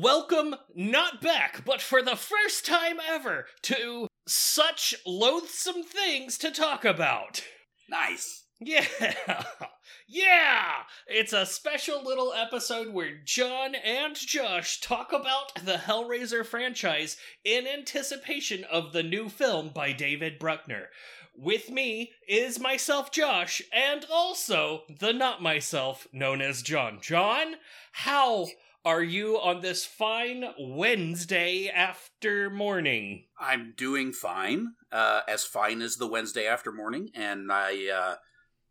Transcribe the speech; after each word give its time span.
Welcome, 0.00 0.56
not 0.74 1.20
back, 1.20 1.66
but 1.66 1.82
for 1.82 2.00
the 2.00 2.16
first 2.16 2.64
time 2.64 2.96
ever, 3.06 3.44
to 3.64 4.08
such 4.26 4.94
loathsome 5.04 5.82
things 5.82 6.38
to 6.38 6.50
talk 6.50 6.86
about. 6.86 7.44
Nice. 7.90 8.44
Yeah, 8.58 8.86
yeah! 10.08 10.72
It's 11.06 11.34
a 11.34 11.44
special 11.44 12.02
little 12.02 12.32
episode 12.32 12.94
where 12.94 13.18
John 13.22 13.74
and 13.74 14.16
Josh 14.16 14.80
talk 14.80 15.12
about 15.12 15.62
the 15.62 15.74
Hellraiser 15.74 16.46
franchise 16.46 17.18
in 17.44 17.66
anticipation 17.66 18.64
of 18.64 18.94
the 18.94 19.02
new 19.02 19.28
film 19.28 19.72
by 19.74 19.92
David 19.92 20.38
Bruckner. 20.38 20.88
With 21.36 21.68
me 21.68 22.12
is 22.26 22.58
myself, 22.58 23.10
Josh, 23.10 23.60
and 23.70 24.06
also 24.10 24.84
the 24.88 25.12
not 25.12 25.42
myself 25.42 26.06
known 26.14 26.40
as 26.40 26.62
John. 26.62 26.98
John, 27.02 27.56
how 27.92 28.46
are 28.84 29.02
you 29.02 29.38
on 29.38 29.60
this 29.60 29.84
fine 29.84 30.44
Wednesday 30.58 31.68
after 31.68 32.50
morning? 32.50 33.26
I'm 33.38 33.74
doing 33.76 34.12
fine, 34.12 34.72
uh, 34.90 35.20
as 35.28 35.44
fine 35.44 35.82
as 35.82 35.96
the 35.96 36.08
Wednesday 36.08 36.46
after 36.46 36.72
morning, 36.72 37.10
and 37.14 37.52
I 37.52 37.88
uh, 37.88 38.14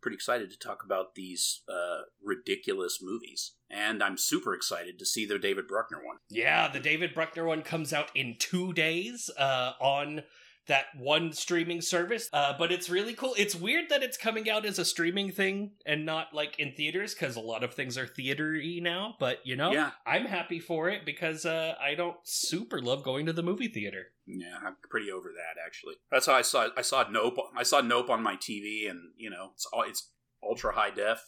pretty 0.02 0.16
excited 0.16 0.50
to 0.50 0.58
talk 0.58 0.84
about 0.84 1.14
these 1.14 1.62
uh, 1.68 2.02
ridiculous 2.22 2.98
movies. 3.00 3.54
And 3.70 4.02
I'm 4.02 4.18
super 4.18 4.52
excited 4.52 4.98
to 4.98 5.06
see 5.06 5.24
the 5.24 5.38
David 5.38 5.66
Bruckner 5.66 6.04
one. 6.04 6.18
Yeah, 6.28 6.68
the 6.68 6.80
David 6.80 7.14
Bruckner 7.14 7.46
one 7.46 7.62
comes 7.62 7.92
out 7.92 8.10
in 8.14 8.36
two 8.38 8.74
days 8.74 9.30
uh, 9.38 9.72
on 9.80 10.24
that 10.68 10.86
one 10.96 11.32
streaming 11.32 11.80
service. 11.80 12.28
Uh, 12.32 12.54
but 12.56 12.70
it's 12.70 12.88
really 12.88 13.14
cool. 13.14 13.34
It's 13.36 13.54
weird 13.54 13.88
that 13.90 14.02
it's 14.02 14.16
coming 14.16 14.48
out 14.48 14.64
as 14.64 14.78
a 14.78 14.84
streaming 14.84 15.32
thing 15.32 15.72
and 15.84 16.06
not 16.06 16.28
like 16.32 16.58
in 16.58 16.72
theaters 16.72 17.14
because 17.14 17.34
a 17.36 17.40
lot 17.40 17.64
of 17.64 17.74
things 17.74 17.98
are 17.98 18.06
theatery 18.06 18.80
now. 18.80 19.16
But 19.18 19.38
you 19.44 19.56
know, 19.56 19.72
Yeah. 19.72 19.90
I'm 20.06 20.24
happy 20.26 20.60
for 20.60 20.88
it 20.88 21.04
because 21.04 21.44
uh, 21.44 21.74
I 21.82 21.94
don't 21.94 22.16
super 22.24 22.80
love 22.80 23.02
going 23.02 23.26
to 23.26 23.32
the 23.32 23.42
movie 23.42 23.68
theater. 23.68 24.06
Yeah, 24.26 24.56
I'm 24.64 24.76
pretty 24.88 25.10
over 25.10 25.30
that 25.30 25.60
actually. 25.64 25.94
That's 26.10 26.26
how 26.26 26.34
I 26.34 26.42
saw 26.42 26.68
I 26.76 26.82
saw 26.82 27.04
Nope. 27.10 27.38
I 27.56 27.64
saw 27.64 27.80
Nope 27.80 28.08
on 28.10 28.22
my 28.22 28.36
TV, 28.36 28.88
and 28.88 29.00
you 29.16 29.30
know, 29.30 29.50
it's 29.54 29.66
all 29.72 29.82
it's 29.82 30.10
ultra 30.42 30.74
high 30.74 30.90
def. 30.90 31.22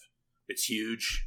It's 0.47 0.65
huge. 0.65 1.27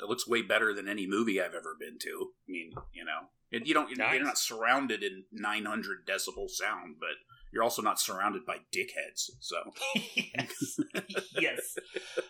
It 0.00 0.08
looks 0.08 0.28
way 0.28 0.42
better 0.42 0.72
than 0.72 0.88
any 0.88 1.08
movie 1.08 1.40
I've 1.40 1.54
ever 1.54 1.74
been 1.78 1.98
to. 2.02 2.28
I 2.48 2.52
mean, 2.52 2.70
you 2.92 3.04
know, 3.04 3.30
it, 3.50 3.66
you 3.66 3.74
don't 3.74 3.96
Nice. 3.98 4.14
you're 4.14 4.22
not 4.24 4.38
surrounded 4.38 5.02
in 5.02 5.24
900 5.32 6.06
decibel 6.06 6.48
sound, 6.48 6.96
but 7.00 7.16
you're 7.52 7.62
also 7.62 7.82
not 7.82 8.00
surrounded 8.00 8.44
by 8.44 8.58
dickheads. 8.74 9.30
So 9.40 9.56
yes, 10.14 10.80
yes. 11.38 11.78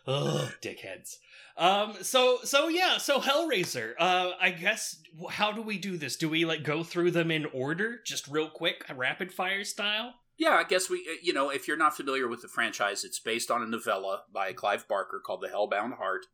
Ugh, 0.06 0.52
dickheads. 0.62 1.16
Um. 1.56 1.94
So 2.02 2.38
so 2.44 2.69
yeah. 2.69 2.98
So 2.98 3.20
Hellraiser. 3.20 3.94
Uh. 3.98 4.33
I 4.41 4.50
guess. 4.50 4.97
How 5.30 5.52
do 5.52 5.62
we 5.62 5.78
do 5.78 5.97
this? 5.97 6.16
Do 6.16 6.28
we 6.28 6.44
like 6.44 6.62
go 6.62 6.84
through 6.84 7.10
them 7.10 7.30
in 7.30 7.47
order, 7.47 7.98
just 8.05 8.28
real 8.28 8.48
quick, 8.48 8.84
rapid 8.94 9.33
fire 9.33 9.64
style? 9.64 10.14
Yeah, 10.38 10.50
I 10.50 10.62
guess 10.62 10.88
we, 10.88 10.98
uh, 10.98 11.19
you 11.20 11.32
know, 11.32 11.50
if 11.50 11.66
you're 11.66 11.77
not 11.77 11.97
familiar 11.97 12.28
with 12.28 12.42
the 12.42 12.48
franchise, 12.48 13.03
it's 13.03 13.19
based 13.19 13.50
on 13.50 13.60
a 13.60 13.66
novella 13.66 14.22
by 14.32 14.53
Clive 14.53 14.86
Barker 14.86 15.20
called 15.25 15.41
The 15.41 15.48
Hellbound 15.48 15.97
Heart, 15.97 16.27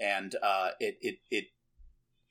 and 0.00 0.34
uh, 0.42 0.70
it, 0.80 0.96
it, 1.00 1.18
it, 1.30 1.44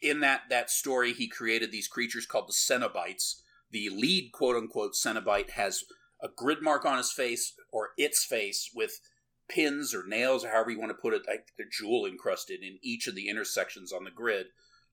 in 0.01 0.19
that 0.19 0.41
that 0.49 0.69
story, 0.69 1.13
he 1.13 1.29
created 1.29 1.71
these 1.71 1.87
creatures 1.87 2.25
called 2.25 2.49
the 2.49 2.53
Cenobites. 2.53 3.35
The 3.71 3.89
lead, 3.89 4.31
quote 4.33 4.57
unquote, 4.57 4.93
Cenobite 4.93 5.51
has 5.51 5.85
a 6.21 6.27
grid 6.35 6.61
mark 6.61 6.85
on 6.85 6.97
his 6.97 7.11
face 7.11 7.53
or 7.71 7.89
its 7.97 8.23
face 8.23 8.69
with 8.73 8.99
pins 9.49 9.93
or 9.93 10.07
nails 10.07 10.45
or 10.45 10.49
however 10.49 10.71
you 10.71 10.79
want 10.79 10.91
to 10.91 11.01
put 11.01 11.13
it, 11.13 11.23
like 11.27 11.47
jewel 11.71 12.05
encrusted 12.05 12.61
in 12.61 12.79
each 12.81 13.07
of 13.07 13.15
the 13.15 13.27
intersections 13.27 13.91
on 13.91 14.03
the 14.03 14.11
grid. 14.11 14.47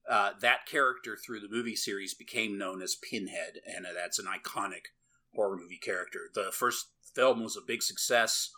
Uh, 0.09 0.31
that 0.41 0.67
character 0.67 1.17
through 1.17 1.41
the 1.41 1.51
movie 1.51 1.77
series 1.77 2.15
became 2.15 2.57
known 2.57 2.81
as 2.81 2.97
Pinhead, 2.97 3.61
and 3.67 3.85
uh, 3.85 3.91
that's 3.95 4.19
an 4.19 4.25
iconic 4.25 4.87
horror 5.35 5.57
movie 5.57 5.79
character. 5.79 6.31
The 6.35 6.51
first 6.51 6.87
film 7.15 7.43
was 7.43 7.57
a 7.57 7.67
big 7.67 7.83
success. 7.83 8.51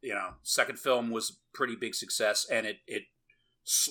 You 0.00 0.14
know, 0.14 0.34
second 0.44 0.78
film 0.78 1.10
was 1.10 1.30
a 1.30 1.56
pretty 1.56 1.74
big 1.74 1.96
success, 1.96 2.46
and 2.50 2.66
it 2.66 2.78
it, 2.86 3.02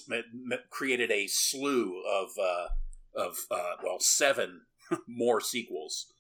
it 0.09 0.25
created 0.69 1.11
a 1.11 1.27
slew 1.27 2.01
of 2.09 2.29
uh, 2.41 2.67
of 3.13 3.39
uh, 3.51 3.73
well 3.83 3.99
seven 3.99 4.61
more 5.07 5.41
sequels. 5.41 6.13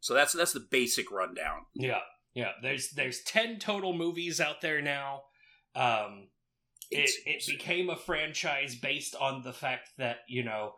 So 0.00 0.14
that's 0.14 0.32
that's 0.32 0.52
the 0.52 0.66
basic 0.70 1.10
rundown. 1.10 1.66
Yeah. 1.74 2.00
Yeah. 2.34 2.52
There's 2.62 2.90
there's 2.90 3.22
ten 3.22 3.58
total 3.58 3.92
movies 3.92 4.40
out 4.40 4.60
there 4.60 4.80
now. 4.82 5.22
Um. 5.74 6.28
It 6.90 7.10
it 7.26 7.44
became 7.46 7.90
a 7.90 7.96
franchise 7.96 8.74
based 8.74 9.14
on 9.14 9.42
the 9.42 9.52
fact 9.52 9.90
that 9.98 10.20
you 10.26 10.42
know 10.42 10.72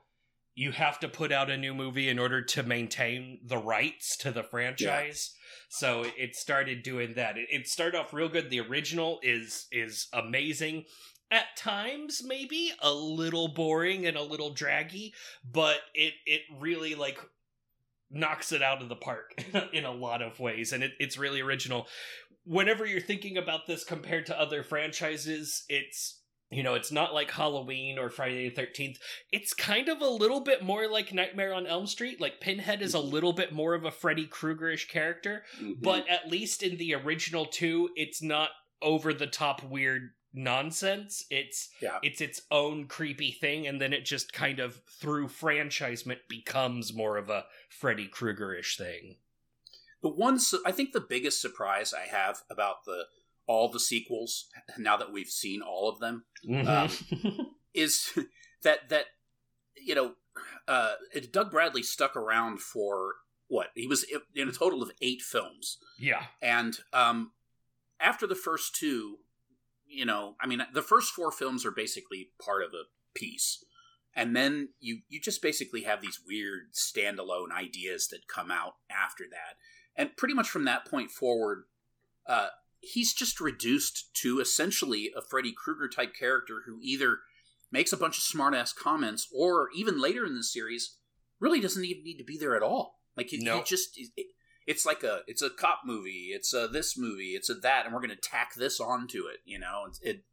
you 0.57 0.73
have 0.73 0.99
to 0.99 1.09
put 1.09 1.31
out 1.31 1.51
a 1.51 1.57
new 1.57 1.73
movie 1.73 2.09
in 2.09 2.19
order 2.19 2.43
to 2.43 2.65
maintain 2.65 3.39
the 3.47 3.59
rights 3.59 4.17
to 4.17 4.33
the 4.33 4.43
franchise. 4.43 5.33
So 5.69 6.05
it 6.19 6.35
started 6.35 6.83
doing 6.83 7.15
that. 7.15 7.39
It, 7.39 7.47
it 7.53 7.69
started 7.69 7.97
off 7.97 8.13
real 8.13 8.29
good. 8.29 8.51
The 8.51 8.59
original 8.59 9.21
is 9.23 9.69
is 9.71 10.09
amazing. 10.13 10.87
At 11.31 11.57
times, 11.57 12.23
maybe 12.25 12.73
a 12.83 12.93
little 12.93 13.55
boring 13.55 14.05
and 14.05 14.17
a 14.17 14.23
little 14.23 14.53
draggy, 14.53 15.15
but 15.49 15.79
it 15.95 16.15
it 16.27 16.41
really 16.59 16.97
like 16.97 17.21
knocks 18.11 18.53
it 18.53 18.63
out 18.63 18.83
of 18.83 18.89
the 18.89 18.97
park 18.97 19.35
in 19.73 19.85
a 19.85 19.93
lot 19.93 20.23
of 20.23 20.41
ways, 20.41 20.73
and 20.73 20.83
it, 20.83 20.93
it's 20.99 21.17
really 21.19 21.41
original. 21.41 21.87
Whenever 22.45 22.87
you're 22.87 23.01
thinking 23.01 23.37
about 23.37 23.67
this 23.67 23.85
compared 23.85 24.27
to 24.27 24.41
other 24.41 24.63
franchises, 24.63 25.65
it's 25.69 26.17
you 26.53 26.65
know, 26.65 26.75
it's 26.75 26.91
not 26.91 27.15
like 27.15 27.31
Halloween 27.31 27.97
or 27.97 28.11
Friday 28.11 28.49
the 28.49 28.61
13th. 28.63 28.97
It's 29.31 29.55
kind 29.55 29.89
of 29.89 30.01
a 30.01 30.09
little 30.09 30.41
bit 30.41 30.65
more 30.65 30.89
like 30.91 31.15
Nightmare 31.15 31.55
on 31.55 31.65
Elm 31.65 31.87
Street. 31.87 32.21
Like 32.21 32.41
Pinhead 32.41 32.83
is 32.83 32.93
a 32.93 32.99
little 32.99 33.33
bit 33.33 33.53
more 33.53 33.75
of 33.75 33.85
a 33.85 33.93
Freddy 33.93 34.27
Kruegerish 34.27 34.89
character, 34.89 35.45
Mhm. 35.63 35.81
but 35.81 36.09
at 36.09 36.29
least 36.29 36.65
in 36.65 36.77
the 36.77 36.93
original 36.97 37.47
two, 37.47 37.91
it's 37.95 38.21
not 38.21 38.51
over 38.83 39.15
the 39.15 39.29
top 39.29 39.63
weird 39.63 40.11
nonsense. 40.33 41.25
It's 41.31 41.69
Yeah. 41.81 41.99
it's 42.03 42.21
its 42.21 42.43
own 42.51 42.87
creepy 42.87 43.33
thing, 43.33 43.67
and 43.67 43.81
then 43.81 43.93
it 43.93 44.05
just 44.05 44.33
kind 44.33 44.59
of 44.61 44.83
through 44.85 45.29
franchisement 45.29 46.21
becomes 46.29 46.93
more 46.93 47.17
of 47.17 47.29
a 47.31 47.47
Freddy 47.69 48.09
Kruegerish 48.09 48.77
thing. 48.77 49.17
The 50.03 50.09
one, 50.09 50.39
su- 50.39 50.63
I 50.65 50.73
think, 50.73 50.93
the 50.93 51.01
biggest 51.01 51.41
surprise 51.41 51.93
I 51.93 52.07
have 52.07 52.43
about 52.51 52.85
the 52.85 53.05
all 53.47 53.69
the 53.69 53.81
sequels 53.81 54.49
now 54.79 54.97
that 54.97 55.11
we've 55.13 55.29
seen 55.29 55.61
all 55.61 55.89
of 55.89 55.99
them 55.99 56.25
Um, 56.49 56.89
is 57.75 58.17
that 58.63 58.89
that 58.91 59.07
you 59.77 59.95
know 59.95 60.15
uh, 60.69 60.95
Doug 61.33 61.51
Bradley 61.51 61.83
stuck 61.83 62.15
around 62.17 62.61
for 62.61 63.15
what 63.49 63.69
he 63.75 63.89
was 63.89 64.05
in 64.35 64.49
a 64.49 64.53
total 64.53 64.83
of 64.83 64.93
eight 65.03 65.21
films, 65.23 65.79
yeah, 65.99 66.27
and 66.41 66.79
um, 66.93 67.33
after 67.99 68.25
the 68.27 68.37
first 68.37 68.77
two, 68.77 69.19
you 69.91 70.05
know, 70.05 70.37
I 70.41 70.47
mean, 70.47 70.63
the 70.73 70.83
first 70.83 71.13
four 71.13 71.33
films 71.33 71.67
are 71.67 71.71
basically 71.71 72.31
part 72.45 72.63
of 72.63 72.73
a 72.73 72.85
piece, 73.15 73.65
and 74.15 74.35
then 74.35 74.71
you 74.79 75.01
you 75.09 75.21
just 75.21 75.43
basically 75.43 75.83
have 75.83 76.01
these 76.01 76.21
weird 76.27 76.73
standalone 76.73 77.53
ideas 77.53 78.09
that 78.09 78.29
come 78.29 78.51
out 78.51 78.75
after 78.91 79.25
that, 79.31 79.57
and 79.97 80.17
pretty 80.17 80.35
much 80.35 80.49
from 80.49 80.65
that 80.65 80.87
point 80.87 81.11
forward. 81.11 81.65
Uh, 82.27 82.49
he's 82.81 83.13
just 83.13 83.41
reduced 83.41 84.15
to 84.15 84.41
essentially 84.41 85.11
a 85.17 85.23
Freddy 85.23 85.53
Krueger 85.53 85.89
type 85.89 86.15
character 86.15 86.63
who 86.67 86.79
either 86.83 87.19
makes 87.73 87.93
a 87.93 87.97
bunch 87.97 88.17
of 88.17 88.23
smart 88.23 88.55
ass 88.55 88.73
comments 88.73 89.29
or 89.35 89.69
even 89.75 90.01
later 90.01 90.25
in 90.25 90.35
the 90.35 90.43
series 90.43 90.97
really 91.41 91.61
doesn't 91.61 91.85
even 91.85 92.05
need 92.05 92.19
to 92.19 92.25
be 92.25 92.39
there 92.39 92.57
at 92.57 92.63
all. 92.63 93.01
Like 93.17 93.29
he, 93.29 93.39
No. 93.39 93.59
he 93.59 93.65
just 93.65 93.91
it, 93.97 94.27
it's 94.71 94.87
like 94.87 95.03
a 95.03 95.21
it's 95.27 95.43
a 95.43 95.51
cop 95.51 95.81
movie, 95.85 96.29
it's 96.33 96.55
a 96.55 96.69
this 96.69 96.97
movie, 96.97 97.33
it's 97.39 97.51
a 97.51 97.55
that, 97.55 97.85
and 97.85 97.93
we're 97.95 98.01
going 98.01 98.11
to 98.11 98.29
tack 98.31 98.55
this 98.55 98.79
onto 98.81 99.27
it. 99.27 99.39
You 99.45 99.59
know, 99.59 99.85
it's, 99.89 100.01
it 100.03 100.25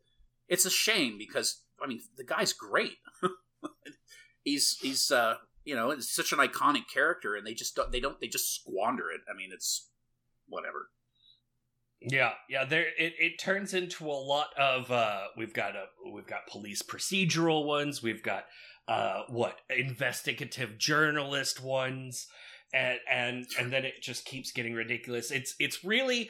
it's 0.47 0.65
a 0.65 0.69
shame 0.69 1.17
because 1.17 1.63
I 1.83 1.87
mean 1.87 2.01
the 2.15 2.23
guy's 2.23 2.53
great. 2.53 2.97
he's 4.43 4.77
he's 4.81 5.11
uh 5.11 5.35
you 5.65 5.75
know 5.75 5.89
it's 5.91 6.13
such 6.13 6.31
an 6.31 6.39
iconic 6.39 6.83
character, 6.93 7.35
and 7.35 7.45
they 7.45 7.53
just 7.53 7.75
don't, 7.75 7.91
they 7.91 7.99
don't 7.99 8.19
they 8.21 8.27
just 8.27 8.53
squander 8.55 9.09
it. 9.09 9.21
I 9.31 9.35
mean 9.35 9.49
it's 9.51 9.89
whatever. 10.47 10.89
yeah, 11.99 12.33
yeah. 12.49 12.63
There, 12.65 12.85
it, 12.97 13.13
it 13.19 13.39
turns 13.39 13.73
into 13.73 14.05
a 14.05 14.21
lot 14.33 14.49
of. 14.57 14.91
uh 14.91 15.23
We've 15.35 15.53
got 15.53 15.75
a 15.75 15.85
we've 16.13 16.27
got 16.27 16.47
police 16.47 16.81
procedural 16.83 17.65
ones. 17.65 18.03
We've 18.03 18.23
got 18.23 18.45
uh 18.87 19.23
what 19.29 19.57
investigative 19.75 20.77
journalist 20.77 21.61
ones, 21.61 22.27
and 22.73 22.99
and 23.09 23.45
and 23.59 23.71
then 23.71 23.85
it 23.85 24.01
just 24.01 24.25
keeps 24.25 24.51
getting 24.51 24.73
ridiculous. 24.73 25.31
It's 25.31 25.55
it's 25.59 25.83
really 25.83 26.29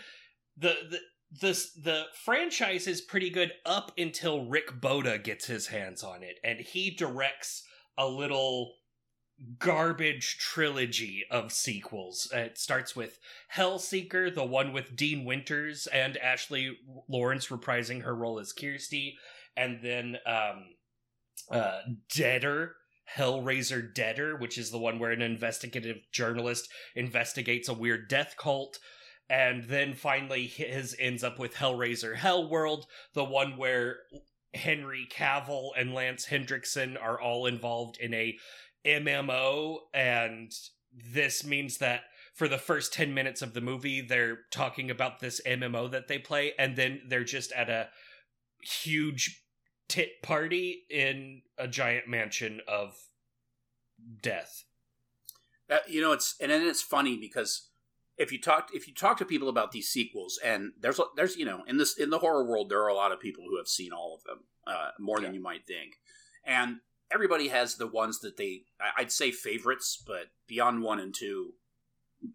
the 0.57 0.75
the. 0.89 0.99
The, 1.41 1.61
the 1.83 2.03
franchise 2.23 2.87
is 2.87 3.01
pretty 3.01 3.29
good 3.29 3.51
up 3.65 3.91
until 3.97 4.45
Rick 4.45 4.79
Bota 4.79 5.19
gets 5.21 5.45
his 5.45 5.67
hands 5.67 6.01
on 6.01 6.23
it, 6.23 6.39
and 6.41 6.61
he 6.61 6.89
directs 6.89 7.63
a 7.97 8.07
little 8.07 8.75
garbage 9.59 10.37
trilogy 10.37 11.25
of 11.29 11.51
sequels. 11.51 12.31
It 12.33 12.57
starts 12.57 12.95
with 12.95 13.19
Hellseeker, 13.53 14.33
the 14.33 14.45
one 14.45 14.71
with 14.71 14.95
Dean 14.95 15.25
Winters 15.25 15.85
and 15.87 16.15
Ashley 16.15 16.77
Lawrence 17.09 17.47
reprising 17.47 18.03
her 18.03 18.15
role 18.15 18.39
as 18.39 18.53
Kirsty, 18.53 19.17
and 19.57 19.79
then 19.83 20.17
um, 20.25 20.63
uh, 21.51 21.81
Deader 22.09 22.75
Hellraiser 23.15 23.93
Deader, 23.93 24.35
which 24.35 24.57
is 24.57 24.71
the 24.71 24.77
one 24.77 24.99
where 24.99 25.11
an 25.11 25.21
investigative 25.21 25.97
journalist 26.11 26.69
investigates 26.95 27.69
a 27.69 27.73
weird 27.73 28.07
death 28.09 28.35
cult. 28.37 28.79
And 29.29 29.63
then 29.65 29.93
finally, 29.93 30.47
his 30.47 30.95
ends 30.99 31.23
up 31.23 31.37
with 31.39 31.55
Hellraiser 31.55 32.15
Hellworld, 32.15 32.83
the 33.13 33.23
one 33.23 33.57
where 33.57 33.97
Henry 34.53 35.07
Cavill 35.09 35.71
and 35.77 35.93
Lance 35.93 36.25
Henriksen 36.25 36.97
are 36.97 37.19
all 37.19 37.45
involved 37.45 37.97
in 37.99 38.13
a 38.13 38.37
MMO. 38.85 39.79
And 39.93 40.51
this 40.93 41.45
means 41.45 41.77
that 41.77 42.03
for 42.33 42.47
the 42.47 42.57
first 42.57 42.93
10 42.93 43.13
minutes 43.13 43.41
of 43.41 43.53
the 43.53 43.61
movie, 43.61 43.99
they're 43.99 44.39
talking 44.51 44.91
about 44.91 45.19
this 45.19 45.41
MMO 45.45 45.89
that 45.91 46.07
they 46.07 46.19
play, 46.19 46.53
and 46.57 46.75
then 46.75 47.01
they're 47.07 47.23
just 47.23 47.51
at 47.51 47.69
a 47.69 47.89
huge 48.61 49.43
tit 49.87 50.21
party 50.21 50.85
in 50.89 51.41
a 51.57 51.67
giant 51.67 52.07
mansion 52.07 52.61
of 52.67 52.95
death. 54.21 54.63
You 55.87 56.01
know, 56.01 56.11
it's 56.11 56.35
and 56.39 56.51
then 56.51 56.65
it's 56.65 56.81
funny 56.81 57.17
because 57.17 57.69
if 58.17 58.31
you 58.31 58.39
talk 58.39 58.69
if 58.73 58.87
you 58.87 58.93
talk 58.93 59.17
to 59.17 59.25
people 59.25 59.49
about 59.49 59.71
these 59.71 59.89
sequels, 59.89 60.39
and 60.43 60.71
there's 60.79 60.99
there's 61.15 61.35
you 61.35 61.45
know 61.45 61.63
in 61.67 61.77
this 61.77 61.97
in 61.97 62.09
the 62.09 62.19
horror 62.19 62.45
world 62.45 62.69
there 62.69 62.81
are 62.81 62.87
a 62.87 62.95
lot 62.95 63.11
of 63.11 63.19
people 63.19 63.43
who 63.47 63.57
have 63.57 63.67
seen 63.67 63.91
all 63.91 64.15
of 64.15 64.23
them 64.23 64.39
uh, 64.65 64.91
more 64.99 65.19
than 65.19 65.33
you 65.33 65.41
might 65.41 65.67
think, 65.67 65.97
and 66.45 66.77
everybody 67.11 67.49
has 67.49 67.75
the 67.75 67.87
ones 67.87 68.19
that 68.19 68.37
they 68.37 68.61
I'd 68.97 69.11
say 69.11 69.31
favorites, 69.31 70.01
but 70.05 70.27
beyond 70.47 70.83
one 70.83 70.99
and 70.99 71.13
two, 71.13 71.53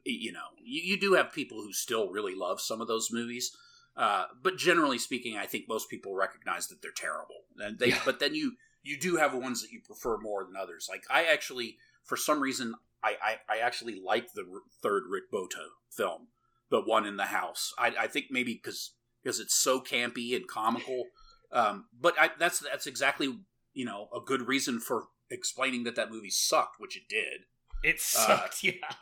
you 0.04 0.32
know, 0.32 0.48
you, 0.62 0.82
you 0.82 1.00
do 1.00 1.14
have 1.14 1.32
people 1.32 1.58
who 1.58 1.72
still 1.72 2.10
really 2.10 2.34
love 2.34 2.60
some 2.60 2.80
of 2.80 2.88
those 2.88 3.10
movies. 3.10 3.56
Uh, 3.96 4.24
but 4.42 4.56
generally 4.56 4.98
speaking, 4.98 5.36
I 5.36 5.46
think 5.46 5.66
most 5.68 5.90
people 5.90 6.14
recognize 6.14 6.68
that 6.68 6.80
they're 6.80 6.90
terrible. 6.94 7.44
And 7.58 7.78
they, 7.78 7.88
yeah. 7.88 8.00
but 8.04 8.20
then 8.20 8.34
you 8.34 8.52
you 8.82 8.98
do 8.98 9.16
have 9.16 9.34
ones 9.34 9.62
that 9.62 9.70
you 9.70 9.80
prefer 9.84 10.18
more 10.18 10.44
than 10.44 10.56
others. 10.56 10.88
Like 10.90 11.04
I 11.10 11.24
actually, 11.24 11.76
for 12.04 12.16
some 12.16 12.40
reason, 12.40 12.74
I 13.02 13.16
I, 13.22 13.56
I 13.56 13.58
actually 13.58 14.00
like 14.04 14.32
the 14.32 14.44
third 14.82 15.04
Rick 15.08 15.30
Bota 15.30 15.66
film, 15.90 16.28
the 16.70 16.80
one 16.80 17.06
in 17.06 17.16
the 17.16 17.26
house. 17.26 17.72
I, 17.78 17.92
I 18.00 18.06
think 18.06 18.26
maybe 18.30 18.54
because 18.54 18.94
because 19.22 19.40
it's 19.40 19.54
so 19.54 19.80
campy 19.80 20.34
and 20.34 20.48
comical. 20.48 21.04
Um, 21.52 21.86
but 21.98 22.14
I, 22.18 22.30
that's 22.38 22.60
that's 22.60 22.86
exactly 22.86 23.40
you 23.74 23.84
know 23.84 24.08
a 24.14 24.20
good 24.20 24.48
reason 24.48 24.80
for 24.80 25.04
explaining 25.30 25.84
that 25.84 25.96
that 25.96 26.10
movie 26.10 26.30
sucked, 26.30 26.76
which 26.78 26.96
it 26.96 27.04
did. 27.08 27.42
It 27.82 28.00
sucked, 28.00 28.64
uh, 28.64 28.70
yeah. 28.70 28.94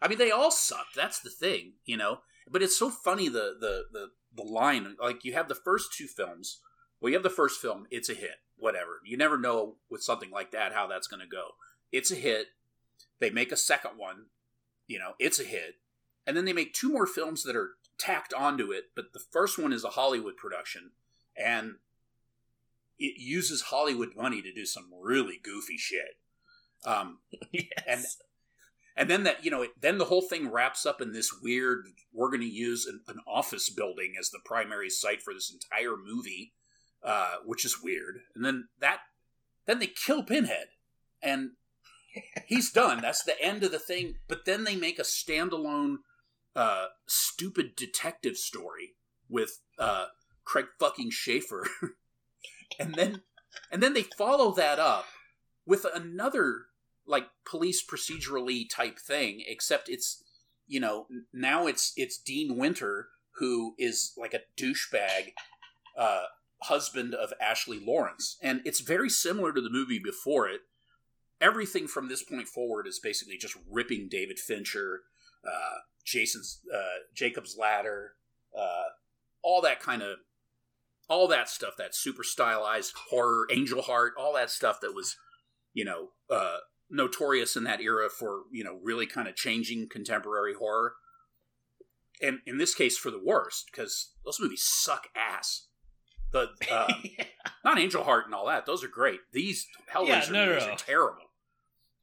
I 0.00 0.08
mean, 0.08 0.18
they 0.18 0.30
all 0.30 0.50
sucked. 0.50 0.94
That's 0.94 1.20
the 1.20 1.30
thing, 1.30 1.74
you 1.84 1.96
know. 1.96 2.20
But 2.48 2.62
it's 2.62 2.78
so 2.78 2.90
funny 2.90 3.28
the 3.28 3.56
the 3.60 3.84
the 3.92 4.08
the 4.34 4.42
line. 4.42 4.96
Like 5.00 5.24
you 5.24 5.32
have 5.34 5.48
the 5.48 5.54
first 5.54 5.92
two 5.92 6.06
films. 6.06 6.58
Well, 7.00 7.10
you 7.10 7.16
have 7.16 7.22
the 7.22 7.30
first 7.30 7.60
film. 7.60 7.86
It's 7.90 8.08
a 8.08 8.14
hit. 8.14 8.36
Whatever. 8.56 9.00
You 9.04 9.16
never 9.16 9.36
know 9.36 9.76
with 9.90 10.02
something 10.02 10.30
like 10.30 10.52
that 10.52 10.72
how 10.72 10.86
that's 10.86 11.08
going 11.08 11.20
to 11.20 11.26
go. 11.26 11.50
It's 11.90 12.10
a 12.10 12.16
hit. 12.16 12.48
They 13.18 13.30
make 13.30 13.52
a 13.52 13.56
second 13.56 13.92
one. 13.96 14.26
You 14.86 14.98
know, 14.98 15.12
it's 15.18 15.40
a 15.40 15.44
hit. 15.44 15.76
And 16.26 16.36
then 16.36 16.44
they 16.44 16.52
make 16.52 16.72
two 16.72 16.92
more 16.92 17.06
films 17.06 17.42
that 17.42 17.56
are 17.56 17.72
tacked 17.98 18.32
onto 18.32 18.70
it. 18.70 18.90
But 18.94 19.12
the 19.12 19.22
first 19.32 19.58
one 19.58 19.72
is 19.72 19.84
a 19.84 19.90
Hollywood 19.90 20.36
production, 20.36 20.90
and 21.36 21.76
it 22.98 23.20
uses 23.20 23.62
Hollywood 23.62 24.10
money 24.16 24.42
to 24.42 24.52
do 24.52 24.64
some 24.64 24.86
really 25.00 25.40
goofy 25.42 25.76
shit. 25.76 26.16
Um, 26.84 27.18
yes. 27.52 27.68
And 27.86 28.04
and 28.96 29.08
then 29.08 29.24
that 29.24 29.44
you 29.44 29.50
know 29.50 29.66
then 29.80 29.98
the 29.98 30.06
whole 30.06 30.22
thing 30.22 30.50
wraps 30.50 30.84
up 30.86 31.00
in 31.00 31.12
this 31.12 31.32
weird 31.42 31.86
we're 32.12 32.28
going 32.28 32.40
to 32.40 32.46
use 32.46 32.86
an, 32.86 33.00
an, 33.08 33.18
office 33.26 33.70
building 33.70 34.14
as 34.18 34.30
the 34.30 34.40
primary 34.44 34.90
site 34.90 35.22
for 35.22 35.32
this 35.32 35.52
entire 35.52 35.96
movie 35.96 36.52
uh, 37.02 37.36
which 37.44 37.64
is 37.64 37.82
weird. 37.82 38.20
And 38.34 38.44
then 38.44 38.68
that 38.80 39.00
then 39.66 39.78
they 39.78 39.88
kill 39.88 40.22
pinhead. 40.22 40.68
And 41.22 41.50
he's 42.46 42.70
done. 42.70 43.00
That's 43.00 43.22
the 43.22 43.40
end 43.40 43.62
of 43.62 43.72
the 43.72 43.78
thing. 43.78 44.14
But 44.28 44.44
then 44.44 44.64
they 44.64 44.76
make 44.76 44.98
a 44.98 45.02
standalone 45.02 45.96
uh, 46.54 46.86
stupid 47.06 47.76
detective 47.76 48.36
story 48.36 48.94
with 49.28 49.60
uh, 49.78 50.06
craig 50.44 50.66
fucking 50.78 51.10
sheffer 51.10 51.64
and 52.78 52.94
then 52.94 53.22
and 53.70 53.82
then 53.82 53.94
they 53.94 54.02
follow 54.02 54.52
that 54.52 54.78
up 54.78 55.06
with 55.64 55.86
another 55.94 56.66
like 57.06 57.28
police 57.44 57.84
procedurally 57.84 58.68
type 58.68 58.98
thing, 58.98 59.42
except 59.46 59.88
it's 59.88 60.22
you 60.66 60.80
know 60.80 61.06
now 61.32 61.66
it's 61.66 61.92
it's 61.96 62.18
Dean 62.18 62.56
Winter 62.56 63.08
who 63.36 63.74
is 63.78 64.12
like 64.16 64.34
a 64.34 64.42
douchebag 64.60 65.32
uh, 65.96 66.24
husband 66.62 67.14
of 67.14 67.32
Ashley 67.40 67.80
Lawrence, 67.84 68.36
and 68.42 68.60
it's 68.64 68.80
very 68.80 69.08
similar 69.08 69.52
to 69.52 69.60
the 69.60 69.70
movie 69.70 70.00
before 70.02 70.48
it. 70.48 70.60
Everything 71.40 71.88
from 71.88 72.08
this 72.08 72.22
point 72.22 72.46
forward 72.46 72.86
is 72.86 73.00
basically 73.00 73.36
just 73.36 73.56
ripping 73.68 74.08
David 74.08 74.38
Fincher, 74.38 75.00
uh, 75.44 75.78
Jason's 76.04 76.60
uh, 76.72 77.02
Jacob's 77.14 77.56
Ladder, 77.58 78.12
uh, 78.56 78.90
all 79.42 79.60
that 79.62 79.80
kind 79.80 80.02
of 80.02 80.18
all 81.08 81.28
that 81.28 81.48
stuff, 81.48 81.76
that 81.76 81.94
super 81.94 82.22
stylized 82.22 82.94
horror, 83.10 83.46
Angel 83.50 83.82
Heart, 83.82 84.14
all 84.18 84.34
that 84.34 84.50
stuff 84.50 84.80
that 84.80 84.94
was, 84.94 85.16
you 85.74 85.84
know, 85.84 86.10
uh, 86.30 86.58
notorious 86.92 87.56
in 87.56 87.64
that 87.64 87.80
era 87.80 88.08
for 88.10 88.42
you 88.52 88.62
know 88.62 88.78
really 88.82 89.06
kind 89.06 89.26
of 89.26 89.34
changing 89.34 89.88
contemporary 89.88 90.54
horror. 90.54 90.94
And 92.20 92.38
in 92.46 92.58
this 92.58 92.74
case 92.74 92.96
for 92.96 93.10
the 93.10 93.22
worst 93.22 93.68
because 93.72 94.12
those 94.24 94.38
movies 94.38 94.62
suck 94.62 95.08
ass. 95.16 95.66
The 96.30 96.50
uh, 96.70 96.92
yeah. 97.02 97.24
not 97.64 97.78
angel 97.78 98.04
heart 98.04 98.26
and 98.26 98.34
all 98.34 98.46
that 98.46 98.66
those 98.66 98.84
are 98.84 98.88
great. 98.88 99.20
These 99.32 99.66
hellraiser 99.92 100.06
yeah, 100.06 100.32
no, 100.32 100.46
movies 100.46 100.62
no, 100.62 100.68
no. 100.68 100.72
are 100.74 100.76
terrible. 100.76 101.30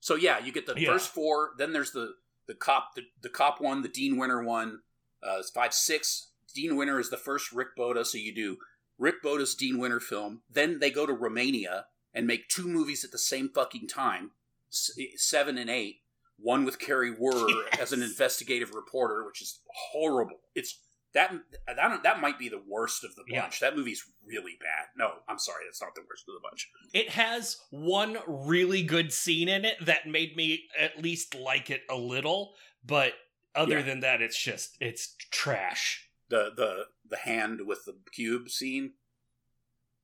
So 0.01 0.15
yeah 0.15 0.39
you 0.43 0.51
get 0.51 0.65
the 0.65 0.73
yeah. 0.75 0.91
first 0.91 1.13
four 1.13 1.51
then 1.57 1.71
there's 1.71 1.91
the 1.91 2.15
the 2.47 2.55
cop 2.55 2.95
the, 2.95 3.03
the 3.21 3.29
cop 3.29 3.61
one 3.61 3.83
the 3.83 3.87
dean 3.87 4.17
winter 4.17 4.43
one 4.43 4.79
uh 5.23 5.41
five 5.53 5.73
six. 5.73 6.31
Dean 6.53 6.75
winter 6.75 6.99
is 6.99 7.11
the 7.11 7.17
first 7.17 7.51
rick 7.51 7.75
Bota, 7.77 8.03
so 8.03 8.17
you 8.17 8.33
do 8.33 8.57
rick 8.97 9.21
Bota's 9.21 9.53
dean 9.53 9.77
winter 9.77 9.99
film. 9.99 10.41
Then 10.49 10.79
they 10.79 10.89
go 10.89 11.05
to 11.05 11.13
romania 11.13 11.85
and 12.11 12.25
make 12.25 12.49
two 12.49 12.67
movies 12.67 13.05
at 13.05 13.11
the 13.11 13.19
same 13.19 13.49
fucking 13.53 13.87
time 13.87 14.31
seven 14.69 15.57
and 15.57 15.69
eight. 15.69 15.97
One 16.41 16.63
with 16.63 16.79
Kari 16.79 17.13
Wuhrer 17.13 17.49
yes. 17.73 17.81
as 17.81 17.93
an 17.93 18.01
investigative 18.01 18.73
reporter, 18.73 19.25
which 19.25 19.41
is 19.41 19.59
horrible. 19.91 20.37
It's 20.55 20.79
that 21.13 21.33
that 21.67 22.03
that 22.03 22.21
might 22.21 22.37
be 22.37 22.49
the 22.49 22.61
worst 22.65 23.03
of 23.03 23.15
the 23.15 23.23
bunch. 23.29 23.61
Yeah. 23.61 23.69
That 23.69 23.77
movie's 23.77 24.03
really 24.25 24.57
bad. 24.59 24.87
No, 24.95 25.11
I'm 25.27 25.39
sorry, 25.39 25.63
that's 25.67 25.81
not 25.81 25.95
the 25.95 26.01
worst 26.01 26.25
of 26.27 26.35
the 26.35 26.47
bunch. 26.47 26.69
It 26.93 27.09
has 27.09 27.57
one 27.71 28.17
really 28.27 28.83
good 28.83 29.11
scene 29.11 29.49
in 29.49 29.65
it 29.65 29.83
that 29.85 30.07
made 30.07 30.35
me 30.35 30.63
at 30.79 31.01
least 31.01 31.35
like 31.35 31.69
it 31.69 31.81
a 31.89 31.95
little, 31.95 32.53
but 32.85 33.13
other 33.55 33.79
yeah. 33.79 33.85
than 33.85 33.99
that, 34.01 34.21
it's 34.21 34.41
just 34.41 34.77
it's 34.79 35.15
trash. 35.31 36.09
The 36.29 36.51
the 36.55 36.85
the 37.09 37.17
hand 37.17 37.61
with 37.65 37.85
the 37.85 37.97
cube 38.13 38.49
scene 38.49 38.93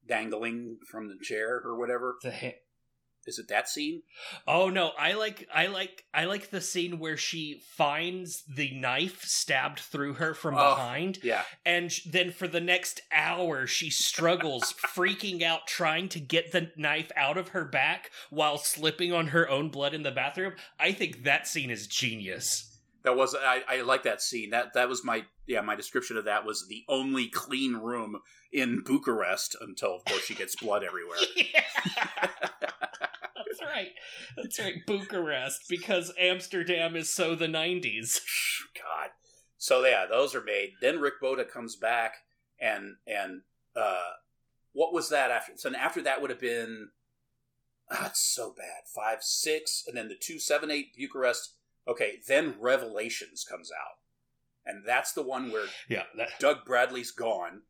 dangling 0.07 0.77
from 0.89 1.07
the 1.07 1.17
chair 1.21 1.61
or 1.63 1.77
whatever. 1.77 2.17
The 2.23 2.31
ha- 2.31 2.59
is 3.25 3.39
it 3.39 3.47
that 3.47 3.67
scene? 3.67 4.03
Oh 4.47 4.69
no, 4.69 4.91
I 4.99 5.13
like 5.13 5.47
I 5.53 5.67
like 5.67 6.05
I 6.13 6.25
like 6.25 6.49
the 6.49 6.61
scene 6.61 6.99
where 6.99 7.17
she 7.17 7.61
finds 7.75 8.43
the 8.43 8.71
knife 8.71 9.23
stabbed 9.23 9.79
through 9.79 10.13
her 10.15 10.33
from 10.33 10.55
oh, 10.55 10.75
behind. 10.75 11.19
Yeah. 11.23 11.43
And 11.65 11.91
then 12.05 12.31
for 12.31 12.47
the 12.47 12.61
next 12.61 13.01
hour 13.11 13.67
she 13.67 13.89
struggles 13.89 14.73
freaking 14.95 15.41
out 15.41 15.67
trying 15.67 16.09
to 16.09 16.19
get 16.19 16.51
the 16.51 16.71
knife 16.75 17.11
out 17.15 17.37
of 17.37 17.49
her 17.49 17.65
back 17.65 18.11
while 18.29 18.57
slipping 18.57 19.11
on 19.11 19.27
her 19.27 19.49
own 19.49 19.69
blood 19.69 19.93
in 19.93 20.03
the 20.03 20.11
bathroom. 20.11 20.53
I 20.79 20.91
think 20.91 21.23
that 21.23 21.47
scene 21.47 21.71
is 21.71 21.87
genius. 21.87 22.74
That 23.05 23.15
was 23.15 23.35
I, 23.35 23.61
I 23.69 23.81
like 23.81 24.03
that 24.03 24.21
scene. 24.21 24.49
That 24.49 24.73
that 24.73 24.89
was 24.89 25.03
my 25.03 25.25
yeah, 25.47 25.61
my 25.61 25.75
description 25.75 26.17
of 26.17 26.25
that 26.25 26.45
was 26.45 26.67
the 26.67 26.83
only 26.89 27.27
clean 27.27 27.75
room 27.75 28.19
in 28.51 28.81
Bucharest 28.83 29.55
until 29.61 29.95
of 29.95 30.05
course 30.05 30.25
she 30.25 30.33
gets 30.33 30.55
blood 30.55 30.83
everywhere. 30.83 31.19
That's 32.55 33.61
right. 33.61 33.89
That's 34.35 34.59
right. 34.59 34.85
Bucharest, 34.87 35.65
because 35.69 36.11
Amsterdam 36.19 36.95
is 36.95 37.13
so 37.13 37.35
the 37.35 37.47
90s. 37.47 38.19
God. 38.75 39.11
So 39.57 39.85
yeah, 39.85 40.05
those 40.09 40.33
are 40.35 40.43
made. 40.43 40.73
Then 40.81 40.99
Rick 40.99 41.15
Bota 41.21 41.45
comes 41.45 41.75
back, 41.75 42.13
and 42.59 42.95
and 43.05 43.41
uh, 43.75 44.13
what 44.73 44.93
was 44.93 45.09
that 45.09 45.31
after? 45.31 45.53
So 45.55 45.73
after 45.73 46.01
that 46.01 46.21
would 46.21 46.29
have 46.31 46.41
been. 46.41 46.89
Oh, 47.91 48.07
it's 48.07 48.33
so 48.33 48.51
bad. 48.57 48.87
Five, 48.95 49.21
six, 49.21 49.83
and 49.87 49.95
then 49.95 50.07
the 50.07 50.15
two, 50.19 50.39
seven, 50.39 50.71
eight 50.71 50.87
Bucharest. 50.97 51.53
Okay, 51.87 52.19
then 52.27 52.55
Revelations 52.59 53.45
comes 53.49 53.71
out, 53.71 53.97
and 54.65 54.83
that's 54.85 55.13
the 55.13 55.21
one 55.21 55.51
where 55.51 55.67
yeah, 55.89 56.03
that... 56.17 56.29
Doug 56.39 56.65
Bradley's 56.65 57.11
gone. 57.11 57.61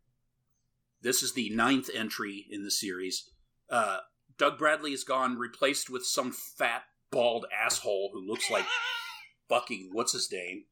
This 1.01 1.21
is 1.21 1.33
the 1.33 1.49
ninth 1.49 1.89
entry 1.93 2.45
in 2.49 2.63
the 2.63 2.71
series. 2.71 3.29
Uh, 3.69 3.99
Doug 4.37 4.57
Bradley 4.57 4.93
is 4.93 5.03
gone, 5.03 5.37
replaced 5.37 5.89
with 5.89 6.05
some 6.05 6.31
fat, 6.31 6.83
bald 7.11 7.45
asshole 7.53 8.11
who 8.13 8.25
looks 8.25 8.49
like 8.49 8.65
fucking 9.49 9.89
what's 9.91 10.13
his 10.13 10.31
name? 10.31 10.63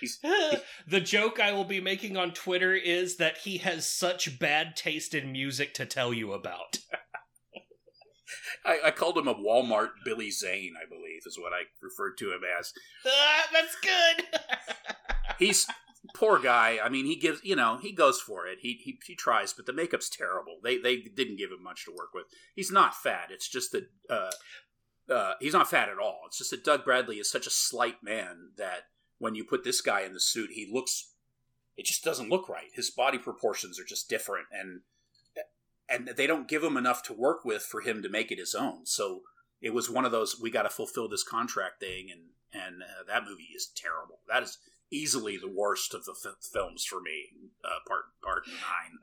the 0.86 1.00
joke 1.00 1.40
I 1.40 1.52
will 1.52 1.64
be 1.64 1.80
making 1.80 2.16
on 2.16 2.32
Twitter 2.32 2.74
is 2.74 3.16
that 3.16 3.38
he 3.38 3.58
has 3.58 3.88
such 3.88 4.38
bad 4.38 4.76
taste 4.76 5.14
in 5.14 5.32
music 5.32 5.74
to 5.74 5.86
tell 5.86 6.12
you 6.14 6.32
about. 6.32 6.78
I, 8.64 8.78
I, 8.86 8.90
called 8.90 9.18
him 9.18 9.28
a 9.28 9.34
Walmart 9.34 9.90
Billy 10.04 10.30
Zane, 10.30 10.74
I 10.80 10.88
believe, 10.88 11.22
is 11.26 11.38
what 11.38 11.52
I 11.52 11.62
referred 11.82 12.16
to 12.18 12.32
him 12.32 12.40
as. 12.58 12.72
Uh, 13.04 13.10
that's 13.52 13.76
good. 13.76 14.40
He's 15.38 15.66
poor 16.14 16.38
guy. 16.38 16.78
I 16.82 16.88
mean, 16.88 17.06
he 17.06 17.16
gives, 17.16 17.40
you 17.44 17.56
know, 17.56 17.78
he 17.80 17.92
goes 17.92 18.20
for 18.20 18.46
it. 18.46 18.58
He, 18.60 18.80
he 18.82 18.98
he 19.06 19.14
tries, 19.14 19.52
but 19.52 19.66
the 19.66 19.72
makeup's 19.72 20.08
terrible. 20.08 20.58
They 20.62 20.78
they 20.78 20.96
didn't 20.96 21.36
give 21.36 21.50
him 21.50 21.62
much 21.62 21.84
to 21.84 21.92
work 21.92 22.14
with. 22.14 22.26
He's 22.54 22.70
not 22.70 22.94
fat. 22.94 23.28
It's 23.30 23.48
just 23.48 23.72
that 23.72 23.88
uh, 24.10 24.30
uh, 25.12 25.34
he's 25.40 25.52
not 25.52 25.70
fat 25.70 25.88
at 25.88 25.98
all. 25.98 26.22
It's 26.26 26.38
just 26.38 26.50
that 26.50 26.64
Doug 26.64 26.84
Bradley 26.84 27.16
is 27.16 27.30
such 27.30 27.46
a 27.46 27.50
slight 27.50 28.02
man 28.02 28.50
that 28.56 28.84
when 29.18 29.34
you 29.34 29.44
put 29.44 29.64
this 29.64 29.80
guy 29.80 30.02
in 30.02 30.14
the 30.14 30.20
suit, 30.20 30.50
he 30.52 30.68
looks. 30.70 31.12
It 31.76 31.86
just 31.86 32.02
doesn't 32.02 32.28
look 32.28 32.48
right. 32.48 32.70
His 32.72 32.90
body 32.90 33.18
proportions 33.18 33.78
are 33.78 33.84
just 33.84 34.08
different, 34.08 34.46
and 34.52 34.80
and 35.88 36.08
they 36.16 36.26
don't 36.26 36.48
give 36.48 36.62
him 36.62 36.76
enough 36.76 37.02
to 37.04 37.12
work 37.12 37.44
with 37.44 37.62
for 37.62 37.80
him 37.80 38.02
to 38.02 38.08
make 38.08 38.30
it 38.30 38.38
his 38.38 38.54
own. 38.54 38.84
So 38.84 39.22
it 39.60 39.74
was 39.74 39.90
one 39.90 40.04
of 40.04 40.12
those 40.12 40.40
we 40.40 40.50
got 40.50 40.62
to 40.62 40.70
fulfill 40.70 41.08
this 41.08 41.22
contract 41.22 41.80
thing, 41.80 42.08
and 42.10 42.20
and 42.52 42.82
uh, 42.82 43.04
that 43.06 43.24
movie 43.24 43.50
is 43.54 43.66
terrible. 43.74 44.20
That 44.28 44.42
is 44.42 44.58
easily 44.90 45.36
the 45.36 45.50
worst 45.50 45.94
of 45.94 46.04
the 46.04 46.12
f- 46.12 46.36
films 46.40 46.84
for 46.84 47.00
me. 47.00 47.26
Uh, 47.64 47.80
part 47.86 48.04
part 48.22 48.42
nine. 48.46 48.98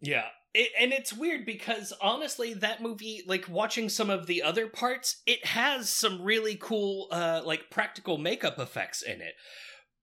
Yeah, 0.00 0.26
it, 0.54 0.70
and 0.78 0.92
it's 0.92 1.12
weird 1.12 1.44
because 1.44 1.92
honestly, 2.00 2.54
that 2.54 2.80
movie, 2.80 3.22
like 3.26 3.48
watching 3.48 3.88
some 3.88 4.10
of 4.10 4.26
the 4.26 4.42
other 4.42 4.66
parts, 4.68 5.22
it 5.26 5.44
has 5.44 5.90
some 5.90 6.22
really 6.22 6.56
cool, 6.60 7.08
uh, 7.10 7.42
like 7.44 7.70
practical 7.70 8.16
makeup 8.16 8.58
effects 8.58 9.02
in 9.02 9.20
it, 9.20 9.34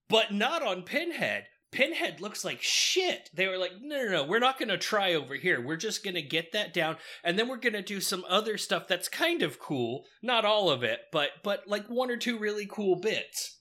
but 0.09 0.33
not 0.33 0.61
on 0.61 0.83
Pinhead. 0.83 1.47
Pinhead 1.75 2.21
looks 2.21 2.45
like 2.45 2.61
shit. 2.61 3.29
They 3.33 3.47
were 3.47 3.57
like, 3.57 3.73
no, 3.81 4.05
no, 4.05 4.11
no, 4.11 4.23
we're 4.23 4.39
not 4.39 4.57
going 4.57 4.69
to 4.69 4.77
try 4.77 5.13
over 5.13 5.35
here. 5.35 5.61
We're 5.61 5.75
just 5.75 6.05
going 6.05 6.15
to 6.15 6.21
get 6.21 6.53
that 6.53 6.73
down, 6.73 6.95
and 7.23 7.37
then 7.37 7.49
we're 7.49 7.57
going 7.57 7.73
to 7.73 7.81
do 7.81 7.99
some 7.99 8.23
other 8.29 8.57
stuff 8.57 8.87
that's 8.87 9.09
kind 9.09 9.43
of 9.43 9.59
cool. 9.59 10.05
Not 10.21 10.45
all 10.45 10.69
of 10.69 10.83
it, 10.83 11.01
but 11.11 11.31
but 11.43 11.67
like 11.67 11.87
one 11.87 12.09
or 12.09 12.17
two 12.17 12.39
really 12.39 12.65
cool 12.65 12.95
bits. 12.95 13.59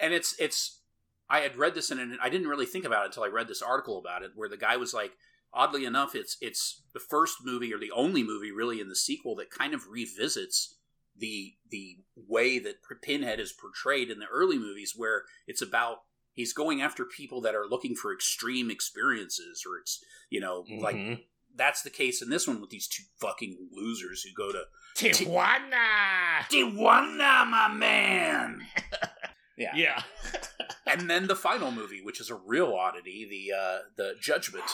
And 0.00 0.14
it's 0.14 0.34
it's. 0.38 0.80
I 1.28 1.40
had 1.40 1.56
read 1.56 1.74
this 1.74 1.90
and 1.90 2.18
I 2.22 2.28
didn't 2.28 2.48
really 2.48 2.66
think 2.66 2.84
about 2.84 3.04
it 3.04 3.06
until 3.06 3.24
I 3.24 3.28
read 3.28 3.48
this 3.48 3.62
article 3.62 3.98
about 3.98 4.22
it, 4.22 4.32
where 4.34 4.48
the 4.48 4.56
guy 4.56 4.76
was 4.76 4.92
like, 4.92 5.12
oddly 5.52 5.84
enough, 5.84 6.14
it's 6.14 6.36
it's 6.40 6.82
the 6.94 7.00
first 7.00 7.38
movie 7.44 7.72
or 7.72 7.78
the 7.78 7.92
only 7.92 8.22
movie 8.22 8.50
really 8.50 8.80
in 8.80 8.88
the 8.88 8.96
sequel 8.96 9.34
that 9.36 9.50
kind 9.50 9.74
of 9.74 9.88
revisits 9.90 10.74
the 11.16 11.54
the 11.70 11.98
way 12.16 12.58
that 12.58 12.76
Pinhead 13.02 13.40
is 13.40 13.52
portrayed 13.52 14.10
in 14.10 14.18
the 14.18 14.26
early 14.32 14.58
movies, 14.58 14.94
where 14.96 15.24
it's 15.46 15.62
about 15.62 15.98
he's 16.34 16.52
going 16.52 16.82
after 16.82 17.04
people 17.04 17.40
that 17.42 17.54
are 17.54 17.66
looking 17.68 17.94
for 17.94 18.12
extreme 18.12 18.70
experiences 18.70 19.64
or 19.66 19.78
it's 19.78 20.02
you 20.30 20.40
know 20.40 20.64
mm-hmm. 20.68 20.82
like 20.82 21.24
that's 21.54 21.82
the 21.82 21.90
case 21.90 22.22
in 22.22 22.30
this 22.30 22.46
one 22.48 22.60
with 22.60 22.70
these 22.70 22.88
two 22.88 23.02
fucking 23.20 23.68
losers 23.72 24.22
who 24.22 24.30
go 24.34 24.52
to 24.52 24.64
Tijuana. 24.96 26.40
Tijuana, 26.50 27.46
my 27.48 27.72
man. 27.72 28.62
yeah. 29.58 29.72
Yeah. 29.74 30.02
and 30.86 31.08
then 31.10 31.26
the 31.26 31.36
final 31.36 31.70
movie, 31.70 32.00
which 32.02 32.20
is 32.20 32.30
a 32.30 32.34
real 32.34 32.72
oddity, 32.72 33.26
the 33.28 33.56
uh 33.56 33.78
the 33.96 34.14
Judgment. 34.20 34.64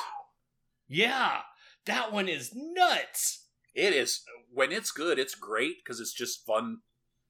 Yeah. 0.86 1.40
That 1.86 2.12
one 2.12 2.28
is 2.28 2.52
nuts. 2.54 3.46
It 3.74 3.92
is 3.92 4.22
when 4.52 4.72
it's 4.72 4.90
good, 4.90 5.18
it's 5.18 5.34
great 5.34 5.84
because 5.84 6.00
it's 6.00 6.12
just 6.12 6.44
fun. 6.44 6.78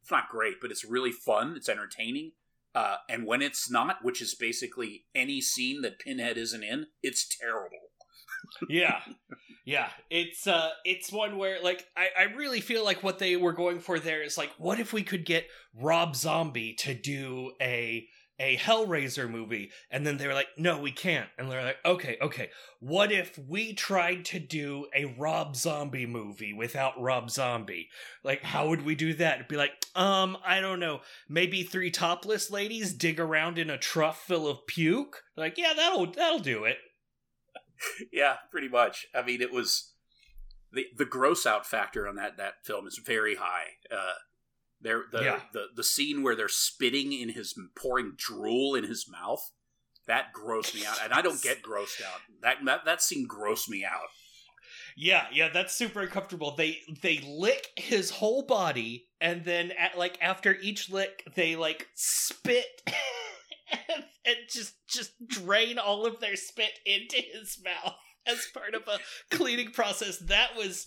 It's 0.02 0.10
not 0.10 0.28
great, 0.30 0.56
but 0.60 0.70
it's 0.70 0.84
really 0.84 1.12
fun. 1.12 1.54
It's 1.56 1.68
entertaining. 1.68 2.32
Uh, 2.74 2.96
and 3.08 3.26
when 3.26 3.42
it's 3.42 3.70
not, 3.70 3.98
which 4.02 4.20
is 4.20 4.34
basically 4.34 5.04
any 5.14 5.40
scene 5.40 5.82
that 5.82 5.98
Pinhead 5.98 6.36
isn't 6.36 6.62
in, 6.62 6.86
it's 7.02 7.26
terrible. 7.26 7.78
yeah, 8.68 9.00
yeah. 9.64 9.88
It's 10.10 10.46
uh, 10.46 10.70
it's 10.84 11.12
one 11.12 11.38
where 11.38 11.62
like 11.62 11.86
I, 11.96 12.08
I 12.18 12.22
really 12.34 12.60
feel 12.60 12.84
like 12.84 13.02
what 13.02 13.18
they 13.18 13.36
were 13.36 13.52
going 13.52 13.80
for 13.80 13.98
there 13.98 14.22
is 14.22 14.38
like, 14.38 14.50
what 14.58 14.78
if 14.78 14.92
we 14.92 15.02
could 15.02 15.24
get 15.24 15.46
Rob 15.74 16.14
Zombie 16.14 16.74
to 16.80 16.94
do 16.94 17.52
a 17.60 18.06
a 18.40 18.56
Hellraiser 18.56 19.28
movie, 19.28 19.70
and 19.90 20.06
then 20.06 20.16
they 20.16 20.26
were 20.26 20.34
like, 20.34 20.48
no, 20.56 20.78
we 20.78 20.92
can't. 20.92 21.28
And 21.36 21.50
they're 21.50 21.64
like, 21.64 21.78
okay, 21.84 22.16
okay, 22.20 22.50
what 22.80 23.10
if 23.10 23.38
we 23.38 23.74
tried 23.74 24.24
to 24.26 24.38
do 24.38 24.86
a 24.94 25.06
Rob 25.18 25.56
Zombie 25.56 26.06
movie 26.06 26.52
without 26.52 27.00
Rob 27.00 27.30
Zombie? 27.30 27.88
Like, 28.22 28.42
how 28.42 28.68
would 28.68 28.84
we 28.84 28.94
do 28.94 29.14
that? 29.14 29.36
It'd 29.36 29.48
be 29.48 29.56
like, 29.56 29.72
um, 29.94 30.36
I 30.44 30.60
don't 30.60 30.80
know, 30.80 31.00
maybe 31.28 31.62
three 31.62 31.90
topless 31.90 32.50
ladies 32.50 32.92
dig 32.94 33.18
around 33.18 33.58
in 33.58 33.70
a 33.70 33.78
trough 33.78 34.24
full 34.26 34.46
of 34.46 34.66
puke? 34.66 35.22
Like, 35.36 35.58
yeah, 35.58 35.72
that'll 35.74 36.12
that'll 36.12 36.38
do 36.38 36.64
it. 36.64 36.78
yeah, 38.12 38.36
pretty 38.50 38.68
much. 38.68 39.06
I 39.14 39.22
mean, 39.22 39.40
it 39.40 39.52
was 39.52 39.94
the 40.72 40.86
the 40.96 41.04
gross 41.04 41.46
out 41.46 41.66
factor 41.66 42.06
on 42.06 42.16
that 42.16 42.36
that 42.36 42.64
film 42.64 42.86
is 42.86 43.00
very 43.04 43.36
high. 43.36 43.76
Uh, 43.90 44.14
there, 44.80 45.04
the, 45.10 45.22
yeah. 45.22 45.40
the 45.52 45.66
the 45.74 45.84
scene 45.84 46.22
where 46.22 46.36
they're 46.36 46.48
spitting 46.48 47.12
in 47.12 47.30
his 47.30 47.58
pouring 47.74 48.12
drool 48.16 48.74
in 48.74 48.84
his 48.84 49.06
mouth 49.10 49.50
that 50.08 50.32
grossed 50.32 50.74
me 50.74 50.84
out, 50.84 50.98
and 51.04 51.12
I 51.12 51.22
don't 51.22 51.40
get 51.40 51.62
grossed 51.62 52.02
out. 52.02 52.20
That 52.42 52.56
that 52.64 52.84
that 52.86 53.02
scene 53.02 53.28
grossed 53.28 53.68
me 53.68 53.84
out. 53.84 54.08
Yeah, 54.96 55.26
yeah, 55.32 55.48
that's 55.50 55.76
super 55.76 56.00
uncomfortable. 56.00 56.56
They 56.56 56.78
they 57.02 57.20
lick 57.24 57.68
his 57.76 58.10
whole 58.10 58.42
body, 58.42 59.06
and 59.20 59.44
then 59.44 59.70
at 59.78 59.96
like 59.96 60.18
after 60.20 60.56
each 60.60 60.90
lick, 60.90 61.22
they 61.36 61.54
like 61.54 61.86
spit 61.94 62.82
and, 63.70 64.04
and 64.24 64.36
just 64.50 64.74
just 64.88 65.12
drain 65.28 65.78
all 65.78 66.06
of 66.06 66.18
their 66.18 66.36
spit 66.36 66.72
into 66.84 67.16
his 67.16 67.62
mouth 67.62 67.94
as 68.26 68.46
part 68.52 68.74
of 68.74 68.82
a 68.88 68.98
cleaning 69.30 69.70
process. 69.70 70.18
That 70.18 70.56
was 70.56 70.86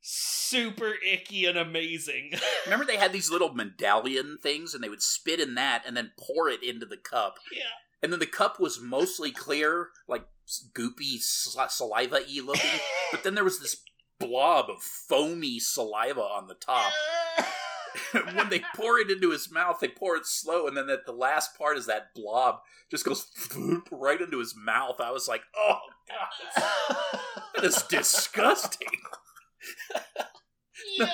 super 0.00 0.94
icky 1.06 1.44
and 1.46 1.58
amazing. 1.58 2.32
Remember 2.64 2.84
they 2.84 2.96
had 2.96 3.12
these 3.12 3.30
little 3.30 3.54
medallion 3.54 4.38
things 4.42 4.74
and 4.74 4.82
they 4.82 4.88
would 4.88 5.02
spit 5.02 5.40
in 5.40 5.54
that 5.54 5.82
and 5.86 5.96
then 5.96 6.12
pour 6.18 6.48
it 6.48 6.62
into 6.62 6.86
the 6.86 6.96
cup. 6.96 7.38
Yeah. 7.52 7.62
And 8.02 8.12
then 8.12 8.20
the 8.20 8.26
cup 8.26 8.60
was 8.60 8.80
mostly 8.80 9.30
clear, 9.30 9.88
like 10.06 10.24
goopy 10.72 11.18
saliva 11.20 12.20
y 12.26 12.40
looking, 12.44 12.80
but 13.10 13.24
then 13.24 13.34
there 13.34 13.44
was 13.44 13.60
this 13.60 13.82
blob 14.18 14.70
of 14.70 14.82
foamy 14.82 15.58
saliva 15.58 16.20
on 16.20 16.46
the 16.46 16.54
top. 16.54 16.92
when 18.12 18.48
they 18.48 18.62
pour 18.76 18.98
it 18.98 19.10
into 19.10 19.30
his 19.30 19.50
mouth, 19.50 19.78
they 19.80 19.88
pour 19.88 20.16
it 20.16 20.26
slow, 20.26 20.66
and 20.66 20.76
then 20.76 20.88
at 20.88 21.06
the 21.06 21.12
last 21.12 21.58
part 21.58 21.76
is 21.76 21.86
that 21.86 22.14
blob 22.14 22.60
just 22.90 23.04
goes 23.04 23.26
right 23.90 24.20
into 24.20 24.38
his 24.38 24.54
mouth. 24.56 25.00
I 25.00 25.10
was 25.10 25.26
like, 25.26 25.42
oh 25.56 25.78
god, 26.08 26.98
that 27.54 27.64
is 27.64 27.82
disgusting 27.82 28.88
yeah. 30.98 31.12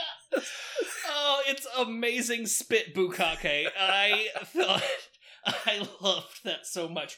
Oh, 1.08 1.42
it's 1.46 1.66
amazing 1.78 2.46
spit 2.46 2.94
bukkake. 2.94 3.66
I 3.78 4.28
thought 4.44 4.82
I 5.46 5.88
loved 6.00 6.44
that 6.44 6.66
so 6.66 6.88
much. 6.88 7.16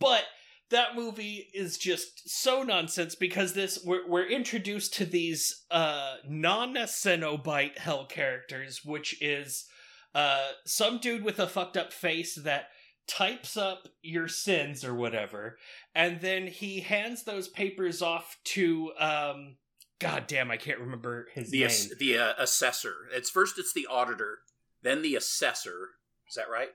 But 0.00 0.24
that 0.70 0.94
movie 0.94 1.48
is 1.54 1.78
just 1.78 2.28
so 2.28 2.62
nonsense 2.62 3.14
because 3.14 3.54
this 3.54 3.82
we're, 3.84 4.08
we're 4.08 4.28
introduced 4.28 4.94
to 4.94 5.04
these 5.04 5.64
uh 5.70 6.16
non-cenobite 6.28 7.78
hell 7.78 8.06
characters 8.06 8.82
which 8.84 9.20
is 9.22 9.66
uh 10.14 10.48
some 10.66 10.98
dude 10.98 11.24
with 11.24 11.38
a 11.38 11.46
fucked 11.46 11.76
up 11.76 11.92
face 11.92 12.34
that 12.34 12.66
types 13.06 13.56
up 13.56 13.88
your 14.02 14.28
sins 14.28 14.84
or 14.84 14.94
whatever 14.94 15.56
and 15.94 16.20
then 16.20 16.46
he 16.46 16.80
hands 16.80 17.24
those 17.24 17.48
papers 17.48 18.02
off 18.02 18.36
to 18.44 18.92
um 19.00 19.56
God 19.98 20.26
damn, 20.26 20.50
I 20.50 20.56
can't 20.56 20.78
remember 20.78 21.28
his 21.34 21.50
the 21.50 21.60
name. 21.60 21.66
Ass- 21.66 21.92
the 21.98 22.18
uh, 22.18 22.32
assessor. 22.38 22.94
It's 23.12 23.30
first 23.30 23.58
it's 23.58 23.72
the 23.72 23.86
auditor, 23.86 24.38
then 24.82 25.02
the 25.02 25.16
assessor. 25.16 25.90
Is 26.28 26.36
that 26.36 26.50
right? 26.50 26.70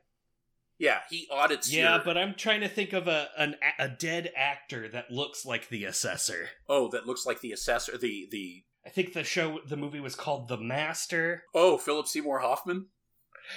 Yeah, 0.77 1.00
he 1.10 1.27
audits. 1.32 1.72
Yeah, 1.72 1.96
your... 1.96 2.03
but 2.03 2.18
I'm 2.18 2.34
trying 2.36 2.62
to 2.62 2.68
think 2.68 2.94
of 2.94 3.08
a 3.08 3.30
an, 3.38 3.56
a 3.80 3.88
dead 3.88 4.32
actor 4.36 4.89
that 4.89 5.12
looks 5.12 5.46
like 5.46 5.70
the 5.70 5.86
assessor. 5.86 6.50
Oh, 6.68 6.89
that 6.89 7.08
looks 7.08 7.25
like 7.25 7.42
the 7.42 7.51
assessor. 7.51 7.98
The 7.98 8.27
the. 8.32 8.63
I 8.86 8.89
think 8.89 9.13
the 9.13 9.24
show, 9.24 9.62
the 9.65 9.77
movie 9.77 10.01
was 10.01 10.13
called 10.13 10.50
The 10.50 10.58
Master. 10.58 11.44
Oh, 11.56 11.77
Philip 11.77 12.06
Seymour 12.06 12.39
Hoffman. 12.39 12.88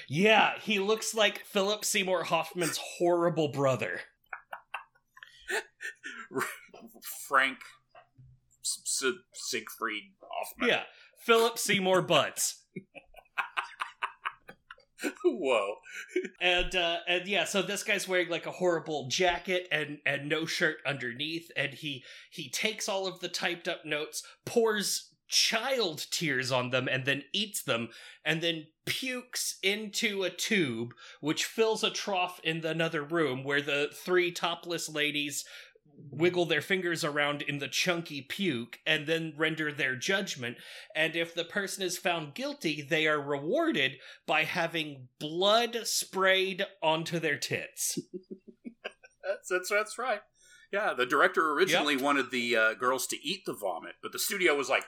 Yeah, 0.08 0.52
he 0.60 0.78
looks 0.78 1.14
like 1.14 1.44
Philip 1.44 1.84
Seymour 1.84 2.24
Hoffman's 2.24 2.78
horrible 2.98 3.48
brother. 3.48 4.02
Frank 7.28 7.58
S- 9.02 9.12
Siegfried 9.34 10.12
Hoffman. 10.20 10.68
Yeah, 10.68 10.82
Philip 11.24 11.58
Seymour 11.58 12.02
Butts. 12.02 12.64
Whoa. 15.24 15.74
and 16.40 16.74
uh 16.74 16.96
and 17.06 17.28
yeah, 17.28 17.44
so 17.44 17.60
this 17.62 17.82
guy's 17.82 18.08
wearing 18.08 18.30
like 18.30 18.46
a 18.46 18.50
horrible 18.52 19.08
jacket 19.10 19.68
and 19.70 19.98
and 20.06 20.28
no 20.28 20.46
shirt 20.46 20.78
underneath 20.86 21.50
and 21.56 21.74
he 21.74 22.02
he 22.30 22.48
takes 22.48 22.88
all 22.88 23.06
of 23.06 23.20
the 23.20 23.28
typed 23.28 23.68
up 23.68 23.84
notes, 23.84 24.22
pours 24.46 25.10
child 25.28 26.06
tears 26.10 26.50
on 26.52 26.70
them 26.70 26.88
and 26.88 27.04
then 27.04 27.24
eats 27.32 27.62
them 27.64 27.88
and 28.24 28.40
then 28.40 28.64
pukes 28.86 29.58
into 29.60 30.22
a 30.22 30.30
tube 30.30 30.94
which 31.20 31.44
fills 31.44 31.82
a 31.82 31.90
trough 31.90 32.40
in 32.44 32.64
another 32.64 33.02
room 33.02 33.42
where 33.42 33.60
the 33.60 33.90
three 33.92 34.30
topless 34.30 34.88
ladies 34.88 35.44
wiggle 36.10 36.44
their 36.46 36.60
fingers 36.60 37.04
around 37.04 37.42
in 37.42 37.58
the 37.58 37.68
chunky 37.68 38.22
puke 38.22 38.78
and 38.86 39.06
then 39.06 39.32
render 39.36 39.72
their 39.72 39.96
judgment. 39.96 40.56
And 40.94 41.16
if 41.16 41.34
the 41.34 41.44
person 41.44 41.82
is 41.82 41.98
found 41.98 42.34
guilty, 42.34 42.82
they 42.82 43.06
are 43.06 43.20
rewarded 43.20 43.92
by 44.26 44.44
having 44.44 45.08
blood 45.18 45.78
sprayed 45.84 46.66
onto 46.82 47.18
their 47.18 47.38
tits. 47.38 47.98
That's 49.24 49.48
that's 49.48 49.68
that's 49.70 49.98
right. 49.98 50.20
Yeah, 50.72 50.94
the 50.94 51.04
director 51.04 51.50
originally 51.52 51.94
Yep. 51.94 52.02
wanted 52.02 52.30
the 52.30 52.56
uh, 52.56 52.74
girls 52.74 53.08
to 53.08 53.16
eat 53.20 53.40
the 53.44 53.54
vomit, 53.54 53.94
but 54.00 54.12
the 54.12 54.20
studio 54.20 54.54
was 54.54 54.68
like, 54.68 54.84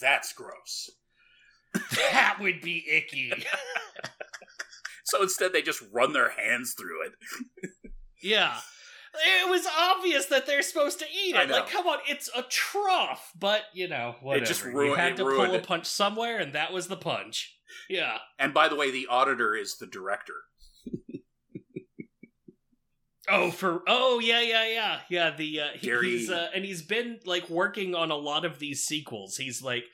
"That's 0.00 0.32
gross." 0.32 0.90
that 1.96 2.36
would 2.40 2.60
be 2.60 2.84
icky. 2.88 3.32
So 5.04 5.22
instead, 5.22 5.52
they 5.52 5.62
just 5.62 5.82
run 5.92 6.12
their 6.12 6.30
hands 6.30 6.74
through 6.78 7.04
it. 7.06 7.12
Yeah. 8.22 8.58
It 9.12 9.50
was 9.50 9.66
obvious 9.66 10.26
that 10.26 10.46
they're 10.46 10.62
supposed 10.62 11.00
to 11.00 11.04
eat 11.06 11.34
it. 11.34 11.50
Like, 11.50 11.68
come 11.68 11.86
on, 11.86 11.98
it's 12.08 12.30
a 12.36 12.42
trough. 12.42 13.32
But, 13.38 13.62
you 13.74 13.88
know, 13.88 14.14
whatever. 14.22 14.46
just 14.46 14.64
you 14.64 14.94
had 14.94 15.12
it 15.12 15.16
to 15.16 15.24
ruined 15.24 15.50
pull 15.50 15.60
a 15.60 15.62
punch 15.62 15.86
somewhere, 15.86 16.38
and 16.38 16.52
that 16.52 16.72
was 16.72 16.86
the 16.88 16.96
punch. 16.96 17.56
Yeah. 17.88 18.18
And 18.38 18.54
by 18.54 18.68
the 18.68 18.76
way, 18.76 18.90
the 18.90 19.08
auditor 19.08 19.54
is 19.56 19.76
the 19.78 19.86
director. 19.86 20.34
Oh, 23.32 23.50
for 23.52 23.82
oh 23.86 24.18
yeah 24.18 24.40
yeah 24.40 24.66
yeah 24.66 25.00
yeah 25.08 25.30
the 25.30 25.60
uh, 25.60 25.68
he- 25.74 25.96
he's 26.00 26.30
uh, 26.30 26.48
and 26.52 26.64
he's 26.64 26.82
been 26.82 27.20
like 27.24 27.48
working 27.48 27.94
on 27.94 28.10
a 28.10 28.16
lot 28.16 28.44
of 28.44 28.58
these 28.58 28.82
sequels. 28.82 29.36
He's 29.36 29.62
like 29.62 29.84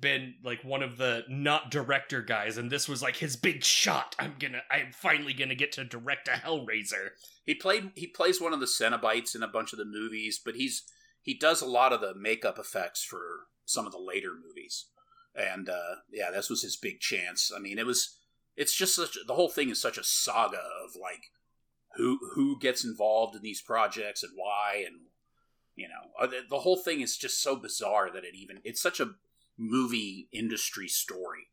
been 0.00 0.34
like 0.42 0.62
one 0.64 0.82
of 0.82 0.96
the 0.96 1.24
not 1.28 1.70
director 1.70 2.22
guys, 2.22 2.56
and 2.56 2.70
this 2.70 2.88
was 2.88 3.02
like 3.02 3.16
his 3.16 3.36
big 3.36 3.64
shot. 3.64 4.16
I'm 4.18 4.34
gonna 4.38 4.62
I'm 4.70 4.92
finally 4.92 5.32
gonna 5.32 5.54
get 5.54 5.72
to 5.72 5.84
direct 5.84 6.28
a 6.28 6.32
Hellraiser. 6.32 7.10
He 7.44 7.54
played 7.54 7.90
he 7.94 8.06
plays 8.06 8.40
one 8.40 8.52
of 8.52 8.60
the 8.60 8.66
Cenobites 8.66 9.34
in 9.34 9.42
a 9.42 9.48
bunch 9.48 9.72
of 9.72 9.78
the 9.78 9.84
movies, 9.84 10.40
but 10.42 10.54
he's 10.54 10.84
he 11.22 11.34
does 11.34 11.60
a 11.60 11.66
lot 11.66 11.92
of 11.92 12.00
the 12.00 12.14
makeup 12.14 12.58
effects 12.58 13.04
for 13.04 13.46
some 13.64 13.86
of 13.86 13.92
the 13.92 13.98
later 13.98 14.32
movies. 14.34 14.86
And 15.34 15.68
uh, 15.68 15.96
yeah, 16.10 16.30
this 16.30 16.50
was 16.50 16.62
his 16.62 16.76
big 16.76 17.00
chance. 17.00 17.52
I 17.54 17.60
mean, 17.60 17.78
it 17.78 17.86
was 17.86 18.16
it's 18.56 18.74
just 18.74 18.94
such 18.94 19.16
the 19.26 19.34
whole 19.34 19.48
thing 19.48 19.70
is 19.70 19.80
such 19.80 19.98
a 19.98 20.04
saga 20.04 20.58
of 20.58 20.96
like 21.00 21.30
who 21.96 22.18
who 22.34 22.58
gets 22.58 22.84
involved 22.84 23.36
in 23.36 23.42
these 23.42 23.62
projects 23.62 24.22
and 24.22 24.32
why 24.34 24.84
and 24.86 24.96
you 25.76 25.88
know 25.88 26.10
uh, 26.20 26.26
the, 26.26 26.40
the 26.48 26.60
whole 26.60 26.76
thing 26.76 27.00
is 27.00 27.16
just 27.16 27.42
so 27.42 27.56
bizarre 27.56 28.10
that 28.12 28.24
it 28.24 28.34
even 28.34 28.60
it's 28.64 28.82
such 28.82 29.00
a 29.00 29.14
movie 29.60 30.28
industry 30.32 30.88
story. 30.88 31.48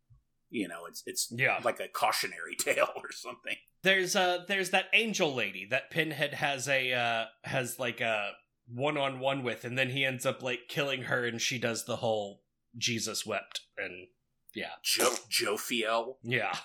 You 0.50 0.68
know, 0.70 0.86
it's 0.88 1.04
it's 1.06 1.32
Yeah. 1.36 1.60
like 1.64 1.80
a 1.82 1.90
cautionary 1.90 2.56
tale 2.60 2.90
or 2.96 3.12
something. 3.12 3.56
There's 3.84 4.16
uh 4.16 4.46
there's 4.48 4.70
that 4.72 4.86
angel 4.94 5.34
lady 5.36 5.68
that 5.70 5.92
Pinhead 5.92 6.34
has 6.36 6.68
a 6.70 6.94
uh 6.94 7.26
has 7.44 7.78
like 7.78 8.00
a 8.02 8.32
one 8.70 8.98
on 8.98 9.20
one 9.20 9.44
with, 9.44 9.64
and 9.66 9.78
then 9.78 9.90
he 9.90 10.04
ends 10.06 10.26
up 10.26 10.42
like 10.42 10.68
killing 10.70 11.04
her, 11.04 11.26
and 11.26 11.42
she 11.42 11.58
does 11.60 11.86
the 11.86 11.98
whole 11.98 12.42
Jesus 12.78 13.26
wept, 13.26 13.62
and 13.78 14.08
yeah, 14.56 14.72
Joe 14.84 15.16
Jophiel 15.30 16.16
yeah. 16.24 16.56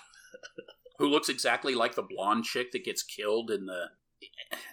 who 0.99 1.07
looks 1.07 1.29
exactly 1.29 1.75
like 1.75 1.95
the 1.95 2.01
blonde 2.03 2.45
chick 2.45 2.71
that 2.71 2.85
gets 2.85 3.03
killed 3.03 3.51
in 3.51 3.65
the. 3.65 3.85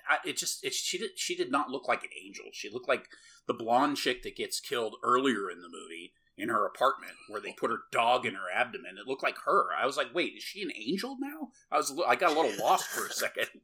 I, 0.09 0.19
it 0.29 0.37
just 0.37 0.65
it, 0.65 0.73
she 0.75 0.99
did 0.99 1.11
she 1.17 1.35
did 1.35 1.51
not 1.51 1.71
look 1.71 1.89
like 1.89 2.03
an 2.05 2.11
angel. 2.25 2.47
She 2.53 2.71
looked 2.71 2.89
like 2.89 3.07
the 3.47 3.55
blonde 3.55 3.97
chick 3.97 4.23
that 4.23 4.37
gets 4.37 4.61
killed 4.61 4.97
earlier 5.03 5.51
in 5.51 5.61
the 5.61 5.69
movie 5.69 6.13
in 6.41 6.49
her 6.49 6.67
apartment, 6.67 7.13
where 7.29 7.41
they 7.41 7.53
put 7.53 7.71
her 7.71 7.81
dog 7.93 8.27
in 8.27 8.35
her 8.35 8.51
abdomen. 8.55 8.97
It 8.99 9.07
looked 9.09 9.23
like 9.23 9.37
her. 9.45 9.67
I 9.79 9.87
was 9.87 9.97
like, 9.97 10.15
wait, 10.15 10.35
is 10.37 10.43
she 10.43 10.63
an 10.63 10.73
angel 10.77 11.17
now? 11.21 11.49
I 11.71 11.77
was 11.77 11.93
I 12.07 12.17
got 12.17 12.37
a 12.37 12.41
little 12.41 12.65
lost 12.65 12.87
for 12.87 13.07
a 13.07 13.13
second. 13.13 13.47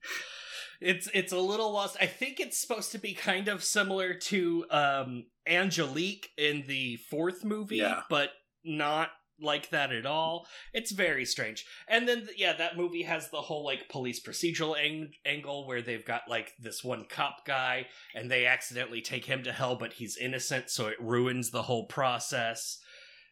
It's 0.78 1.09
it's 1.14 1.33
a 1.33 1.38
little 1.38 1.73
lost. 1.73 1.97
I 2.02 2.06
think 2.06 2.38
it's 2.38 2.59
supposed 2.59 2.92
to 2.92 2.99
be 2.99 3.14
kind 3.14 3.49
of 3.49 3.64
similar 3.64 4.12
to 4.12 4.66
um 4.71 5.25
Angelique 5.47 6.28
in 6.37 6.64
the 6.66 6.97
fourth 6.97 7.45
movie, 7.45 7.78
Yeah. 7.78 8.02
but 8.11 8.33
not 8.62 9.09
like 9.40 9.71
that 9.71 9.93
at 9.93 10.07
all. 10.07 10.47
It's 10.73 10.93
very 10.93 11.25
strange. 11.25 11.64
And 11.88 12.09
then 12.09 12.28
yeah, 12.37 12.55
that 12.55 12.76
movie 12.76 13.02
has 13.02 13.31
the 13.31 13.43
whole 13.43 13.64
like 13.64 13.88
police 13.88 14.23
procedural 14.23 14.78
ang- 14.78 15.12
angle 15.25 15.67
where 15.67 15.82
they've 15.82 16.04
got 16.04 16.23
like 16.28 16.52
this 16.58 16.82
one 16.82 17.06
cop 17.08 17.45
guy 17.47 17.87
and 18.15 18.30
they 18.30 18.47
accidentally 18.47 19.02
take 19.02 19.26
him 19.26 19.43
to 19.45 19.52
hell 19.52 19.76
but 19.76 19.95
he's 19.95 20.17
innocent 20.17 20.71
so 20.71 20.87
it 20.87 21.00
ruins 21.00 21.50
the 21.50 21.63
whole 21.63 21.87
process. 21.87 22.78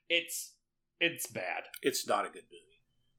It's 0.09 0.53
it's 1.01 1.27
bad. 1.27 1.65
It's 1.83 2.07
not 2.07 2.25
a 2.25 2.29
good 2.29 2.45
movie. 2.45 2.74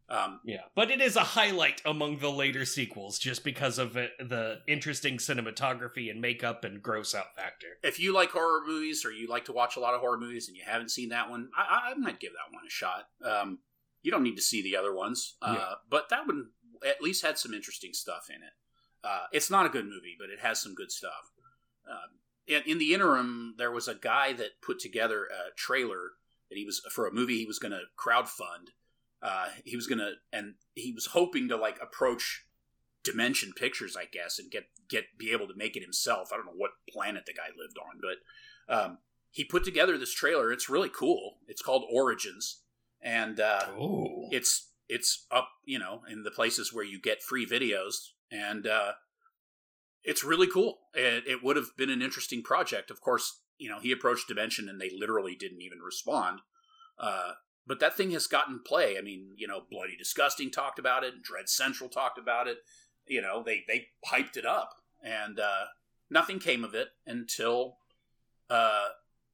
Um, 0.07 0.39
Yeah, 0.43 0.61
but 0.75 0.91
it 0.91 1.01
is 1.01 1.15
a 1.15 1.21
highlight 1.21 1.81
among 1.83 2.19
the 2.19 2.29
later 2.31 2.63
sequels 2.65 3.17
just 3.17 3.43
because 3.43 3.79
of 3.79 3.97
it, 3.97 4.11
the 4.19 4.59
interesting 4.67 5.17
cinematography 5.17 6.11
and 6.11 6.21
makeup 6.21 6.63
and 6.63 6.81
gross 6.81 7.15
out 7.15 7.35
factor. 7.35 7.79
if 7.83 7.99
you 7.99 8.13
like 8.13 8.29
horror 8.29 8.61
movies 8.67 9.03
or 9.03 9.11
you 9.11 9.27
like 9.27 9.45
to 9.45 9.51
watch 9.51 9.75
a 9.75 9.79
lot 9.79 9.95
of 9.95 10.01
horror 10.01 10.19
movies 10.19 10.47
and 10.47 10.55
you 10.55 10.63
haven't 10.65 10.91
seen 10.91 11.09
that 11.09 11.29
one, 11.29 11.49
I, 11.57 11.91
I- 11.91 11.93
might 11.95 12.19
give 12.19 12.33
that 12.33 12.53
one 12.53 12.63
a 12.67 12.69
shot. 12.69 13.07
Um, 13.23 13.59
you 14.03 14.11
don't 14.11 14.21
need 14.23 14.35
to 14.35 14.41
see 14.43 14.61
the 14.61 14.75
other 14.77 14.93
ones, 14.93 15.37
uh, 15.41 15.55
Yeah. 15.57 15.73
but 15.89 16.09
that 16.09 16.27
one 16.27 16.49
at 16.85 17.01
least 17.01 17.25
had 17.25 17.39
some 17.39 17.53
interesting 17.55 17.93
stuff 17.93 18.27
in 18.29 18.35
it. 18.43 18.53
Uh, 19.03 19.25
it's 19.31 19.49
not 19.49 19.65
a 19.65 19.69
good 19.69 19.85
movie, 19.85 20.15
but 20.19 20.29
it 20.29 20.39
has 20.41 20.61
some 20.61 20.75
good 20.75 20.91
stuff. 20.91 21.31
Um, 21.89 22.19
in, 22.45 22.61
in 22.67 22.77
the 22.77 22.93
interim, 22.93 23.55
there 23.57 23.71
was 23.71 23.87
a 23.87 23.95
guy 23.95 24.33
that 24.33 24.61
put 24.61 24.77
together 24.79 25.25
a 25.25 25.51
trailer 25.55 26.11
that 26.49 26.57
he 26.57 26.65
was 26.65 26.79
for 26.91 27.07
a 27.07 27.11
movie 27.13 27.37
he 27.39 27.45
was 27.47 27.57
going 27.57 27.71
to 27.71 27.81
crowdfund. 27.97 28.69
Uh, 29.25 29.47
he 29.63 29.75
was 29.75 29.87
to, 29.87 30.11
and 30.31 30.53
he 30.75 30.91
was 30.91 31.07
hoping 31.07 31.47
to 31.47 31.57
like 31.57 31.79
approach 31.81 32.45
Dimension 33.03 33.53
Pictures, 33.53 33.97
I 33.97 34.05
guess, 34.05 34.37
and 34.37 34.51
get 34.51 34.65
get 34.87 35.05
be 35.17 35.31
able 35.31 35.47
to 35.47 35.55
make 35.55 35.75
it 35.75 35.81
himself. 35.81 36.29
I 36.31 36.35
don't 36.35 36.45
know 36.45 36.51
what 36.55 36.71
planet 36.87 37.25
the 37.25 37.33
guy 37.33 37.47
lived 37.57 37.77
on, 37.79 37.99
but 37.99 38.75
um, 38.75 38.97
he 39.31 39.43
put 39.43 39.63
together 39.63 39.97
this 39.97 40.13
trailer. 40.13 40.51
It's 40.51 40.69
really 40.69 40.89
cool. 40.89 41.37
It's 41.47 41.63
called 41.63 41.85
Origins, 41.91 42.61
and 43.01 43.39
uh, 43.39 43.65
it's 44.31 44.69
it's 44.87 45.25
up, 45.31 45.49
you 45.65 45.79
know, 45.79 46.01
in 46.07 46.21
the 46.21 46.29
places 46.29 46.71
where 46.71 46.85
you 46.85 47.01
get 47.01 47.23
free 47.23 47.47
videos, 47.47 48.09
and 48.31 48.67
uh, 48.67 48.91
it's 50.03 50.23
really 50.23 50.47
cool. 50.47 50.81
It, 50.93 51.23
it 51.25 51.43
would 51.43 51.55
have 51.55 51.75
been 51.75 51.89
an 51.89 52.03
interesting 52.03 52.43
project. 52.43 52.91
Of 52.91 53.01
course, 53.01 53.41
you 53.57 53.69
know, 53.69 53.79
he 53.79 53.91
approached 53.91 54.27
Dimension, 54.27 54.69
and 54.69 54.79
they 54.79 54.91
literally 54.95 55.35
didn't 55.35 55.63
even 55.63 55.79
respond. 55.79 56.41
Uh, 56.99 57.33
but 57.67 57.79
that 57.79 57.97
thing 57.97 58.11
has 58.11 58.27
gotten 58.27 58.61
play. 58.65 58.97
I 58.97 59.01
mean, 59.01 59.33
you 59.37 59.47
know, 59.47 59.61
Bloody 59.69 59.95
Disgusting 59.97 60.51
talked 60.51 60.79
about 60.79 61.03
it. 61.03 61.23
Dread 61.23 61.49
Central 61.49 61.89
talked 61.89 62.17
about 62.17 62.47
it. 62.47 62.57
You 63.07 63.21
know, 63.21 63.43
they 63.43 63.63
they 63.67 63.87
hyped 64.05 64.37
it 64.37 64.45
up, 64.45 64.71
and 65.03 65.39
uh, 65.39 65.65
nothing 66.09 66.39
came 66.39 66.63
of 66.63 66.73
it 66.73 66.89
until 67.05 67.77
uh, 68.49 68.89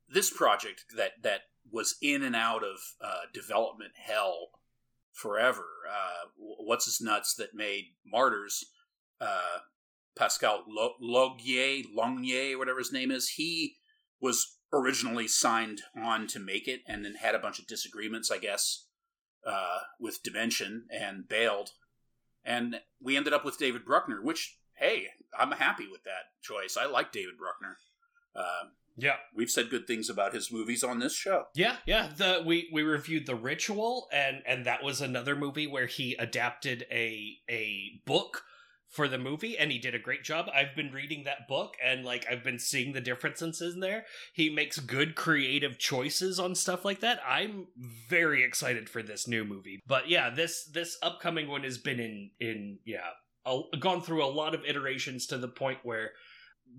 this 0.10 0.30
project 0.32 0.86
that 0.96 1.24
that 1.24 1.42
was 1.72 1.96
in 2.02 2.24
and 2.24 2.36
out 2.36 2.64
of 2.64 2.80
uh, 3.02 3.22
development 3.34 3.92
hell 3.96 4.50
forever. 5.14 5.66
Uh, 5.90 6.28
what's 6.38 6.86
his 6.86 7.02
nuts 7.02 7.36
that 7.36 7.54
made 7.54 7.86
Martyrs? 8.06 8.66
Uh, 9.20 9.60
Pascal 10.16 10.64
Lo- 10.68 10.96
Laugier, 11.02 11.84
Longier, 11.96 12.58
whatever 12.58 12.80
his 12.80 12.92
name 12.92 13.12
is. 13.12 13.30
He 13.30 13.78
was 14.20 14.58
originally 14.74 15.28
signed 15.28 15.82
on 15.96 16.28
to 16.28 16.40
make 16.40 16.68
it, 16.68 16.82
and 16.88 17.04
then 17.04 17.16
had 17.16 17.36
a 17.36 17.40
bunch 17.40 17.60
of 17.60 17.68
disagreements, 17.68 18.32
I 18.32 18.38
guess, 18.38 18.86
uh, 19.46 19.80
with 20.00 20.24
Dimension, 20.24 20.86
and 20.92 21.28
bailed. 21.28 21.72
And 22.44 22.82
we 23.02 23.18
ended 23.18 23.34
up 23.34 23.46
with 23.46 23.58
David 23.60 23.86
Bruckner, 23.86 24.22
which 24.22 24.58
hey, 24.76 25.08
I'm 25.38 25.52
happy 25.52 25.88
with 25.90 26.04
that 26.04 26.32
choice. 26.42 26.76
I 26.76 26.88
like 26.88 27.12
David 27.12 27.38
Bruckner. 27.38 27.78
Uh, 28.36 28.70
yeah, 28.98 29.16
we've 29.36 29.50
said 29.50 29.70
good 29.70 29.88
things 29.88 30.10
about 30.10 30.34
his 30.34 30.52
movies 30.52 30.84
on 30.84 31.00
this 31.00 31.16
show. 31.16 31.46
yeah, 31.56 31.78
yeah. 31.86 32.10
The 32.16 32.44
we 32.46 32.70
we 32.74 32.84
reviewed 32.84 33.26
the 33.26 33.36
Ritual, 33.36 34.08
and 34.12 34.42
and 34.46 34.66
that 34.66 34.84
was 34.84 35.02
another 35.02 35.36
movie 35.36 35.68
where 35.68 35.86
he 35.86 36.16
adapted 36.16 36.86
a 36.92 37.38
a 37.50 38.02
book 38.06 38.44
for 38.92 39.08
the 39.08 39.18
movie 39.18 39.58
and 39.58 39.72
he 39.72 39.80
did 39.80 39.96
a 39.96 40.00
great 40.00 40.24
job. 40.24 40.48
I've 40.54 40.76
been 40.76 40.92
reading 40.92 41.24
that 41.24 41.48
book 41.48 41.76
and 41.84 42.04
like 42.04 42.26
I've 42.30 42.44
been 42.44 42.60
seeing 42.60 42.92
the 42.92 43.02
differences 43.02 43.74
in 43.74 43.80
there. 43.80 44.06
He 44.34 44.50
makes 44.50 44.80
good 44.80 45.16
creative 45.16 45.80
choices 45.80 46.40
on 46.40 46.56
stuff 46.56 46.84
like 46.84 47.00
that. 47.00 47.20
I'm 47.26 47.68
very 48.10 48.44
excited 48.44 48.90
for 48.90 49.02
this 49.02 49.28
new 49.28 49.46
movie. 49.46 49.80
But 49.88 50.10
yeah, 50.10 50.30
this 50.30 50.66
this 50.66 50.98
upcoming 51.02 51.48
one 51.48 51.64
has 51.64 51.78
been 51.78 52.02
in 52.02 52.32
in 52.40 52.80
yeah, 52.86 53.12
a, 53.46 53.62
gone 53.80 54.02
through 54.02 54.26
a 54.26 54.28
lot 54.28 54.54
of 54.54 54.66
iterations 54.66 55.26
to 55.28 55.38
the 55.38 55.48
point 55.48 55.80
where 55.84 56.12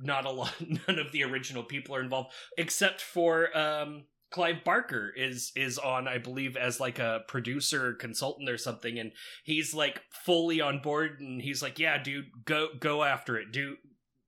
not 0.03 0.27
a 0.27 0.31
lot 0.31 0.55
none 0.89 0.99
of 0.99 1.13
the 1.13 1.25
original 1.25 1.63
people 1.63 1.95
are 1.95 2.03
involved 2.03 2.33
except 2.57 3.01
for 3.01 3.57
um 3.57 4.05
Clive 4.33 4.65
Barker 4.65 5.13
is 5.17 5.53
is 5.55 5.79
on, 5.79 6.09
I 6.09 6.19
believe, 6.19 6.57
as 6.57 6.81
like 6.81 6.99
a 6.99 7.21
producer 7.29 7.95
consultant 7.95 8.49
or 8.49 8.59
something, 8.59 8.99
and 8.99 9.13
he's 9.45 9.75
like 9.75 10.03
fully 10.25 10.61
on 10.61 10.81
board, 10.81 11.21
and 11.21 11.41
he's 11.41 11.63
like, 11.63 11.79
"Yeah, 11.79 12.03
dude, 12.03 12.27
go 12.45 12.69
go 12.79 13.05
after 13.05 13.37
it, 13.37 13.53
do 13.53 13.77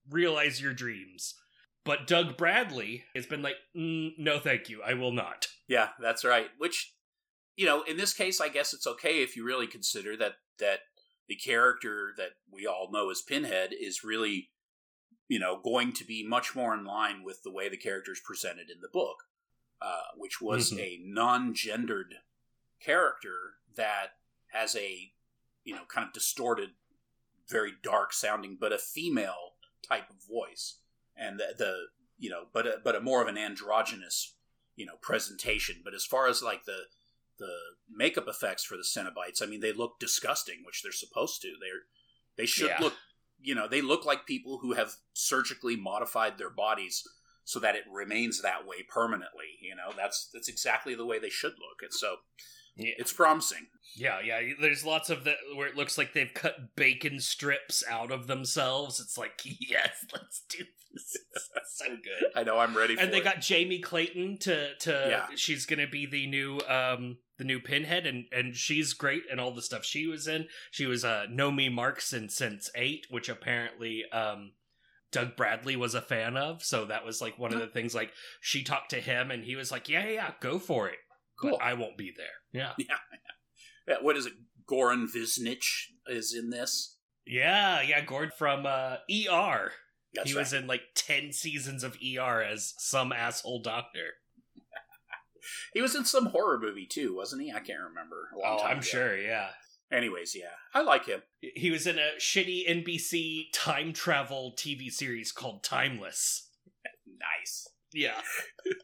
realize 0.08 0.60
your 0.60 0.72
dreams." 0.72 1.34
But 1.84 2.06
Doug 2.06 2.36
Bradley 2.36 3.04
has 3.14 3.26
been 3.26 3.42
like, 3.42 3.56
mm, 3.76 4.12
"No, 4.18 4.38
thank 4.38 4.68
you, 4.68 4.82
I 4.82 4.94
will 4.94 5.12
not." 5.12 5.48
Yeah, 5.66 5.90
that's 6.00 6.24
right. 6.24 6.48
Which, 6.58 6.94
you 7.56 7.66
know, 7.66 7.82
in 7.82 7.96
this 7.96 8.14
case, 8.14 8.40
I 8.40 8.48
guess 8.48 8.72
it's 8.72 8.86
okay 8.86 9.22
if 9.22 9.36
you 9.36 9.44
really 9.44 9.66
consider 9.66 10.16
that 10.18 10.34
that 10.58 10.80
the 11.28 11.36
character 11.36 12.12
that 12.16 12.32
we 12.52 12.66
all 12.66 12.90
know 12.92 13.10
as 13.10 13.22
Pinhead 13.22 13.72
is 13.72 14.04
really 14.04 14.50
you 15.28 15.38
know, 15.38 15.60
going 15.62 15.92
to 15.92 16.04
be 16.04 16.26
much 16.26 16.54
more 16.54 16.74
in 16.74 16.84
line 16.84 17.22
with 17.24 17.42
the 17.42 17.50
way 17.50 17.68
the 17.68 17.76
character 17.76 18.12
is 18.12 18.20
presented 18.24 18.70
in 18.70 18.80
the 18.80 18.88
book, 18.92 19.24
uh, 19.84 20.00
which 20.16 20.40
was 20.40 20.72
Mhm. 20.72 20.78
a 20.80 20.98
non-gendered 21.04 22.14
character 22.80 23.58
that 23.74 24.18
has 24.46 24.74
a, 24.74 25.12
you 25.62 25.74
know, 25.74 25.84
kind 25.84 26.06
of 26.06 26.12
distorted, 26.14 26.74
very 27.48 27.72
dark 27.82 28.12
sounding, 28.14 28.56
but 28.56 28.72
a 28.72 28.78
female 28.78 29.56
type 29.82 30.08
of 30.08 30.16
voice, 30.26 30.78
and 31.14 31.38
the, 31.38 31.54
the 31.58 31.88
you 32.16 32.30
know, 32.30 32.48
but 32.52 32.66
a, 32.66 32.80
but 32.82 32.96
a 32.96 33.00
more 33.00 33.20
of 33.20 33.28
an 33.28 33.36
androgynous, 33.36 34.36
you 34.74 34.86
know, 34.86 34.96
presentation. 35.02 35.82
But 35.84 35.92
as 35.92 36.06
far 36.06 36.28
as 36.28 36.42
like 36.42 36.64
the 36.64 36.88
the 37.38 37.58
makeup 37.90 38.28
effects 38.28 38.64
for 38.64 38.76
the 38.76 38.84
Cenobites, 38.84 39.42
I 39.42 39.46
mean, 39.46 39.60
they 39.60 39.72
look 39.72 39.98
disgusting, 39.98 40.64
which 40.64 40.82
they're 40.82 40.92
supposed 40.92 41.42
to. 41.42 41.56
They're 41.60 41.82
they 42.36 42.46
should 42.46 42.68
Yeah. 42.70 42.80
look, 42.80 42.96
you 43.42 43.54
know, 43.54 43.68
they 43.68 43.82
look 43.82 44.06
like 44.06 44.24
people 44.24 44.58
who 44.58 44.72
have 44.72 44.96
surgically 45.12 45.76
modified 45.76 46.38
their 46.38 46.50
bodies 46.50 47.06
so 47.44 47.60
that 47.60 47.76
it 47.76 47.84
remains 47.92 48.40
that 48.42 48.66
way 48.66 48.82
permanently. 48.88 49.58
You 49.62 49.76
know, 49.76 49.92
that's 49.96 50.28
that's 50.32 50.48
exactly 50.48 50.94
the 50.94 51.06
way 51.06 51.18
they 51.18 51.30
should 51.30 51.52
look. 51.52 51.82
And 51.82 51.92
so 51.92 52.16
Yeah. 52.76 52.94
it's 52.98 53.12
promising. 53.12 53.66
Yeah, 53.96 54.20
yeah. 54.20 54.40
There's 54.60 54.84
lots 54.84 55.10
of 55.10 55.24
that 55.24 55.36
where 55.54 55.68
it 55.68 55.76
looks 55.76 55.96
like 55.96 56.12
they've 56.12 56.32
cut 56.34 56.74
bacon 56.76 57.20
strips 57.20 57.84
out 57.88 58.10
of 58.10 58.26
themselves. 58.26 58.98
It's 58.98 59.16
like, 59.16 59.40
yes, 59.44 60.04
let's 60.12 60.42
do 60.48 60.64
this. 60.92 61.16
It's 61.56 61.78
so 61.78 61.86
good. 61.88 62.30
I 62.34 62.42
know 62.44 62.58
I'm 62.58 62.76
ready 62.76 62.94
for 62.96 63.00
it. 63.00 63.04
And 63.04 63.12
they 63.12 63.18
it. 63.18 63.24
got 63.24 63.40
Jamie 63.40 63.78
Clayton 63.80 64.38
to 64.40 64.74
to 64.76 64.90
Yeah. 65.08 65.26
she's 65.36 65.66
gonna 65.66 65.86
be 65.86 66.06
the 66.06 66.26
new 66.26 66.58
um 66.68 67.18
the 67.36 67.44
new 67.44 67.58
pinhead 67.60 68.06
and 68.06 68.26
and 68.32 68.54
she's 68.56 68.92
great 68.94 69.24
and 69.30 69.40
all 69.40 69.52
the 69.52 69.62
stuff 69.62 69.84
she 69.84 70.06
was 70.06 70.26
in. 70.28 70.46
She 70.70 70.86
was 70.86 71.04
uh 71.04 71.26
Nomi 71.30 71.70
Marks 71.72 72.12
in 72.12 72.28
Sense 72.28 72.70
Eight, 72.74 73.06
which 73.10 73.28
apparently 73.28 74.04
um 74.12 74.52
Doug 75.14 75.36
Bradley 75.36 75.76
was 75.76 75.94
a 75.94 76.02
fan 76.02 76.36
of. 76.36 76.62
So 76.62 76.84
that 76.86 77.04
was 77.06 77.20
like 77.22 77.38
one 77.38 77.54
of 77.54 77.60
the 77.60 77.66
things 77.68 77.94
like 77.94 78.10
she 78.40 78.62
talked 78.62 78.90
to 78.90 79.00
him 79.00 79.30
and 79.30 79.44
he 79.44 79.56
was 79.56 79.70
like, 79.72 79.88
Yeah, 79.88 80.04
yeah, 80.04 80.12
yeah, 80.12 80.30
go 80.40 80.58
for 80.58 80.88
it. 80.88 80.98
cool. 81.40 81.52
But 81.58 81.62
I 81.64 81.72
won't 81.74 81.96
be 81.96 82.12
there. 82.16 82.26
Yeah. 82.52 82.72
Yeah, 83.88 83.96
what 84.02 84.16
is 84.16 84.26
it? 84.26 84.32
Goran 84.70 85.06
Visnjic 85.14 85.64
is 86.06 86.34
in 86.34 86.50
this. 86.50 86.98
Yeah, 87.26 87.80
yeah, 87.82 88.00
Gord 88.04 88.32
from 88.38 88.66
uh 88.66 88.96
ER. 89.10 89.72
That's 90.14 90.30
he 90.30 90.36
right. 90.36 90.40
was 90.42 90.52
in 90.52 90.66
like 90.66 90.82
10 90.94 91.32
seasons 91.32 91.82
of 91.82 91.96
ER 91.96 92.42
as 92.42 92.74
some 92.78 93.12
asshole 93.12 93.62
doctor. 93.62 94.14
He 95.74 95.82
was 95.82 95.94
in 95.94 96.04
some 96.06 96.26
horror 96.26 96.58
movie 96.58 96.86
too, 96.86 97.14
wasn't 97.14 97.42
he? 97.42 97.50
I 97.50 97.60
can't 97.60 97.82
remember. 97.88 98.28
A 98.34 98.38
long 98.38 98.56
Oh, 98.58 98.62
time 98.62 98.70
I'm 98.70 98.78
ago. 98.78 98.86
sure, 98.86 99.18
yeah. 99.18 99.50
Anyways, 99.94 100.34
yeah, 100.34 100.50
I 100.74 100.82
like 100.82 101.06
him. 101.06 101.22
He 101.40 101.70
was 101.70 101.86
in 101.86 101.98
a 101.98 102.12
shitty 102.18 102.68
NBC 102.68 103.44
time 103.52 103.92
travel 103.92 104.54
TV 104.58 104.90
series 104.90 105.30
called 105.30 105.62
Timeless. 105.62 106.48
Nice. 107.06 107.68
Yeah. 107.92 108.20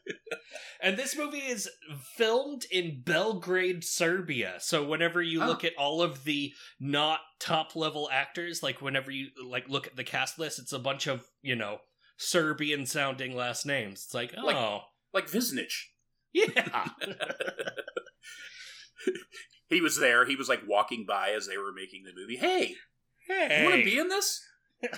and 0.81 0.95
this 0.97 1.17
movie 1.17 1.39
is 1.39 1.69
filmed 2.15 2.63
in 2.71 3.01
Belgrade, 3.03 3.83
Serbia. 3.83 4.55
So 4.59 4.85
whenever 4.85 5.21
you 5.21 5.43
Oh. 5.43 5.47
look 5.47 5.65
at 5.65 5.75
all 5.77 6.01
of 6.01 6.23
the 6.23 6.53
not 6.79 7.19
top 7.39 7.75
level 7.75 8.09
actors, 8.11 8.63
like 8.63 8.81
whenever 8.81 9.11
you 9.11 9.27
like 9.45 9.67
look 9.67 9.85
at 9.87 9.97
the 9.97 10.05
cast 10.05 10.39
list, 10.39 10.59
it's 10.59 10.71
a 10.71 10.79
bunch 10.79 11.07
of, 11.07 11.25
you 11.41 11.57
know, 11.57 11.79
Serbian 12.15 12.85
sounding 12.85 13.35
last 13.35 13.65
names. 13.65 14.03
It's 14.05 14.13
like, 14.13 14.33
oh, 14.37 14.45
Like- 14.45 14.81
Like 15.13 15.27
Visnjic. 15.29 15.73
yeah. 16.31 16.87
He 19.71 19.81
was 19.81 19.97
there. 19.97 20.25
He 20.25 20.35
was 20.35 20.47
like 20.47 20.61
walking 20.67 21.05
by 21.07 21.31
as 21.31 21.47
they 21.47 21.57
were 21.57 21.71
making 21.73 22.03
the 22.03 22.13
movie. 22.15 22.37
Hey, 22.37 22.75
hey. 23.27 23.61
you 23.63 23.69
want 23.69 23.77
to 23.77 23.85
be 23.85 23.97
in 23.97 24.09
this? 24.09 24.45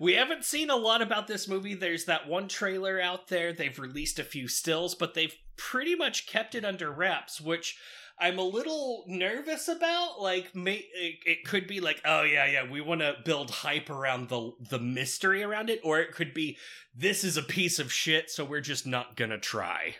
We 0.00 0.14
haven't 0.14 0.44
seen 0.44 0.68
a 0.68 0.76
lot 0.76 1.00
about 1.00 1.28
this 1.28 1.46
movie. 1.46 1.74
There's 1.74 2.06
that 2.06 2.26
one 2.28 2.48
trailer 2.48 3.00
out 3.00 3.28
there. 3.28 3.52
They've 3.52 3.78
released 3.78 4.18
a 4.18 4.24
few 4.24 4.48
stills, 4.48 4.96
but 4.96 5.14
they've 5.14 5.34
pretty 5.56 5.94
much 5.94 6.26
kept 6.26 6.56
it 6.56 6.64
under 6.64 6.90
wraps, 6.90 7.40
which 7.40 7.78
I'm 8.18 8.38
a 8.38 8.42
little 8.42 9.04
nervous 9.06 9.68
about. 9.68 10.20
Like, 10.20 10.56
may, 10.56 10.86
it, 10.94 11.16
it 11.24 11.44
could 11.44 11.66
be 11.66 11.80
like, 11.80 12.00
oh 12.04 12.22
yeah, 12.22 12.46
yeah, 12.46 12.68
we 12.68 12.80
want 12.80 13.00
to 13.00 13.16
build 13.24 13.50
hype 13.50 13.90
around 13.90 14.28
the 14.28 14.52
the 14.70 14.80
mystery 14.80 15.42
around 15.42 15.70
it, 15.70 15.80
or 15.84 16.00
it 16.00 16.12
could 16.12 16.34
be 16.34 16.56
this 16.94 17.22
is 17.22 17.36
a 17.36 17.42
piece 17.42 17.78
of 17.78 17.92
shit, 17.92 18.30
so 18.30 18.44
we're 18.44 18.60
just 18.60 18.86
not 18.86 19.16
gonna 19.16 19.38
try. 19.38 19.96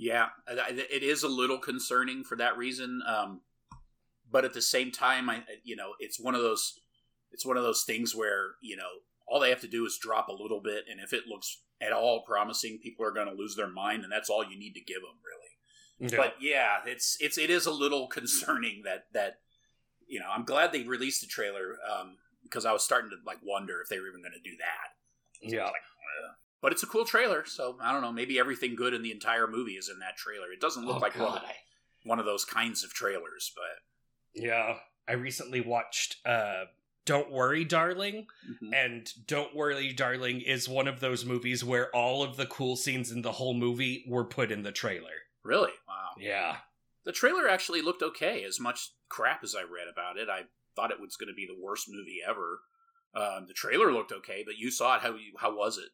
Yeah, 0.00 0.28
it 0.48 1.02
is 1.02 1.24
a 1.24 1.28
little 1.28 1.58
concerning 1.58 2.24
for 2.24 2.34
that 2.36 2.56
reason. 2.56 3.02
Um, 3.06 3.42
but 4.30 4.46
at 4.46 4.54
the 4.54 4.62
same 4.62 4.90
time, 4.90 5.28
I 5.28 5.42
you 5.62 5.76
know 5.76 5.90
it's 5.98 6.18
one 6.18 6.34
of 6.34 6.40
those 6.40 6.80
it's 7.32 7.44
one 7.44 7.58
of 7.58 7.64
those 7.64 7.82
things 7.82 8.16
where 8.16 8.52
you 8.62 8.78
know 8.78 8.88
all 9.28 9.40
they 9.40 9.50
have 9.50 9.60
to 9.60 9.68
do 9.68 9.84
is 9.84 9.98
drop 10.00 10.28
a 10.28 10.32
little 10.32 10.62
bit, 10.62 10.84
and 10.90 11.00
if 11.00 11.12
it 11.12 11.26
looks 11.28 11.60
at 11.82 11.92
all 11.92 12.22
promising, 12.22 12.78
people 12.82 13.04
are 13.04 13.12
going 13.12 13.28
to 13.28 13.34
lose 13.34 13.56
their 13.56 13.68
mind, 13.68 14.02
and 14.02 14.10
that's 14.10 14.30
all 14.30 14.42
you 14.42 14.58
need 14.58 14.72
to 14.72 14.80
give 14.80 15.02
them, 15.02 15.18
really. 15.22 16.08
But 16.16 16.36
yeah, 16.40 16.78
it's 16.86 17.18
it's 17.20 17.36
it 17.36 17.50
is 17.50 17.66
a 17.66 17.70
little 17.70 18.06
concerning 18.18 18.80
that 18.86 19.04
that 19.12 19.40
you 20.08 20.18
know 20.18 20.30
I'm 20.32 20.46
glad 20.46 20.72
they 20.72 20.84
released 20.84 21.20
the 21.20 21.26
trailer 21.26 21.76
um, 21.94 22.16
because 22.42 22.64
I 22.64 22.72
was 22.72 22.82
starting 22.82 23.10
to 23.10 23.16
like 23.26 23.40
wonder 23.44 23.82
if 23.82 23.90
they 23.90 23.98
were 24.00 24.08
even 24.08 24.22
going 24.22 24.32
to 24.32 24.50
do 24.50 24.56
that. 24.56 25.52
yeah, 25.52 25.68
But 26.62 26.72
it's 26.72 26.82
a 26.82 26.86
cool 26.86 27.04
trailer, 27.06 27.44
so 27.46 27.78
I 27.80 27.92
don't 27.92 28.02
know. 28.02 28.12
Maybe 28.12 28.38
everything 28.38 28.76
good 28.76 28.92
in 28.94 29.02
the 29.02 29.12
entire 29.12 29.46
movie 29.46 29.72
is 29.78 29.88
in 29.88 29.98
that 30.00 30.16
trailer. 30.16 30.52
It 30.52 30.60
doesn't 30.60 30.84
look 30.84 30.96
Oh, 30.96 31.00
like 31.00 31.16
one, 31.18 31.32
God. 31.40 31.42
one 32.04 32.18
of 32.18 32.26
those 32.26 32.44
kinds 32.44 32.84
of 32.84 32.92
trailers, 32.92 33.50
but 33.54 34.42
yeah. 34.42 34.76
I 35.08 35.12
recently 35.14 35.60
watched 35.60 36.16
uh, 36.26 36.66
"Don't 37.06 37.30
Worry, 37.32 37.64
Darling." 37.64 38.26
Mhm. 38.48 38.74
And 38.74 39.26
Don't 39.26 39.54
Worry, 39.56 39.92
Darling 39.92 40.40
is 40.42 40.68
one 40.68 40.86
of 40.86 41.00
those 41.00 41.24
movies 41.24 41.64
where 41.64 41.94
all 41.96 42.22
of 42.22 42.36
the 42.36 42.46
cool 42.46 42.76
scenes 42.76 43.10
in 43.10 43.22
the 43.22 43.32
whole 43.32 43.54
movie 43.54 44.04
were 44.06 44.24
put 44.24 44.52
in 44.52 44.62
the 44.62 44.72
trailer. 44.72 45.22
really, 45.42 45.72
wow. 45.88 46.10
Yeah. 46.18 46.58
The 47.04 47.12
trailer 47.12 47.48
actually 47.48 47.80
looked 47.80 48.02
okay. 48.02 48.44
As 48.44 48.60
much 48.60 48.90
crap 49.08 49.42
as 49.42 49.54
I 49.54 49.62
read 49.62 49.88
about 49.90 50.18
it, 50.18 50.28
I 50.28 50.42
thought 50.76 50.90
it 50.90 51.00
was 51.00 51.16
going 51.16 51.28
to 51.30 51.34
be 51.34 51.46
the 51.46 51.58
worst 51.58 51.86
movie 51.88 52.20
ever. 52.24 52.60
Um, 53.14 53.46
the 53.48 53.54
trailer 53.54 53.90
looked 53.90 54.12
okay, 54.12 54.42
but 54.44 54.58
you 54.58 54.70
saw 54.70 54.96
it. 54.96 55.00
How 55.02 55.14
you, 55.14 55.32
how 55.38 55.56
was 55.56 55.78
it? 55.78 55.88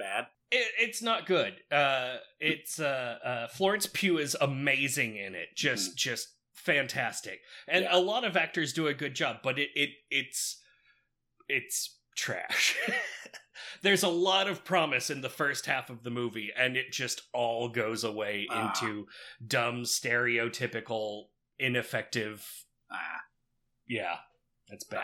Bad. 0.00 0.26
It, 0.50 0.66
it's 0.80 1.00
not 1.02 1.26
good. 1.26 1.54
Uh, 1.70 2.16
it's 2.40 2.80
uh, 2.80 3.18
uh, 3.24 3.46
Florence 3.48 3.86
Pugh 3.86 4.18
is 4.18 4.36
amazing 4.40 5.16
in 5.16 5.34
it. 5.36 5.48
Just, 5.54 5.96
just 5.96 6.28
fantastic. 6.54 7.40
And 7.68 7.84
Yeah. 7.84 7.96
a 7.96 8.00
lot 8.00 8.24
of 8.24 8.36
actors 8.36 8.72
do 8.72 8.88
a 8.88 8.94
good 8.94 9.14
job, 9.14 9.36
but 9.44 9.58
it, 9.58 9.68
it 9.76 9.90
it's 10.10 10.60
it's 11.48 11.98
trash. 12.16 12.76
There's 13.82 14.02
a 14.02 14.08
lot 14.08 14.48
of 14.48 14.64
promise 14.64 15.10
in 15.10 15.20
the 15.20 15.28
first 15.28 15.66
half 15.66 15.90
of 15.90 16.02
the 16.02 16.10
movie, 16.10 16.50
and 16.56 16.76
it 16.76 16.92
just 16.92 17.22
all 17.32 17.68
goes 17.68 18.02
away 18.04 18.46
Ah. 18.50 18.72
into 18.80 19.06
dumb, 19.46 19.82
stereotypical, 19.84 21.26
ineffective 21.58 22.46
Ah, 22.90 23.20
Yeah, 23.86 24.16
that's 24.68 24.84
bad. 24.84 25.02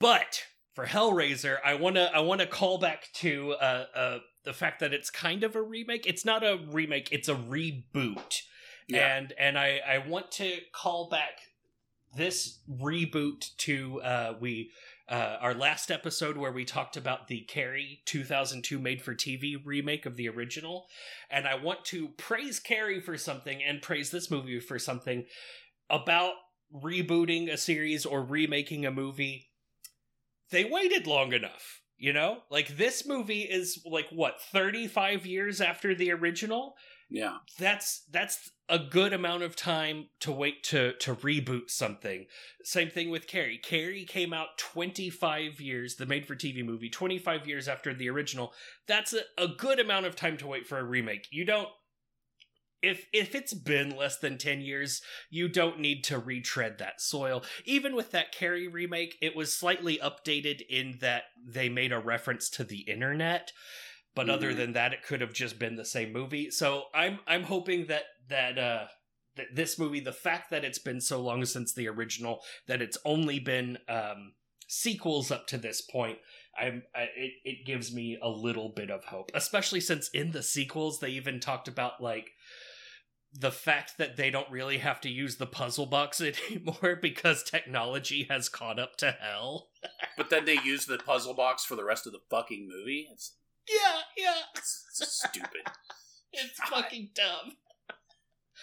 But 0.00 0.42
for 0.76 0.84
Hellraiser, 0.84 1.56
I 1.64 1.74
wanna 1.74 2.10
I 2.14 2.20
wanna 2.20 2.46
call 2.46 2.76
back 2.76 3.08
to 3.14 3.52
uh, 3.52 3.86
uh, 3.94 4.18
the 4.44 4.52
fact 4.52 4.80
that 4.80 4.92
it's 4.92 5.08
kind 5.08 5.42
of 5.42 5.56
a 5.56 5.62
remake. 5.62 6.06
It's 6.06 6.24
not 6.24 6.44
a 6.44 6.60
remake; 6.70 7.10
it's 7.10 7.28
a 7.28 7.34
reboot. 7.34 8.42
yeah. 8.86 9.16
And 9.16 9.32
and 9.38 9.58
I 9.58 9.80
I 9.88 10.06
want 10.06 10.30
to 10.32 10.58
call 10.72 11.08
back 11.08 11.40
this 12.14 12.60
reboot 12.70 13.56
to 13.58 14.02
uh, 14.02 14.34
we. 14.38 14.70
Uh, 15.08 15.38
our 15.40 15.54
last 15.54 15.92
episode 15.92 16.36
where 16.36 16.50
we 16.50 16.64
talked 16.64 16.96
about 16.96 17.28
the 17.28 17.42
Carrie 17.42 18.00
2002 18.06 18.76
made 18.80 19.00
for 19.00 19.14
TV 19.14 19.54
remake 19.64 20.04
of 20.04 20.16
the 20.16 20.28
original. 20.28 20.88
And 21.30 21.46
I 21.46 21.54
want 21.54 21.84
to 21.84 22.08
praise 22.16 22.58
Carrie 22.58 22.98
for 22.98 23.16
something 23.16 23.62
and 23.62 23.80
praise 23.80 24.10
this 24.10 24.32
movie 24.32 24.58
for 24.58 24.80
something 24.80 25.26
about 25.88 26.32
rebooting 26.74 27.52
a 27.52 27.56
series 27.56 28.04
or 28.04 28.24
remaking 28.24 28.84
a 28.84 28.90
movie, 28.90 29.45
they 30.50 30.64
waited 30.64 31.06
long 31.06 31.32
enough. 31.32 31.80
You 31.98 32.12
know, 32.12 32.40
like 32.50 32.76
this 32.76 33.06
movie 33.06 33.42
is 33.42 33.82
like 33.90 34.08
what 34.10 34.40
thirty 34.52 34.86
five 34.86 35.24
years 35.24 35.62
after 35.62 35.94
the 35.94 36.12
original. 36.12 36.74
yeah. 37.08 37.38
That's 37.58 38.04
that's 38.10 38.50
a 38.68 38.78
good 38.78 39.14
amount 39.14 39.44
of 39.44 39.56
time 39.56 40.08
to 40.20 40.30
wait 40.30 40.62
to 40.64 40.92
to 41.00 41.14
reboot 41.14 41.70
something. 41.70 42.26
Same 42.64 42.90
thing 42.90 43.08
with 43.08 43.26
Carrie. 43.26 43.58
Carrie 43.62 44.04
came 44.04 44.34
out 44.34 44.58
twenty 44.58 45.08
five 45.08 45.58
years, 45.58 45.96
the 45.96 46.04
made 46.04 46.26
for 46.26 46.34
TV 46.36 46.62
movie, 46.62 46.90
twenty 46.90 47.18
five 47.18 47.46
years 47.48 47.66
after 47.66 47.94
the 47.94 48.10
original. 48.10 48.52
That's 48.86 49.14
a, 49.14 49.20
a 49.38 49.48
good 49.48 49.80
amount 49.80 50.04
of 50.04 50.16
time 50.16 50.36
to 50.36 50.46
wait 50.46 50.66
for 50.66 50.78
a 50.78 50.84
remake. 50.84 51.28
You 51.30 51.46
don't 51.46 51.68
if 52.82 53.06
if 53.12 53.34
it's 53.34 53.54
been 53.54 53.96
less 53.96 54.18
than 54.18 54.38
10 54.38 54.60
years 54.60 55.02
you 55.30 55.48
don't 55.48 55.80
need 55.80 56.04
to 56.04 56.18
retread 56.18 56.78
that 56.78 57.00
soil 57.00 57.42
even 57.64 57.94
with 57.96 58.10
that 58.10 58.32
carrie 58.32 58.68
remake 58.68 59.16
it 59.22 59.34
was 59.34 59.56
slightly 59.56 59.98
updated 59.98 60.60
in 60.68 60.98
that 61.00 61.24
they 61.44 61.68
made 61.68 61.92
a 61.92 61.98
reference 61.98 62.48
to 62.50 62.64
the 62.64 62.80
internet 62.80 63.52
but 64.14 64.30
other 64.30 64.52
Mhm. 64.52 64.56
than 64.56 64.72
that 64.74 64.92
it 64.92 65.02
could 65.02 65.20
have 65.20 65.32
just 65.32 65.58
been 65.58 65.76
the 65.76 65.84
same 65.84 66.12
movie 66.12 66.50
so 66.50 66.84
i'm 66.94 67.20
i'm 67.26 67.44
hoping 67.44 67.86
that 67.86 68.04
that 68.28 68.58
uh 68.58 68.86
that 69.36 69.54
this 69.54 69.78
movie 69.78 70.00
the 70.00 70.12
fact 70.12 70.50
that 70.50 70.64
it's 70.64 70.78
been 70.78 71.00
so 71.00 71.20
long 71.20 71.44
since 71.44 71.72
the 71.72 71.88
original 71.88 72.42
that 72.66 72.82
it's 72.82 72.98
only 73.04 73.38
been 73.38 73.78
um 73.88 74.32
sequels 74.68 75.30
up 75.30 75.46
to 75.46 75.58
this 75.58 75.80
point 75.80 76.18
I'm 76.58 76.82
I, 76.94 77.02
it 77.16 77.32
it 77.44 77.66
gives 77.66 77.92
me 77.94 78.18
a 78.20 78.30
little 78.30 78.70
bit 78.70 78.90
of 78.90 79.04
hope, 79.04 79.30
especially 79.34 79.80
since 79.80 80.08
in 80.08 80.32
the 80.32 80.42
sequels 80.42 80.98
they 81.00 81.10
even 81.10 81.38
talked 81.38 81.68
about 81.68 82.00
like 82.02 82.30
the 83.38 83.50
fact 83.50 83.98
that 83.98 84.16
they 84.16 84.30
don't 84.30 84.50
really 84.50 84.78
have 84.78 85.00
to 85.02 85.10
use 85.10 85.36
the 85.36 85.46
puzzle 85.46 85.86
box 85.86 86.20
anymore 86.50 86.98
because 87.00 87.42
technology 87.42 88.26
has 88.30 88.48
caught 88.48 88.78
up 88.78 88.96
to 88.96 89.16
hell. 89.20 89.68
but 90.16 90.30
then 90.30 90.44
they 90.44 90.58
use 90.64 90.86
the 90.86 90.98
puzzle 90.98 91.34
box 91.34 91.64
for 91.64 91.76
the 91.76 91.84
rest 91.84 92.06
of 92.06 92.12
the 92.12 92.20
fucking 92.30 92.68
movie. 92.68 93.08
It's 93.12 93.34
yeah, 93.68 94.00
yeah. 94.16 94.40
It's, 94.54 94.84
it's 95.00 95.24
stupid. 95.28 95.62
it's 96.32 96.58
fucking 96.68 97.10
dumb. 97.14 97.56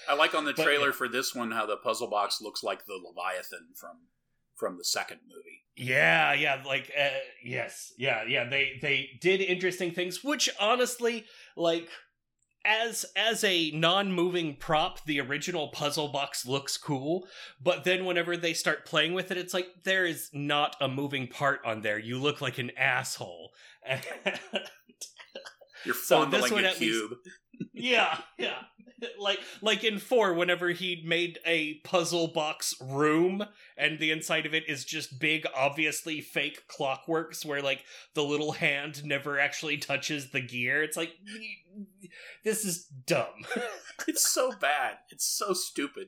I 0.09 0.15
like 0.15 0.33
on 0.33 0.45
the 0.45 0.53
trailer 0.53 0.87
yeah. 0.87 0.93
for 0.93 1.07
this 1.07 1.35
one 1.35 1.51
how 1.51 1.65
the 1.65 1.77
puzzle 1.77 2.09
box 2.09 2.41
looks 2.41 2.63
like 2.63 2.85
the 2.85 2.99
Leviathan 3.03 3.69
from 3.75 4.07
from 4.55 4.77
the 4.77 4.83
second 4.83 5.19
movie. 5.27 5.63
Yeah, 5.75 6.33
yeah, 6.33 6.61
like 6.65 6.91
uh, 6.99 7.09
yes, 7.43 7.93
yeah, 7.97 8.23
yeah. 8.27 8.47
They 8.49 8.79
they 8.81 9.09
did 9.21 9.41
interesting 9.41 9.91
things, 9.91 10.23
which 10.23 10.49
honestly, 10.59 11.25
like 11.55 11.89
as 12.65 13.05
as 13.15 13.43
a 13.43 13.71
non-moving 13.71 14.55
prop, 14.57 15.03
the 15.05 15.19
original 15.19 15.67
puzzle 15.69 16.07
box 16.09 16.45
looks 16.45 16.77
cool. 16.77 17.27
But 17.61 17.83
then 17.83 18.05
whenever 18.05 18.37
they 18.37 18.53
start 18.53 18.85
playing 18.85 19.13
with 19.13 19.31
it, 19.31 19.37
it's 19.37 19.53
like 19.53 19.67
there 19.83 20.05
is 20.05 20.29
not 20.33 20.75
a 20.79 20.87
moving 20.87 21.27
part 21.27 21.59
on 21.65 21.81
there. 21.81 21.99
You 21.99 22.19
look 22.19 22.41
like 22.41 22.57
an 22.57 22.71
asshole. 22.77 23.51
You're 25.85 25.95
So 25.95 26.25
this 26.25 26.49
a 26.51 26.55
at 26.55 26.63
least- 26.63 26.77
cube. 26.77 27.11
yeah, 27.73 28.17
yeah. 28.39 28.61
Like 29.19 29.39
like 29.61 29.83
in 29.83 29.99
4 29.99 30.33
whenever 30.33 30.69
he 30.69 31.01
made 31.05 31.39
a 31.45 31.75
puzzle 31.83 32.27
box 32.27 32.73
room 32.81 33.45
and 33.77 33.99
the 33.99 34.11
inside 34.11 34.45
of 34.45 34.53
it 34.53 34.67
is 34.69 34.85
just 34.85 35.19
big 35.19 35.45
obviously 35.55 36.21
fake 36.21 36.63
clockworks 36.67 37.45
where 37.45 37.61
like 37.61 37.83
the 38.15 38.23
little 38.23 38.53
hand 38.53 39.03
never 39.05 39.39
actually 39.39 39.77
touches 39.77 40.31
the 40.31 40.41
gear. 40.41 40.83
It's 40.83 40.97
like 40.97 41.13
this 42.43 42.65
is 42.65 42.85
dumb. 42.85 43.45
It's 44.07 44.27
so 44.29 44.51
bad. 44.51 44.97
It's 45.11 45.25
so 45.25 45.53
stupid. 45.53 46.07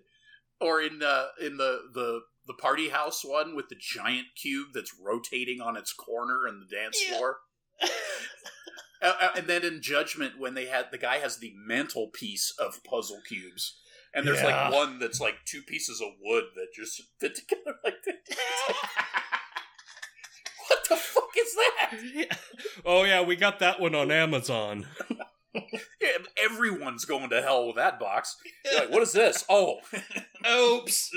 Or 0.60 0.82
in 0.82 1.02
uh, 1.04 1.28
in 1.40 1.58
the 1.58 1.80
the 1.94 2.22
the 2.48 2.54
party 2.54 2.90
house 2.90 3.24
one 3.24 3.56
with 3.56 3.70
the 3.70 3.76
giant 3.80 4.28
cube 4.42 4.70
that's 4.74 4.94
rotating 5.00 5.62
on 5.62 5.78
its 5.78 5.94
corner 5.94 6.46
and 6.48 6.62
the 6.62 6.76
dance 6.76 6.98
Yeah. 7.08 7.18
floor. 7.18 7.38
Uh, 9.02 9.14
uh, 9.22 9.30
and 9.36 9.48
then 9.48 9.64
in 9.64 9.82
Judgment, 9.82 10.40
when 10.40 10.54
they 10.54 10.66
had 10.68 10.86
the 10.92 10.98
guy 10.98 11.18
has 11.18 11.38
the 11.38 11.54
mantle 11.58 12.08
piece 12.08 12.54
of 12.60 12.84
puzzle 12.84 13.22
cubes, 13.28 13.78
and 14.14 14.26
there's 14.28 14.42
Yeah. 14.42 14.70
like 14.70 14.74
one 14.74 15.00
that's 15.00 15.20
like 15.20 15.44
two 15.46 15.62
pieces 15.62 16.02
of 16.02 16.10
wood 16.22 16.46
that 16.56 16.74
just 16.74 17.02
fit 17.20 17.36
together 17.36 17.78
like 17.84 18.04
that. 18.06 18.16
what 20.68 20.88
the 20.90 20.96
fuck 20.96 21.30
is 21.38 21.56
that? 21.56 22.38
oh 22.86 23.04
yeah, 23.04 23.22
we 23.22 23.36
got 23.36 23.60
that 23.60 23.80
one 23.80 23.96
on 23.96 24.12
Amazon. 24.12 24.88
Yeah, 26.02 26.18
everyone's 26.44 27.06
going 27.06 27.30
to 27.30 27.42
hell 27.42 27.68
with 27.68 27.78
that 27.78 27.98
box. 27.98 28.36
You're 28.66 28.82
like, 28.82 28.92
what 28.92 29.02
is 29.04 29.14
this? 29.14 29.46
Oh, 29.48 29.78
Oops. 30.46 31.12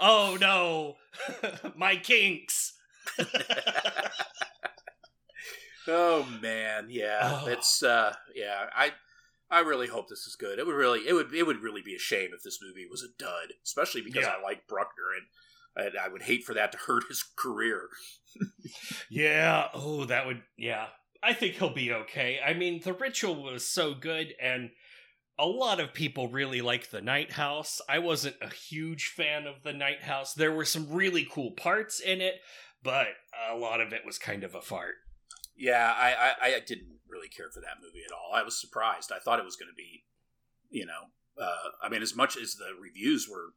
oh 0.00 0.38
no. 0.40 0.94
My 1.74 1.96
kinks. 1.96 2.74
Oh 5.88 6.26
man, 6.40 6.86
yeah, 6.90 7.40
Oh. 7.42 7.46
it's 7.48 7.82
uh, 7.82 8.14
yeah. 8.34 8.66
I 8.74 8.92
I 9.50 9.60
really 9.60 9.86
hope 9.88 10.08
this 10.08 10.26
is 10.26 10.36
good. 10.38 10.58
It 10.58 10.66
would 10.66 10.74
really, 10.74 11.00
it 11.06 11.12
would, 11.12 11.32
it 11.34 11.46
would 11.46 11.60
really 11.62 11.82
be 11.82 11.94
a 11.94 11.98
shame 11.98 12.30
if 12.34 12.42
this 12.42 12.58
movie 12.62 12.86
was 12.90 13.02
a 13.02 13.22
dud, 13.22 13.48
especially 13.64 14.00
because 14.00 14.24
Yeah. 14.24 14.34
I 14.38 14.42
like 14.42 14.66
Bruckner 14.66 15.12
and. 15.16 15.26
and 15.86 15.98
I 15.98 16.08
would 16.08 16.22
hate 16.22 16.44
for 16.44 16.54
that 16.54 16.72
to 16.72 16.78
hurt 16.78 17.04
his 17.08 17.22
career. 17.36 17.88
Yeah. 19.10 19.68
Oh, 19.74 20.04
that 20.06 20.26
would. 20.26 20.42
Yeah. 20.56 20.86
I 21.22 21.34
think 21.34 21.54
he'll 21.54 21.72
be 21.74 21.92
okay. 21.92 22.40
I 22.44 22.54
mean, 22.54 22.80
the 22.82 22.92
ritual 22.92 23.42
was 23.42 23.68
so 23.68 23.94
good, 23.94 24.34
and 24.42 24.70
a 25.38 25.46
lot 25.46 25.78
of 25.80 25.94
people 25.94 26.28
really 26.28 26.60
like 26.62 26.90
the 26.90 27.00
Night 27.00 27.32
House. 27.32 27.80
I 27.88 27.98
wasn't 28.00 28.36
a 28.42 28.48
huge 28.52 29.12
fan 29.16 29.46
of 29.46 29.62
the 29.62 29.72
Night 29.72 30.02
House. 30.02 30.34
There 30.34 30.52
were 30.52 30.64
some 30.64 30.90
really 30.90 31.26
cool 31.30 31.52
parts 31.52 32.00
in 32.00 32.20
it, 32.20 32.36
but 32.82 33.06
a 33.50 33.56
lot 33.56 33.80
of 33.80 33.92
it 33.92 34.02
was 34.04 34.18
kind 34.18 34.42
of 34.44 34.54
a 34.54 34.60
fart. 34.62 34.94
Yeah, 35.62 35.94
I, 35.96 36.32
I, 36.42 36.54
I 36.56 36.60
didn't 36.66 36.98
really 37.08 37.28
care 37.28 37.48
for 37.48 37.60
that 37.60 37.78
movie 37.80 38.02
at 38.04 38.12
all. 38.12 38.34
I 38.34 38.42
was 38.42 38.60
surprised. 38.60 39.12
I 39.12 39.20
thought 39.20 39.38
it 39.38 39.44
was 39.44 39.54
going 39.54 39.70
to 39.70 39.76
be, 39.76 40.02
you 40.70 40.84
know, 40.84 41.12
uh, 41.40 41.70
I 41.80 41.88
mean, 41.88 42.02
as 42.02 42.16
much 42.16 42.36
as 42.36 42.56
the 42.56 42.70
reviews 42.82 43.28
were 43.30 43.50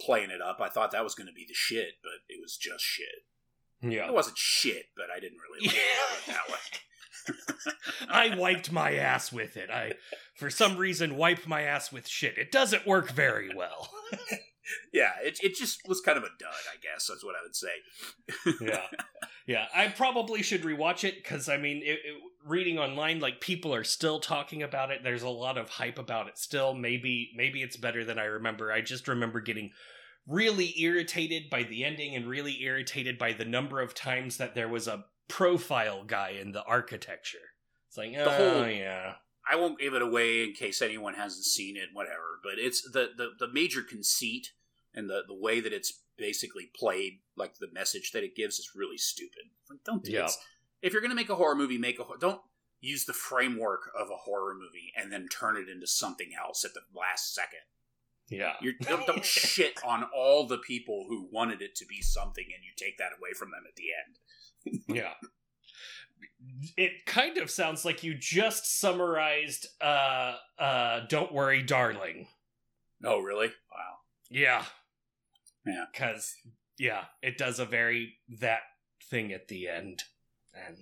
playing 0.00 0.30
it 0.30 0.40
up, 0.40 0.62
I 0.62 0.70
thought 0.70 0.90
that 0.92 1.04
was 1.04 1.14
going 1.14 1.26
to 1.26 1.34
be 1.34 1.44
the 1.46 1.52
shit, 1.52 1.96
but 2.02 2.24
it 2.30 2.40
was 2.40 2.56
just 2.56 2.82
shit. 2.82 3.26
Yeah. 3.82 4.06
It 4.06 4.14
wasn't 4.14 4.38
shit, 4.38 4.86
but 4.96 5.08
I 5.14 5.20
didn't 5.20 5.36
really 5.36 5.66
like 5.66 5.76
it 5.76 6.26
that 6.28 6.48
way. 6.48 8.08
I 8.08 8.38
wiped 8.38 8.72
my 8.72 8.94
ass 8.94 9.30
with 9.30 9.58
it. 9.58 9.68
I, 9.70 9.92
for 10.36 10.48
some 10.48 10.78
reason, 10.78 11.14
wiped 11.14 11.46
my 11.46 11.60
ass 11.60 11.92
with 11.92 12.08
shit. 12.08 12.38
It 12.38 12.52
doesn't 12.52 12.86
work 12.86 13.10
very 13.10 13.54
well. 13.54 13.90
Yeah, 14.94 15.10
it, 15.22 15.38
it 15.42 15.56
just 15.56 15.86
was 15.86 16.00
kind 16.00 16.16
of 16.16 16.24
a 16.24 16.28
dud, 16.38 16.54
I 16.72 16.76
guess. 16.80 17.06
That's 17.06 17.22
what 17.22 17.34
I 17.34 17.42
would 17.42 17.54
say. 17.54 17.68
yeah 18.62 18.86
yeah 19.46 19.66
i 19.74 19.88
probably 19.88 20.42
should 20.42 20.62
rewatch 20.62 21.04
it 21.04 21.16
because 21.22 21.48
i 21.48 21.56
mean 21.56 21.78
it, 21.78 21.98
it- 22.04 22.20
reading 22.46 22.78
online 22.78 23.20
like 23.20 23.40
people 23.40 23.74
are 23.74 23.84
still 23.84 24.20
talking 24.20 24.62
about 24.62 24.90
it. 24.90 25.02
There's 25.02 25.22
a 25.22 25.30
lot 25.30 25.56
of 25.56 25.70
hype 25.70 25.98
about 25.98 26.28
it 26.28 26.36
still. 26.36 26.74
Maybe 26.74 27.30
maybe 27.34 27.62
it's 27.62 27.78
better 27.78 28.04
than 28.04 28.18
i 28.18 28.24
remember. 28.24 28.70
I 28.70 28.82
just 28.82 29.08
remember 29.08 29.40
getting 29.40 29.70
really 30.26 30.74
irritated 30.78 31.48
by 31.48 31.62
the 31.62 31.84
ending 31.84 32.14
and 32.14 32.26
really 32.26 32.62
irritated 32.62 33.16
by 33.18 33.32
the 33.32 33.46
number 33.46 33.80
of 33.80 33.94
times 33.94 34.36
that 34.36 34.54
there 34.54 34.68
was 34.68 34.86
a 34.86 35.04
profile 35.26 36.04
guy 36.04 36.34
in 36.38 36.52
the 36.52 36.62
architecture. 36.64 37.38
It's 37.88 37.96
like 37.96 38.12
oh 38.14 38.28
whole- 38.30 38.66
yeah. 38.68 39.14
I 39.50 39.56
won't 39.56 39.78
give 39.78 39.94
it 39.94 40.02
away 40.02 40.44
in 40.44 40.52
case 40.52 40.82
anyone 40.82 41.14
hasn't 41.14 41.46
seen 41.46 41.78
it, 41.78 41.88
whatever. 41.94 42.40
But 42.42 42.54
it's 42.58 42.82
the, 42.82 43.08
the, 43.16 43.30
the 43.38 43.52
major 43.52 43.80
conceit 43.82 44.48
and 44.94 45.08
the, 45.08 45.22
the 45.26 45.34
way 45.34 45.60
that 45.60 45.72
it's 45.72 46.02
basically 46.18 46.70
played, 46.78 47.20
like 47.36 47.58
the 47.58 47.68
message 47.72 48.12
that 48.12 48.24
it 48.24 48.36
gives, 48.36 48.58
is 48.58 48.70
really 48.74 48.98
stupid. 48.98 49.44
Like, 49.70 49.82
don't 49.84 50.02
do 50.04 50.12
Yeah. 50.12 50.26
it. 50.26 50.32
If 50.82 50.92
you're 50.92 51.00
going 51.02 51.10
to 51.10 51.16
make 51.16 51.30
a 51.30 51.34
horror 51.36 51.54
movie, 51.54 51.78
make 51.78 51.98
a 51.98 52.04
hor- 52.04 52.18
don't 52.18 52.40
use 52.80 53.04
the 53.06 53.12
framework 53.14 53.90
of 53.98 54.10
a 54.10 54.16
horror 54.16 54.54
movie 54.54 54.92
and 54.96 55.10
then 55.12 55.26
turn 55.28 55.56
it 55.56 55.68
into 55.68 55.86
something 55.86 56.30
else 56.38 56.64
at 56.64 56.74
the 56.74 56.82
last 56.94 57.34
second. 57.34 57.60
yeah 58.28 58.54
You're, 58.60 58.74
don't, 58.80 59.06
don't 59.06 59.24
shit 59.24 59.80
on 59.84 60.04
all 60.14 60.46
the 60.46 60.58
people 60.58 61.06
who 61.08 61.28
wanted 61.32 61.62
it 61.62 61.74
to 61.76 61.86
be 61.86 62.02
something, 62.02 62.44
and 62.44 62.62
you 62.64 62.72
take 62.76 62.98
that 62.98 63.12
away 63.18 63.32
from 63.34 63.50
them 63.50 63.62
at 63.68 63.76
the 63.76 63.84
end. 64.04 64.82
yeah 64.96 65.12
it 66.76 67.06
kind 67.06 67.38
of 67.38 67.50
sounds 67.50 67.84
like 67.84 68.02
you 68.02 68.14
just 68.14 68.80
summarized 68.80 69.66
uh 69.80 70.34
uh 70.58 71.00
don't 71.08 71.32
worry 71.32 71.62
darling 71.62 72.26
Oh, 73.06 73.20
really? 73.20 73.48
Wow. 73.48 73.96
Yeah. 74.30 74.64
Yeah. 75.66 75.84
Because, 75.92 76.34
yeah, 76.78 77.04
it 77.22 77.38
does 77.38 77.58
a 77.58 77.64
very 77.64 78.14
that 78.40 78.60
thing 79.02 79.32
at 79.32 79.48
the 79.48 79.68
end. 79.68 80.04
And 80.54 80.78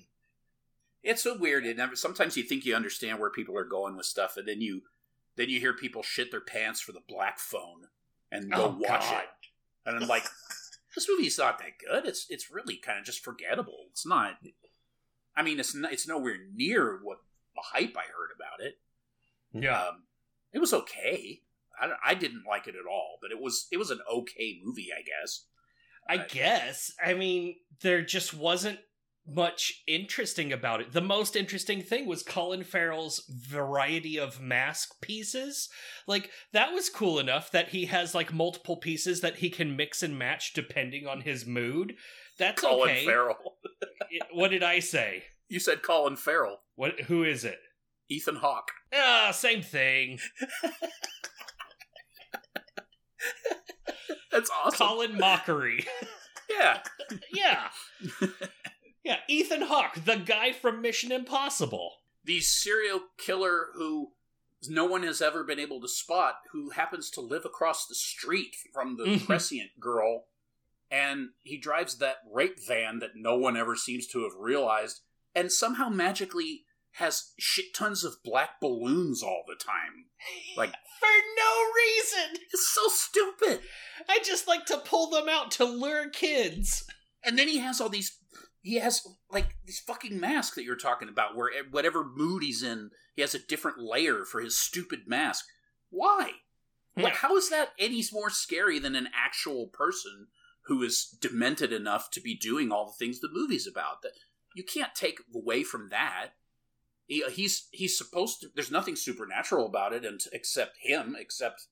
It's 1.03 1.23
so 1.23 1.37
weird. 1.37 1.67
It 1.67 1.77
never, 1.77 1.97
sometimes 1.97 2.37
you 2.37 2.43
think 2.43 2.65
you 2.65 2.75
understand 2.75 3.19
where 3.19 3.31
people 3.31 3.57
are 3.57 3.65
going 3.65 3.97
with 3.97 4.07
stuff, 4.07 4.37
and 4.37 4.47
then 4.47 4.61
you 4.61 4.83
then 5.37 5.49
you 5.49 5.61
hear 5.61 5.73
people 5.73 6.03
shit 6.03 6.31
their 6.31 6.41
pants 6.41 6.81
for 6.81 6.93
the 6.93 7.03
black 7.09 7.39
phone 7.39 7.89
and 8.31 8.53
go 8.53 8.65
oh, 8.65 8.77
watch 8.79 9.01
God. 9.01 9.23
it. 9.23 9.29
And 9.87 10.03
I'm 10.03 10.09
like, 10.09 10.25
this 10.95 11.09
movie's 11.09 11.39
not 11.39 11.59
that 11.59 11.79
good. 11.79 12.07
It's 12.07 12.27
it's 12.29 12.51
really 12.51 12.77
kind 12.77 12.99
of 12.99 13.05
just 13.05 13.25
forgettable. 13.25 13.87
It's 13.91 14.07
not. 14.07 14.39
I 15.35 15.43
mean, 15.43 15.59
it's 15.59 15.75
not, 15.75 15.93
it's 15.93 16.07
nowhere 16.07 16.37
near 16.55 17.01
what 17.03 17.19
the 17.55 17.63
hype 17.63 17.97
I 17.97 18.05
heard 18.13 18.31
about 18.35 18.65
it. 18.65 18.79
Yeah. 19.53 19.89
Um, 19.89 20.03
it 20.53 20.59
was 20.59 20.73
okay. 20.73 21.41
I, 21.81 21.93
I 22.05 22.15
didn't 22.15 22.45
like 22.47 22.67
it 22.67 22.75
at 22.75 22.91
all, 22.91 23.19
but 23.21 23.31
it 23.31 23.41
was 23.41 23.67
it 23.73 23.79
was 23.79 23.91
an 23.91 24.01
okay 24.11 24.61
movie, 24.63 24.89
I 24.97 25.03
guess. 25.03 25.45
I 26.09 26.19
guess. 26.19 26.93
I 27.05 27.15
mean, 27.15 27.57
there 27.83 28.03
just 28.03 28.35
wasn't 28.35 28.79
much 29.27 29.83
interesting 29.87 30.53
about 30.53 30.81
it. 30.81 30.93
The 30.93 31.01
most 31.01 31.37
interesting 31.37 31.83
thing 31.83 32.07
was 32.07 32.23
Colin 32.23 32.65
Farrell's 32.65 33.25
variety 33.29 34.19
of 34.19 34.41
mask 34.41 35.01
pieces. 35.01 35.69
Like, 36.07 36.31
that 36.53 36.73
was 36.73 36.89
cool 36.89 37.19
enough 37.19 37.51
that 37.53 37.69
he 37.69 37.87
has, 37.87 38.15
like, 38.15 38.33
multiple 38.33 38.77
pieces 38.77 39.21
that 39.21 39.37
he 39.37 39.49
can 39.49 39.77
mix 39.77 40.03
and 40.03 40.19
match 40.19 40.53
depending 40.55 41.07
on 41.07 41.21
his 41.21 41.47
mood. 41.47 41.95
That's 42.39 42.61
Colin 42.61 42.91
okay. 42.91 43.07
Farrell. 43.07 43.37
What 44.35 44.51
did 44.51 44.63
I 44.63 44.81
say? 44.81 45.23
You 45.49 45.59
said 45.59 45.83
Colin 45.83 46.17
Farrell. 46.17 46.59
What? 46.75 47.01
Who 47.03 47.25
is 47.25 47.47
it? 47.47 47.59
Ethan 48.11 48.37
Hawke. 48.37 48.71
Ah, 48.95 49.31
same 49.33 49.63
thing. 49.63 50.19
That's 54.31 54.51
awesome. 54.65 54.87
Colin 54.87 55.19
Mockery. 55.19 55.87
yeah. 56.51 56.81
yeah. 57.33 57.69
Yeah, 59.05 59.17
Ethan 59.29 59.63
Hawke, 59.63 60.05
the 60.05 60.15
guy 60.15 60.53
from 60.53 60.81
Mission 60.81 61.11
Impossible. 61.11 61.95
the 62.25 62.39
serial 62.39 63.01
killer 63.19 63.71
who 63.75 64.13
no 64.69 64.85
one 64.85 65.03
has 65.03 65.21
ever 65.21 65.43
been 65.43 65.59
able 65.59 65.81
to 65.81 65.89
spot, 65.89 66.37
who 66.53 66.71
happens 66.71 67.11
to 67.11 67.21
live 67.21 67.45
across 67.45 67.85
the 67.89 67.97
street 67.97 68.55
from 68.73 68.97
the 68.97 69.05
Mhm. 69.05 69.27
prescient 69.27 69.81
girl, 69.81 70.27
and 70.89 71.31
he 71.43 71.57
drives 71.57 71.99
that 71.99 72.19
rape 72.31 72.61
van 72.65 73.01
that 73.01 73.17
no 73.17 73.35
one 73.37 73.57
ever 73.57 73.75
seems 73.75 74.07
to 74.07 74.23
have 74.23 74.35
realized, 74.39 75.01
and 75.35 75.51
somehow 75.51 75.89
magically 75.89 76.65
has 76.97 77.33
shit 77.39 77.75
tons 77.75 78.05
of 78.05 78.23
black 78.23 78.61
balloons 78.61 79.23
all 79.23 79.45
the 79.47 79.55
time. 79.55 80.07
Like 80.57 80.71
for 80.71 81.07
no 81.37 81.65
reason. 81.77 82.43
It's 82.53 82.69
so 82.69 82.89
stupid. 82.89 83.61
I 84.09 84.21
just 84.25 84.47
like 84.47 84.67
to 84.67 84.79
pull 84.79 85.11
them 85.11 85.29
out 85.29 85.51
to 85.53 85.65
lure 85.65 86.09
kids. 86.11 86.85
And 87.25 87.39
then 87.39 87.49
he 87.49 87.59
has 87.59 87.81
all 87.81 87.89
these 87.89 88.19
he 88.63 88.77
has 88.77 89.03
like 89.31 89.57
this 89.67 89.81
fucking 89.81 90.19
mask 90.19 90.55
that 90.55 90.65
you're 90.65 90.77
talking 90.77 91.09
about 91.09 91.37
where 91.37 91.51
whatever 91.71 92.05
mood 92.05 92.43
he's 92.43 92.63
in, 92.63 92.91
he 93.15 93.23
has 93.23 93.35
a 93.35 93.47
different 93.47 93.79
layer 93.79 94.25
for 94.25 94.41
his 94.41 94.57
stupid 94.57 95.01
mask. 95.07 95.45
Why? 95.91 96.31
Yeah. 96.97 97.05
Like, 97.05 97.17
how 97.17 97.37
is 97.37 97.51
that 97.51 97.71
any 97.79 98.05
more 98.13 98.31
scary 98.31 98.79
than 98.79 98.95
an 98.95 99.09
actual 99.15 99.67
person 99.73 100.29
who 100.67 100.83
is 100.83 101.07
demented 101.21 101.73
enough 101.73 102.11
to 102.13 102.21
be 102.21 102.37
doing 102.37 102.71
all 102.71 102.87
the 102.87 103.05
things 103.05 103.19
the 103.21 103.29
movie's 103.33 103.67
about? 103.67 104.03
That 104.03 104.13
you 104.55 104.63
can't 104.63 104.95
take 104.95 105.21
away 105.35 105.65
from 105.65 105.89
that. 105.91 106.31
He, 107.07 107.23
he's 107.31 107.69
he's 107.71 107.97
supposed 107.97 108.41
to. 108.41 108.49
There's 108.55 108.71
nothing 108.71 108.97
supernatural 108.97 109.67
about 109.67 109.93
it, 109.93 110.05
and 110.05 110.21
except 110.33 110.79
him, 110.81 111.17
except 111.19 111.67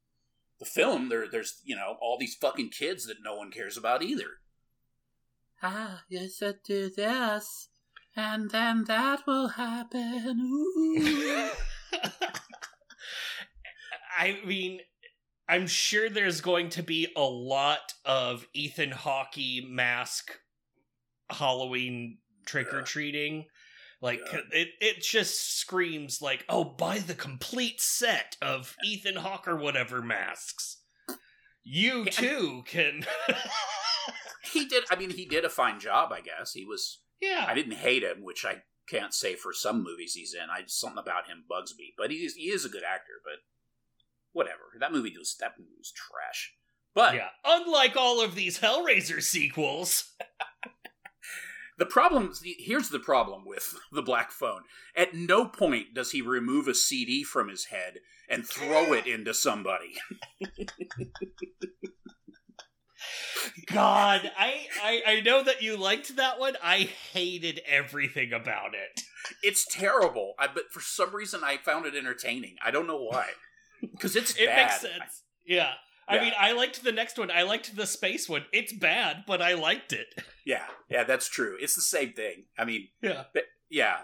the 0.59 0.64
film. 0.64 1.09
There, 1.09 1.27
there's 1.29 1.61
you 1.64 1.77
know 1.77 1.97
all 2.01 2.19
these 2.19 2.35
fucking 2.35 2.71
kids 2.71 3.07
that 3.07 3.23
no 3.23 3.37
one 3.37 3.51
cares 3.51 3.77
about 3.77 4.03
either. 4.03 4.40
Ah, 5.62 6.05
yes, 6.09 6.43
I 6.43 6.55
do 6.64 6.90
this, 6.90 7.69
and 8.16 8.51
then 8.51 8.85
that 8.85 9.27
will 9.27 9.49
happen. 9.49 10.64
I 14.19 14.38
mean, 14.45 14.81
I'm 15.49 15.66
sure 15.66 16.09
there's 16.09 16.40
going 16.40 16.69
to 16.71 16.83
be 16.83 17.09
a 17.16 17.23
lot 17.23 17.95
of 18.05 18.47
Ethan 18.53 18.90
Hawke 18.90 19.38
mask 19.64 20.33
Halloween 21.31 22.19
trick 22.47 22.73
or 22.73 22.83
treating. 22.83 23.47
Like 24.02 24.20
yeah. 24.32 24.40
it, 24.52 24.68
it 24.80 25.02
just 25.02 25.58
screams 25.58 26.22
like, 26.22 26.44
"Oh, 26.48 26.64
buy 26.64 26.98
the 26.98 27.14
complete 27.14 27.80
set 27.80 28.36
of 28.40 28.74
Ethan 28.84 29.16
Hawke 29.16 29.46
or 29.46 29.56
whatever 29.56 30.00
masks." 30.00 30.78
You 31.62 32.06
too 32.06 32.62
can. 32.66 33.04
he 34.52 34.64
did. 34.68 34.84
I 34.90 34.96
mean, 34.96 35.10
he 35.10 35.26
did 35.26 35.44
a 35.44 35.50
fine 35.50 35.78
job. 35.78 36.12
I 36.12 36.20
guess 36.20 36.52
he 36.52 36.64
was. 36.64 37.00
Yeah. 37.20 37.44
I 37.46 37.54
didn't 37.54 37.74
hate 37.74 38.02
him, 38.02 38.22
which 38.22 38.44
I 38.44 38.62
can't 38.88 39.12
say 39.12 39.34
for 39.34 39.52
some 39.52 39.84
movies 39.84 40.14
he's 40.14 40.34
in. 40.34 40.48
I 40.50 40.62
something 40.66 40.98
about 40.98 41.28
him 41.28 41.44
bugs 41.48 41.74
me, 41.78 41.92
but 41.96 42.10
he's 42.10 42.34
he 42.34 42.44
is 42.44 42.64
a 42.64 42.70
good 42.70 42.82
actor. 42.82 43.20
But 43.22 43.40
whatever. 44.32 44.62
That 44.78 44.92
movie 44.92 45.14
was 45.18 45.36
that 45.40 45.58
movie 45.58 45.76
was 45.78 45.92
trash. 45.92 46.54
But 46.94 47.14
yeah, 47.14 47.28
unlike 47.44 47.96
all 47.96 48.22
of 48.22 48.34
these 48.34 48.60
Hellraiser 48.60 49.22
sequels. 49.22 50.12
the 51.81 51.87
problem 51.87 52.33
here's 52.45 52.90
the 52.90 52.99
problem 53.01 53.45
with 53.45 53.75
the 53.93 54.03
black 54.03 54.31
phone. 54.31 54.61
At 54.95 55.14
no 55.14 55.47
point 55.47 55.95
does 55.95 56.12
he 56.12 56.21
remove 56.23 56.69
a 56.69 56.75
CD 56.75 57.25
from 57.25 57.49
his 57.49 57.64
head 57.64 57.95
and 58.29 58.47
throw 58.47 58.93
it 58.93 59.07
into 59.09 59.35
somebody. 59.35 59.95
God, 63.66 64.31
I, 64.38 64.66
I 64.83 65.03
I 65.07 65.21
know 65.23 65.43
that 65.43 65.62
you 65.62 65.75
liked 65.79 66.16
that 66.16 66.38
one. 66.38 66.57
I 66.62 66.90
hated 67.12 67.62
everything 67.66 68.35
about 68.35 68.75
it. 68.75 69.01
It's 69.43 69.64
terrible. 69.64 70.35
I, 70.38 70.49
but 70.49 70.64
for 70.71 70.81
some 70.81 71.14
reason, 71.14 71.40
I 71.43 71.57
found 71.57 71.87
it 71.87 71.95
entertaining. 71.97 72.57
I 72.62 72.71
don't 72.71 72.87
know 72.87 73.03
why. 73.03 73.29
Because 73.81 74.16
it's 74.16 74.37
it 74.37 74.47
bad. 74.47 74.66
makes 74.66 74.81
sense. 74.83 75.23
Yeah. 75.47 75.73
I 76.11 76.16
yeah. 76.16 76.23
mean, 76.23 76.33
I 76.38 76.53
liked 76.53 76.83
the 76.83 76.90
next 76.90 77.18
one. 77.18 77.31
I 77.31 77.42
liked 77.42 77.77
the 77.77 77.87
space 77.87 78.29
one. 78.29 78.44
It's 78.53 78.73
bad, 78.73 79.25
but 79.29 79.40
I 79.40 79.55
liked 79.55 79.92
it. 79.92 80.09
Yeah, 80.46 80.64
yeah, 80.88 81.05
that's 81.05 81.29
true. 81.29 81.57
It's 81.61 81.77
the 81.77 81.83
same 81.83 82.12
thing. 82.12 82.46
I 82.59 82.64
mean, 82.64 82.88
yeah, 83.03 83.25
but, 83.33 83.44
yeah. 83.68 83.99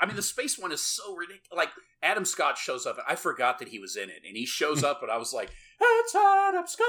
I 0.00 0.06
mean, 0.06 0.16
the 0.16 0.22
space 0.22 0.58
one 0.58 0.72
is 0.72 0.80
so 0.80 1.14
ridiculous. 1.14 1.46
Like 1.54 1.68
Adam 2.02 2.24
Scott 2.24 2.58
shows 2.58 2.84
up. 2.84 2.96
I 3.06 3.14
forgot 3.14 3.58
that 3.58 3.68
he 3.68 3.78
was 3.78 3.94
in 3.94 4.08
it, 4.08 4.22
and 4.26 4.36
he 4.36 4.44
shows 4.46 4.82
up, 4.90 5.02
and 5.02 5.12
I 5.12 5.18
was 5.18 5.32
like, 5.32 5.50
"It's 5.80 6.14
Adam 6.16 6.66
Scott!" 6.66 6.88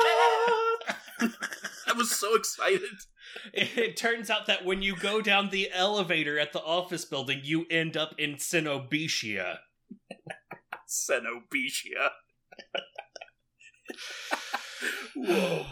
I 1.88 1.94
was 1.96 2.10
so 2.10 2.36
excited. 2.36 2.82
It, 3.54 3.78
it, 3.78 3.98
turns 3.98 4.32
out 4.32 4.48
that 4.48 4.66
when 4.66 4.82
you 4.82 4.96
go 4.96 5.22
down 5.22 5.50
the 5.50 5.70
elevator 5.72 6.40
at 6.40 6.54
the 6.54 6.64
office 6.64 7.06
building, 7.06 7.42
you 7.44 7.66
end 7.70 7.96
up 7.98 8.16
in 8.18 8.36
Cenobitia. 8.36 9.58
Cenobitia. 10.90 12.10
Whoa. 15.16 15.66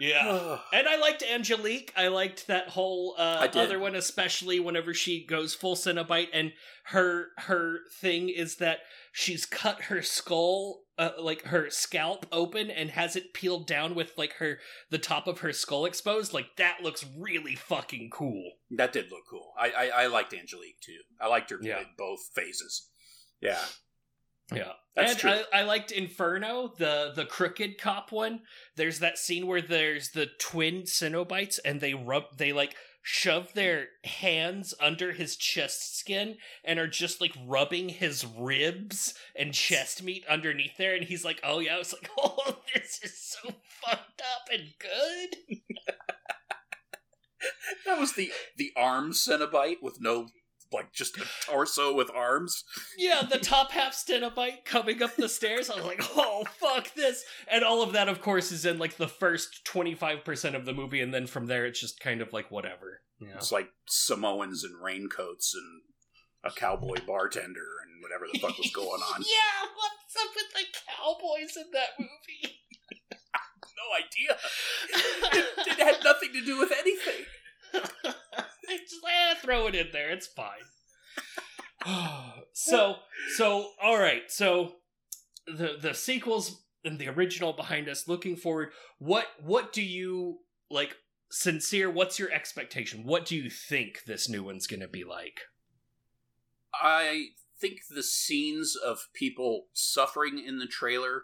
Yeah. 0.00 0.58
and 0.72 0.88
I 0.88 0.96
liked 0.96 1.22
Angelique. 1.22 1.92
I 1.96 2.08
liked 2.08 2.46
that 2.46 2.70
whole 2.70 3.14
uh, 3.18 3.46
other 3.54 3.78
one, 3.78 3.94
especially 3.94 4.58
whenever 4.58 4.94
she 4.94 5.24
goes 5.24 5.54
full 5.54 5.76
Cenobite 5.76 6.28
and 6.32 6.52
her 6.84 7.28
her 7.38 7.80
thing 8.00 8.30
is 8.30 8.56
that 8.56 8.80
she's 9.12 9.46
cut 9.46 9.82
her 9.82 10.02
skull 10.02 10.80
uh, 10.98 11.10
like 11.18 11.42
her 11.44 11.70
scalp 11.70 12.26
open 12.32 12.70
and 12.70 12.90
has 12.90 13.14
it 13.14 13.34
peeled 13.34 13.66
down 13.66 13.94
with 13.94 14.12
like 14.16 14.34
her 14.34 14.58
the 14.90 14.98
top 14.98 15.28
of 15.28 15.40
her 15.40 15.52
skull 15.52 15.84
exposed. 15.84 16.32
Like 16.32 16.56
that 16.56 16.78
looks 16.82 17.04
really 17.16 17.54
fucking 17.54 18.08
cool. 18.10 18.52
That 18.70 18.92
did 18.92 19.10
look 19.10 19.24
cool. 19.30 19.52
I 19.58 19.70
I, 19.70 20.02
I 20.02 20.06
liked 20.06 20.32
Angelique 20.32 20.80
too. 20.80 21.00
I 21.20 21.28
liked 21.28 21.50
her 21.50 21.58
yeah. 21.60 21.80
in 21.80 21.86
both 21.98 22.20
phases. 22.34 22.88
Yeah. 23.40 23.60
Yeah. 24.54 24.72
That's 24.96 25.12
and 25.12 25.20
true. 25.20 25.30
I, 25.30 25.60
I, 25.60 25.62
liked 25.62 25.92
Inferno, 25.92 26.72
the 26.76 27.12
the 27.14 27.24
crooked 27.24 27.78
cop 27.78 28.10
one. 28.10 28.40
There's 28.76 28.98
that 28.98 29.18
scene 29.18 29.46
where 29.46 29.62
there's 29.62 30.10
the 30.10 30.26
twin 30.38 30.82
Cenobites 30.82 31.58
and 31.64 31.80
they 31.80 31.94
rub 31.94 32.36
they 32.36 32.52
like 32.52 32.74
shove 33.02 33.52
their 33.54 33.88
hands 34.04 34.74
under 34.80 35.12
his 35.12 35.36
chest 35.36 35.98
skin 35.98 36.36
and 36.64 36.78
are 36.78 36.86
just 36.86 37.20
like 37.20 37.34
rubbing 37.46 37.88
his 37.88 38.26
ribs 38.26 39.14
and 39.34 39.54
chest 39.54 40.02
meat 40.02 40.24
underneath 40.28 40.76
there 40.76 40.94
and 40.94 41.04
he's 41.04 41.24
like, 41.24 41.40
Oh 41.42 41.60
yeah, 41.60 41.76
I 41.76 41.78
was 41.78 41.94
like, 41.94 42.10
Oh, 42.18 42.58
this 42.74 43.00
is 43.02 43.18
so 43.18 43.54
fucked 43.82 44.20
up 44.20 44.48
and 44.52 44.68
good. 44.78 45.58
that 47.86 47.98
was 47.98 48.14
the 48.14 48.32
the 48.56 48.72
arm 48.76 49.12
Cenobite 49.12 49.82
with 49.82 50.00
no 50.00 50.26
like 50.72 50.92
just 50.92 51.18
a 51.18 51.24
torso 51.46 51.94
with 51.94 52.10
arms. 52.14 52.64
Yeah, 52.96 53.22
the 53.28 53.38
top 53.38 53.72
half 53.72 53.94
Cenobite 53.94 54.64
coming 54.64 55.02
up 55.02 55.16
the 55.16 55.28
stairs. 55.28 55.70
I 55.70 55.76
was 55.76 55.84
like, 55.84 56.02
oh 56.16 56.44
fuck 56.58 56.94
this, 56.94 57.24
and 57.50 57.64
all 57.64 57.82
of 57.82 57.92
that, 57.92 58.08
of 58.08 58.20
course, 58.20 58.52
is 58.52 58.64
in 58.64 58.78
like 58.78 58.96
the 58.96 59.08
first 59.08 59.64
twenty 59.64 59.94
five 59.94 60.24
percent 60.24 60.54
of 60.54 60.64
the 60.64 60.72
movie, 60.72 61.00
and 61.00 61.12
then 61.12 61.26
from 61.26 61.46
there, 61.46 61.66
it's 61.66 61.80
just 61.80 62.00
kind 62.00 62.20
of 62.20 62.32
like 62.32 62.50
whatever. 62.50 63.00
Yeah. 63.20 63.34
It's 63.34 63.52
like 63.52 63.68
Samoans 63.86 64.64
and 64.64 64.82
raincoats 64.82 65.54
and 65.54 65.82
a 66.44 66.50
cowboy 66.50 66.96
bartender 67.06 67.68
and 67.84 68.02
whatever 68.02 68.26
the 68.32 68.38
fuck 68.38 68.56
was 68.56 68.70
going 68.72 68.88
on. 68.88 69.20
yeah, 69.20 69.68
what's 69.76 70.16
up 70.16 70.30
with 70.34 70.52
the 70.54 70.64
cowboys 70.88 71.56
in 71.56 71.70
that 71.72 71.98
movie? 71.98 72.56
no 73.76 73.88
idea. 73.98 74.36
It, 75.32 75.68
it 75.68 75.78
had 75.78 76.02
nothing 76.04 76.32
to 76.32 76.44
do 76.44 76.58
with 76.58 76.72
anything. 76.72 77.26
just 78.68 79.04
eh, 79.08 79.34
throw 79.42 79.66
it 79.66 79.74
in 79.74 79.88
there. 79.92 80.10
It's 80.10 80.26
fine. 80.26 80.60
so 82.52 82.96
so 83.36 83.70
all 83.82 83.98
right. 83.98 84.22
So 84.28 84.76
the 85.46 85.76
the 85.80 85.94
sequels 85.94 86.62
and 86.84 86.98
the 86.98 87.08
original 87.08 87.52
behind 87.52 87.88
us. 87.88 88.08
Looking 88.08 88.36
forward, 88.36 88.70
what 88.98 89.26
what 89.42 89.72
do 89.72 89.82
you 89.82 90.38
like? 90.70 90.96
Sincere, 91.32 91.88
what's 91.88 92.18
your 92.18 92.32
expectation? 92.32 93.04
What 93.04 93.24
do 93.24 93.36
you 93.36 93.50
think 93.50 94.02
this 94.04 94.28
new 94.28 94.42
one's 94.42 94.66
going 94.66 94.80
to 94.80 94.88
be 94.88 95.04
like? 95.04 95.42
I 96.74 97.26
think 97.60 97.82
the 97.88 98.02
scenes 98.02 98.74
of 98.74 99.06
people 99.14 99.66
suffering 99.72 100.42
in 100.44 100.58
the 100.58 100.66
trailer 100.66 101.22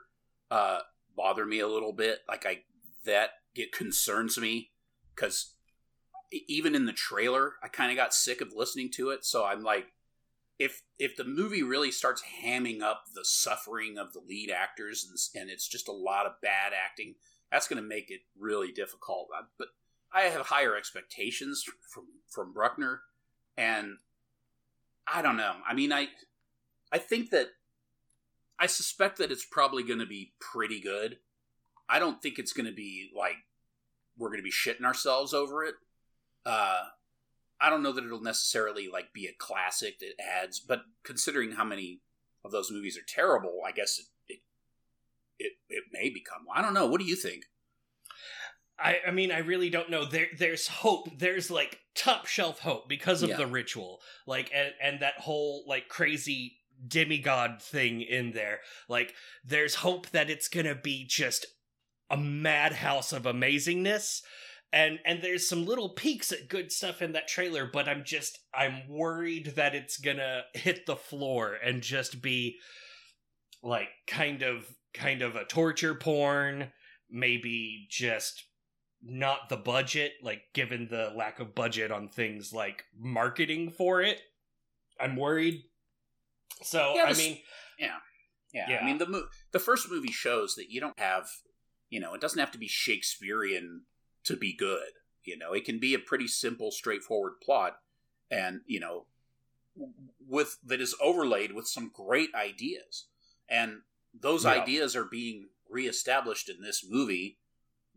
uh, 0.48 0.80
bother 1.16 1.44
me 1.44 1.58
a 1.58 1.66
little 1.66 1.92
bit. 1.92 2.20
Like 2.28 2.46
I 2.46 2.60
that 3.04 3.30
it 3.54 3.72
concerns 3.72 4.38
me 4.38 4.70
because 5.14 5.54
even 6.32 6.74
in 6.74 6.86
the 6.86 6.92
trailer, 6.92 7.54
I 7.62 7.68
kind 7.68 7.90
of 7.90 7.96
got 7.96 8.14
sick 8.14 8.40
of 8.40 8.52
listening 8.54 8.90
to 8.92 9.10
it. 9.10 9.24
So 9.24 9.44
I'm 9.44 9.62
like, 9.62 9.92
if 10.58 10.82
if 10.98 11.16
the 11.16 11.24
movie 11.24 11.62
really 11.62 11.90
starts 11.90 12.22
hamming 12.42 12.82
up 12.82 13.04
the 13.14 13.24
suffering 13.24 13.98
of 13.98 14.12
the 14.12 14.20
lead 14.26 14.50
actors 14.50 15.06
and, 15.08 15.42
and 15.42 15.50
it's 15.50 15.68
just 15.68 15.88
a 15.88 15.92
lot 15.92 16.26
of 16.26 16.40
bad 16.40 16.72
acting, 16.72 17.14
that's 17.50 17.68
going 17.68 17.82
to 17.82 17.88
make 17.88 18.10
it 18.10 18.20
really 18.38 18.72
difficult. 18.72 19.28
But 19.58 19.68
I 20.12 20.22
have 20.22 20.46
higher 20.46 20.76
expectations 20.76 21.64
from 21.92 22.04
from 22.28 22.52
Bruckner, 22.52 23.02
and 23.56 23.98
I 25.06 25.22
don't 25.22 25.36
know. 25.36 25.56
I 25.68 25.74
mean, 25.74 25.92
I 25.92 26.08
I 26.90 26.98
think 26.98 27.30
that 27.30 27.48
I 28.58 28.66
suspect 28.66 29.18
that 29.18 29.30
it's 29.30 29.44
probably 29.44 29.82
going 29.82 29.98
to 29.98 30.06
be 30.06 30.32
pretty 30.40 30.80
good. 30.80 31.18
I 31.88 31.98
don't 31.98 32.20
think 32.20 32.38
it's 32.38 32.52
going 32.52 32.66
to 32.66 32.74
be 32.74 33.10
like 33.14 33.36
we're 34.18 34.30
going 34.30 34.40
to 34.40 34.42
be 34.42 34.50
shitting 34.50 34.84
ourselves 34.84 35.34
over 35.34 35.62
it 35.62 35.74
uh, 36.46 36.84
I 37.60 37.70
don't 37.70 37.82
know 37.82 37.92
that 37.92 38.04
it'll 38.04 38.22
necessarily 38.22 38.88
like 38.90 39.12
be 39.12 39.26
a 39.26 39.34
classic 39.36 39.98
that 39.98 40.14
adds, 40.22 40.60
but 40.60 40.82
considering 41.04 41.52
how 41.52 41.64
many 41.64 42.00
of 42.44 42.52
those 42.52 42.70
movies 42.70 42.96
are 42.96 43.04
terrible, 43.06 43.60
I 43.66 43.72
guess 43.72 43.98
it 43.98 44.06
it 44.28 44.40
it, 45.38 45.52
it 45.68 45.84
may 45.92 46.08
become. 46.08 46.46
I 46.54 46.62
don't 46.62 46.74
know. 46.74 46.86
What 46.86 47.00
do 47.00 47.06
you 47.06 47.16
think? 47.16 47.44
I, 48.78 48.98
I 49.08 49.10
mean, 49.10 49.32
I 49.32 49.38
really 49.38 49.70
don't 49.70 49.90
know. 49.90 50.04
There, 50.04 50.26
there's 50.38 50.68
hope. 50.68 51.08
There's 51.18 51.50
like 51.50 51.78
top 51.94 52.26
shelf 52.26 52.60
hope 52.60 52.88
because 52.88 53.22
of 53.22 53.30
Yeah. 53.30 53.36
the 53.36 53.46
ritual, 53.46 54.00
like, 54.26 54.50
and 54.54 54.72
and 54.82 55.00
that 55.00 55.18
whole 55.18 55.64
like 55.66 55.88
crazy 55.88 56.58
demigod 56.86 57.62
thing 57.62 58.02
in 58.02 58.32
there. 58.32 58.60
Like, 58.86 59.14
there's 59.44 59.76
hope 59.76 60.10
that 60.10 60.28
it's 60.28 60.48
gonna 60.48 60.74
be 60.74 61.06
just 61.08 61.46
a 62.10 62.18
madhouse 62.18 63.14
of 63.14 63.22
amazingness, 63.22 64.20
and 64.72 64.98
and 65.04 65.22
there's 65.22 65.48
some 65.48 65.64
little 65.64 65.90
peaks 65.90 66.32
at 66.32 66.48
good 66.48 66.72
stuff 66.72 67.02
in 67.02 67.12
that 67.12 67.28
trailer. 67.28 67.68
But 67.72 67.88
I'm 67.88 68.04
just 68.04 68.38
I'm 68.54 68.88
worried 68.88 69.54
that 69.56 69.74
it's 69.74 69.98
gonna 69.98 70.42
hit 70.54 70.86
the 70.86 70.96
floor 70.96 71.56
and 71.64 71.82
just 71.82 72.20
be 72.22 72.58
like 73.62 73.88
kind 74.06 74.42
of 74.42 74.66
kind 74.94 75.22
of 75.22 75.36
a 75.36 75.44
torture 75.44 75.94
porn 75.94 76.72
maybe 77.10 77.86
just 77.90 78.44
not 79.02 79.48
the 79.48 79.56
budget, 79.56 80.12
like 80.22 80.42
given 80.54 80.88
the 80.90 81.12
lack 81.16 81.38
of 81.38 81.54
budget 81.54 81.92
on 81.92 82.08
things 82.08 82.52
like 82.52 82.84
marketing 82.98 83.70
for 83.70 84.02
it. 84.02 84.20
I'm 85.00 85.16
worried. 85.16 85.62
So 86.62 86.94
Yeah, 86.96 87.04
I 87.04 87.12
mean, 87.12 87.38
Yeah, 87.78 87.98
Yeah. 88.52 88.78
I 88.80 88.84
mean 88.84 88.98
the 88.98 89.06
mo- 89.06 89.28
the 89.52 89.58
first 89.58 89.90
movie 89.90 90.12
shows 90.12 90.54
that 90.54 90.70
you 90.70 90.80
don't 90.80 90.98
have, 90.98 91.28
you 91.90 92.00
know, 92.00 92.14
it 92.14 92.20
doesn't 92.20 92.38
have 92.38 92.52
to 92.52 92.58
be 92.58 92.68
Shakespearean 92.68 93.82
to 94.26 94.36
be 94.36 94.52
good. 94.52 94.90
You 95.24 95.36
know, 95.36 95.52
it 95.52 95.64
can 95.64 95.78
be 95.80 95.94
a 95.94 95.98
pretty 95.98 96.28
simple, 96.28 96.70
straightforward 96.70 97.40
plot, 97.42 97.78
and 98.30 98.60
you 98.66 98.78
know, 98.80 99.06
with 100.26 100.58
that 100.64 100.80
is 100.80 100.94
overlaid 101.02 101.52
with 101.52 101.66
some 101.66 101.90
great 101.92 102.34
ideas, 102.34 103.06
and 103.48 103.82
those 104.14 104.44
Yeah. 104.44 104.52
ideas 104.52 104.94
are 104.96 105.04
being 105.04 105.48
reestablished 105.68 106.48
in 106.48 106.62
this 106.62 106.84
movie. 106.88 107.38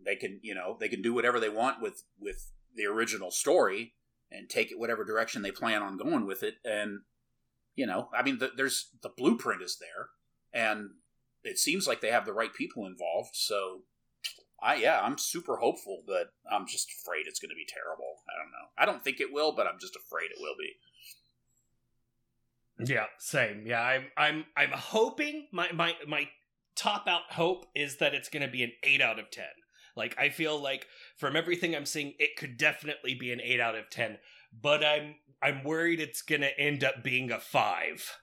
They 0.04 0.16
can, 0.16 0.40
you 0.42 0.56
know, 0.56 0.78
they 0.80 0.90
can 0.90 1.02
do 1.02 1.14
whatever 1.14 1.40
they 1.40 1.50
want 1.50 1.82
with 1.82 2.04
with 2.18 2.52
the 2.74 2.86
original 2.86 3.32
story 3.32 3.94
and 4.32 4.50
take 4.50 4.72
it 4.72 4.80
whatever 4.80 5.04
direction 5.04 5.42
they 5.42 5.52
plan 5.52 5.82
on 5.82 5.98
going 5.98 6.26
with 6.26 6.44
it, 6.44 6.56
and 6.66 7.02
you 7.76 7.86
know, 7.86 8.10
I 8.14 8.24
mean, 8.24 8.40
the, 8.40 8.52
there's 8.56 8.90
the 9.02 9.10
blueprint 9.10 9.62
is 9.62 9.78
there, 9.80 10.10
and 10.52 10.96
it 11.44 11.58
seems 11.58 11.88
like 11.88 12.02
they 12.02 12.12
have 12.12 12.26
the 12.26 12.34
right 12.34 12.54
people 12.54 12.86
involved. 12.86 13.36
So, 13.36 13.84
I 14.62 14.76
yeah, 14.76 15.00
I'm 15.02 15.18
super 15.18 15.58
hopeful, 15.58 16.04
but 16.06 16.32
I'm 16.52 16.68
just 16.68 16.90
afraid 17.02 17.26
it's 17.28 17.40
going 17.40 17.50
to 17.50 17.56
be 17.56 17.66
terrible. 17.68 18.22
I 18.30 18.38
don't 18.42 18.52
know. 18.52 18.68
I 18.78 18.86
don't 18.86 19.04
think 19.04 19.20
it 19.20 19.34
will, 19.34 19.54
but 19.54 19.68
I'm 19.68 19.80
just 19.80 19.96
afraid 19.96 20.32
it 20.32 20.40
will 20.40 20.56
be. 20.58 20.76
yeah, 22.94 23.06
same. 23.18 23.66
Yeah, 23.66 23.82
I'm 23.82 24.06
I'm 24.18 24.46
I'm 24.56 24.72
hoping 24.72 25.48
my 25.52 25.72
my 25.72 25.96
my 26.08 26.30
top 26.76 27.08
out 27.08 27.32
hope 27.32 27.66
is 27.76 27.98
that 27.98 28.14
it's 28.14 28.30
going 28.30 28.46
to 28.46 28.52
be 28.52 28.64
an 28.64 28.72
8 28.84 29.02
out 29.02 29.20
of 29.20 29.30
10. 29.32 29.44
Like 29.98 30.16
I 30.18 30.30
feel 30.30 30.62
like 30.62 30.88
from 31.18 31.36
everything 31.36 31.76
I'm 31.76 31.86
seeing 31.86 32.14
it 32.20 32.38
could 32.38 32.58
definitely 32.58 33.16
be 33.16 33.34
an 33.34 33.42
8 33.42 33.60
out 33.60 33.76
of 33.76 33.90
10, 33.90 34.18
but 34.62 34.84
I'm 34.84 35.16
I'm 35.42 35.64
worried 35.64 36.00
it's 36.00 36.22
going 36.22 36.42
to 36.42 36.60
end 36.60 36.84
up 36.84 37.04
being 37.04 37.32
a 37.32 37.40
5. 37.40 38.18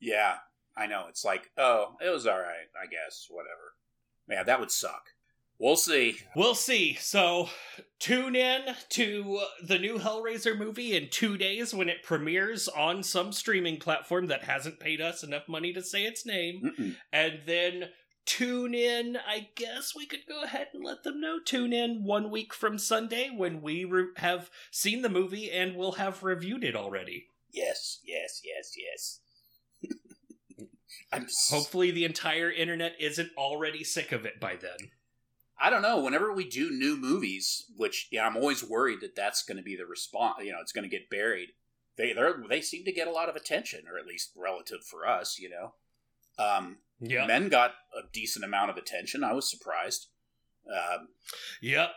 Yeah, 0.00 0.36
I 0.76 0.86
know. 0.86 1.06
It's 1.08 1.24
like, 1.24 1.50
oh, 1.56 1.96
it 2.04 2.10
was 2.10 2.26
all 2.26 2.38
right, 2.38 2.68
I 2.80 2.86
guess. 2.86 3.26
Whatever. 3.30 3.74
Yeah, 4.28 4.42
that 4.44 4.60
would 4.60 4.70
suck. 4.70 5.02
We'll 5.60 5.76
see. 5.76 6.18
We'll 6.36 6.54
see. 6.54 6.94
So, 6.94 7.48
tune 7.98 8.36
in 8.36 8.62
to 8.90 9.40
the 9.62 9.78
new 9.78 9.98
Hellraiser 9.98 10.56
movie 10.56 10.96
in 10.96 11.08
two 11.10 11.36
days 11.36 11.74
when 11.74 11.88
it 11.88 12.04
premieres 12.04 12.68
on 12.68 13.02
some 13.02 13.32
streaming 13.32 13.78
platform 13.78 14.26
that 14.28 14.44
hasn't 14.44 14.78
paid 14.78 15.00
us 15.00 15.24
enough 15.24 15.48
money 15.48 15.72
to 15.72 15.82
say 15.82 16.04
its 16.04 16.24
name. 16.24 16.62
Mm-mm. 16.64 16.96
And 17.12 17.40
then 17.44 17.88
tune 18.24 18.72
in, 18.72 19.16
I 19.16 19.48
guess 19.56 19.94
we 19.96 20.06
could 20.06 20.26
go 20.28 20.44
ahead 20.44 20.68
and 20.72 20.84
let 20.84 21.02
them 21.02 21.20
know. 21.20 21.38
Tune 21.44 21.72
in 21.72 22.04
one 22.04 22.30
week 22.30 22.54
from 22.54 22.78
Sunday 22.78 23.28
when 23.34 23.60
we 23.60 23.84
re- 23.84 24.10
have 24.18 24.50
seen 24.70 25.02
the 25.02 25.08
movie 25.08 25.50
and 25.50 25.74
we'll 25.74 25.92
have 25.92 26.22
reviewed 26.22 26.62
it 26.62 26.76
already. 26.76 27.26
Yes, 27.50 27.98
yes, 28.04 28.42
yes, 28.44 28.74
yes. 28.76 29.20
I'm 31.12 31.24
s- 31.24 31.50
Hopefully, 31.50 31.90
the 31.90 32.04
entire 32.04 32.50
internet 32.52 32.92
isn't 33.00 33.30
already 33.36 33.82
sick 33.82 34.12
of 34.12 34.24
it 34.24 34.38
by 34.38 34.54
then. 34.54 34.90
I 35.60 35.70
don't 35.70 35.82
know. 35.82 35.98
Whenever 36.00 36.32
we 36.32 36.48
do 36.48 36.70
new 36.70 36.96
movies, 36.96 37.64
which 37.76 38.08
yeah, 38.12 38.26
I'm 38.26 38.36
always 38.36 38.62
worried 38.62 39.00
that 39.00 39.16
that's 39.16 39.42
going 39.42 39.56
to 39.56 39.62
be 39.62 39.76
the 39.76 39.86
response. 39.86 40.36
You 40.44 40.52
know, 40.52 40.58
it's 40.60 40.72
going 40.72 40.88
to 40.88 40.96
get 40.96 41.10
buried. 41.10 41.50
They 41.96 42.12
they 42.12 42.30
they 42.48 42.60
seem 42.60 42.84
to 42.84 42.92
get 42.92 43.08
a 43.08 43.12
lot 43.12 43.28
of 43.28 43.34
attention, 43.36 43.84
or 43.90 43.98
at 43.98 44.06
least 44.06 44.30
relative 44.36 44.84
for 44.84 45.06
us. 45.06 45.38
You 45.38 45.50
know, 45.50 45.74
um, 46.38 46.78
Yeah. 47.00 47.26
Men 47.26 47.48
got 47.48 47.72
a 47.96 48.02
decent 48.12 48.44
amount 48.44 48.70
of 48.70 48.76
attention. 48.76 49.24
I 49.24 49.32
was 49.32 49.50
surprised. 49.50 50.06
Um, 50.72 51.08
Yep. 51.60 51.90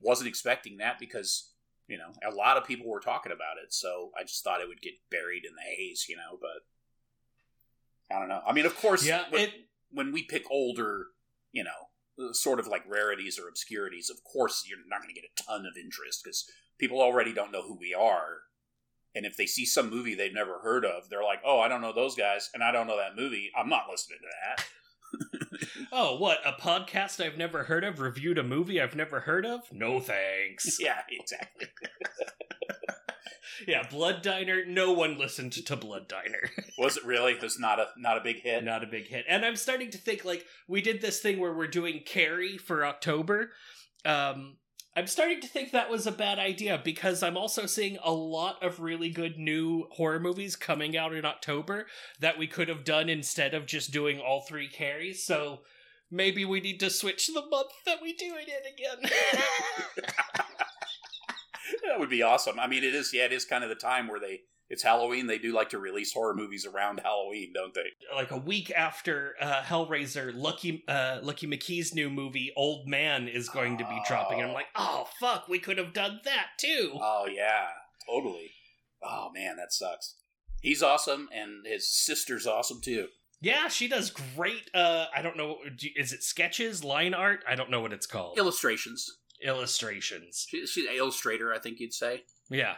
wasn't 0.00 0.28
expecting 0.28 0.76
that 0.78 0.98
because 0.98 1.52
you 1.88 1.98
know 1.98 2.12
a 2.24 2.32
lot 2.34 2.56
of 2.56 2.64
people 2.64 2.88
were 2.88 3.00
talking 3.00 3.32
about 3.32 3.56
it. 3.62 3.72
So 3.74 4.12
I 4.18 4.22
just 4.22 4.44
thought 4.44 4.60
it 4.60 4.68
would 4.68 4.82
get 4.82 4.94
buried 5.10 5.44
in 5.44 5.54
the 5.56 5.62
haze. 5.62 6.06
You 6.08 6.16
know, 6.16 6.38
but 6.40 8.14
I 8.14 8.20
don't 8.20 8.28
know. 8.28 8.42
I 8.46 8.52
mean, 8.52 8.66
of 8.66 8.76
course, 8.76 9.04
Yeah. 9.06 9.24
when, 9.30 9.42
It, 9.48 9.54
when 9.90 10.12
we 10.12 10.22
pick 10.22 10.44
older, 10.50 11.06
you 11.50 11.64
know, 11.64 11.88
sort 12.32 12.60
of 12.60 12.66
like 12.66 12.82
rarities 12.88 13.38
or 13.38 13.48
obscurities, 13.48 14.10
of 14.10 14.22
course 14.24 14.64
you're 14.68 14.78
not 14.88 15.02
going 15.02 15.14
to 15.14 15.20
get 15.20 15.28
a 15.28 15.42
ton 15.42 15.66
of 15.66 15.76
interest 15.76 16.22
because 16.24 16.50
people 16.78 17.00
already 17.00 17.32
don't 17.32 17.52
know 17.52 17.62
who 17.62 17.78
we 17.78 17.94
are. 17.94 18.42
And 19.14 19.26
if 19.26 19.36
they 19.36 19.46
see 19.46 19.66
some 19.66 19.90
movie 19.90 20.14
they've 20.14 20.32
never 20.32 20.60
heard 20.60 20.84
of, 20.84 21.08
they're 21.08 21.22
like, 21.22 21.40
"Oh, 21.44 21.60
I 21.60 21.68
don't 21.68 21.82
know 21.82 21.92
those 21.92 22.14
guys, 22.14 22.48
and 22.54 22.62
I 22.62 22.72
don't 22.72 22.86
know 22.86 22.96
that 22.96 23.16
movie. 23.16 23.50
I'm 23.56 23.68
not 23.68 23.90
listening 23.90 24.20
to 24.20 24.28
that." 24.28 24.66
Oh, 25.94 26.16
what? 26.16 26.38
A 26.46 26.52
podcast 26.52 27.22
I've 27.22 27.36
never 27.36 27.64
heard 27.64 27.84
of 27.84 28.00
reviewed 28.00 28.38
a 28.38 28.42
movie 28.42 28.80
I've 28.80 28.96
never 28.96 29.20
heard 29.20 29.44
of? 29.44 29.60
No 29.70 30.00
thanks. 30.00 30.78
yeah, 30.80 31.02
exactly. 31.10 31.66
yeah, 33.68 33.86
Blood 33.90 34.22
Diner. 34.22 34.64
No 34.64 34.92
one 34.92 35.18
listened 35.18 35.52
to 35.52 35.76
Blood 35.76 36.08
Diner. 36.08 36.48
Was 36.78 36.96
it 36.96 37.04
really? 37.04 37.32
It 37.32 37.42
was 37.42 37.58
not 37.58 37.78
a 37.78 37.88
not 37.98 38.16
a 38.16 38.22
big 38.22 38.40
hit. 38.40 38.64
Not 38.64 38.82
a 38.82 38.86
big 38.86 39.06
hit. 39.06 39.26
And 39.28 39.44
I'm 39.44 39.54
starting 39.56 39.90
to 39.90 39.98
think 39.98 40.24
like 40.24 40.46
we 40.66 40.80
did 40.80 41.02
this 41.02 41.20
thing 41.20 41.38
where 41.38 41.52
we're 41.52 41.66
doing 41.66 42.00
Carrie 42.06 42.56
for 42.56 42.86
October. 42.86 43.50
Um, 44.06 44.56
I'm 44.94 45.06
starting 45.06 45.40
to 45.40 45.48
think 45.48 45.70
that 45.70 45.88
was 45.88 46.06
a 46.06 46.12
bad 46.12 46.38
idea 46.38 46.80
because 46.82 47.22
I'm 47.22 47.36
also 47.36 47.64
seeing 47.64 47.98
a 48.04 48.12
lot 48.12 48.62
of 48.62 48.80
really 48.80 49.08
good 49.08 49.38
new 49.38 49.86
horror 49.92 50.20
movies 50.20 50.54
coming 50.54 50.96
out 50.96 51.14
in 51.14 51.24
October 51.24 51.86
that 52.20 52.38
we 52.38 52.46
could 52.46 52.68
have 52.68 52.84
done 52.84 53.08
instead 53.08 53.54
of 53.54 53.66
just 53.66 53.90
doing 53.90 54.20
all 54.20 54.42
three 54.42 54.68
carries. 54.68 55.24
So 55.24 55.60
maybe 56.10 56.44
we 56.44 56.60
need 56.60 56.78
to 56.80 56.90
switch 56.90 57.28
the 57.28 57.46
month 57.46 57.70
that 57.86 58.02
we 58.02 58.12
do 58.12 58.34
it 58.36 58.48
in 58.48 58.72
again. 58.72 59.10
That 61.84 61.98
would 61.98 62.10
be 62.10 62.22
awesome. 62.22 62.58
I 62.58 62.66
mean, 62.66 62.84
it 62.84 62.94
is. 62.94 63.12
Yeah, 63.12 63.26
it 63.26 63.32
is 63.32 63.44
kind 63.44 63.62
of 63.62 63.70
the 63.70 63.76
time 63.76 64.08
where 64.08 64.20
they. 64.20 64.42
It's 64.72 64.82
Halloween. 64.82 65.26
They 65.26 65.36
do 65.36 65.52
like 65.52 65.68
to 65.70 65.78
release 65.78 66.14
horror 66.14 66.32
movies 66.32 66.64
around 66.64 67.00
Halloween, 67.04 67.52
don't 67.52 67.74
they? 67.74 67.90
like 68.14 68.30
a 68.30 68.38
week 68.38 68.72
after 68.74 69.34
uh, 69.38 69.60
Hellraiser, 69.60 70.32
Lucky 70.34 70.82
uh, 70.88 71.18
Lucky 71.22 71.46
McKee's 71.46 71.94
new 71.94 72.08
movie 72.08 72.54
Old 72.56 72.88
Man 72.88 73.28
is 73.28 73.50
going 73.50 73.76
to 73.76 73.84
be 73.84 74.00
dropping. 74.08 74.40
And 74.40 74.48
I'm 74.48 74.54
like, 74.54 74.68
oh 74.74 75.06
fuck, 75.20 75.46
we 75.46 75.58
could 75.58 75.76
have 75.76 75.92
done 75.92 76.20
that 76.24 76.46
too. 76.58 76.92
Oh 76.94 77.26
yeah, 77.30 77.66
totally. 78.08 78.52
Oh 79.04 79.30
man, 79.34 79.56
that 79.58 79.74
sucks. 79.74 80.14
He's 80.62 80.82
awesome, 80.82 81.28
and 81.34 81.66
his 81.66 81.94
sister's 81.94 82.46
awesome 82.46 82.80
too. 82.82 83.08
Yeah, 83.42 83.68
she 83.68 83.88
does 83.88 84.08
great. 84.08 84.70
Uh, 84.72 85.04
I 85.14 85.20
don't 85.20 85.36
know, 85.36 85.58
is 85.96 86.14
it 86.14 86.22
sketches, 86.22 86.82
line 86.82 87.12
art? 87.12 87.44
I 87.46 87.56
don't 87.56 87.70
know 87.70 87.82
what 87.82 87.92
it's 87.92 88.06
called. 88.06 88.38
Illustrations. 88.38 89.18
Illustrations. 89.44 90.46
She, 90.48 90.66
she's 90.66 90.86
an 90.86 90.94
illustrator, 90.96 91.52
I 91.52 91.58
think 91.58 91.78
you'd 91.78 91.92
say. 91.92 92.22
Yeah, 92.48 92.76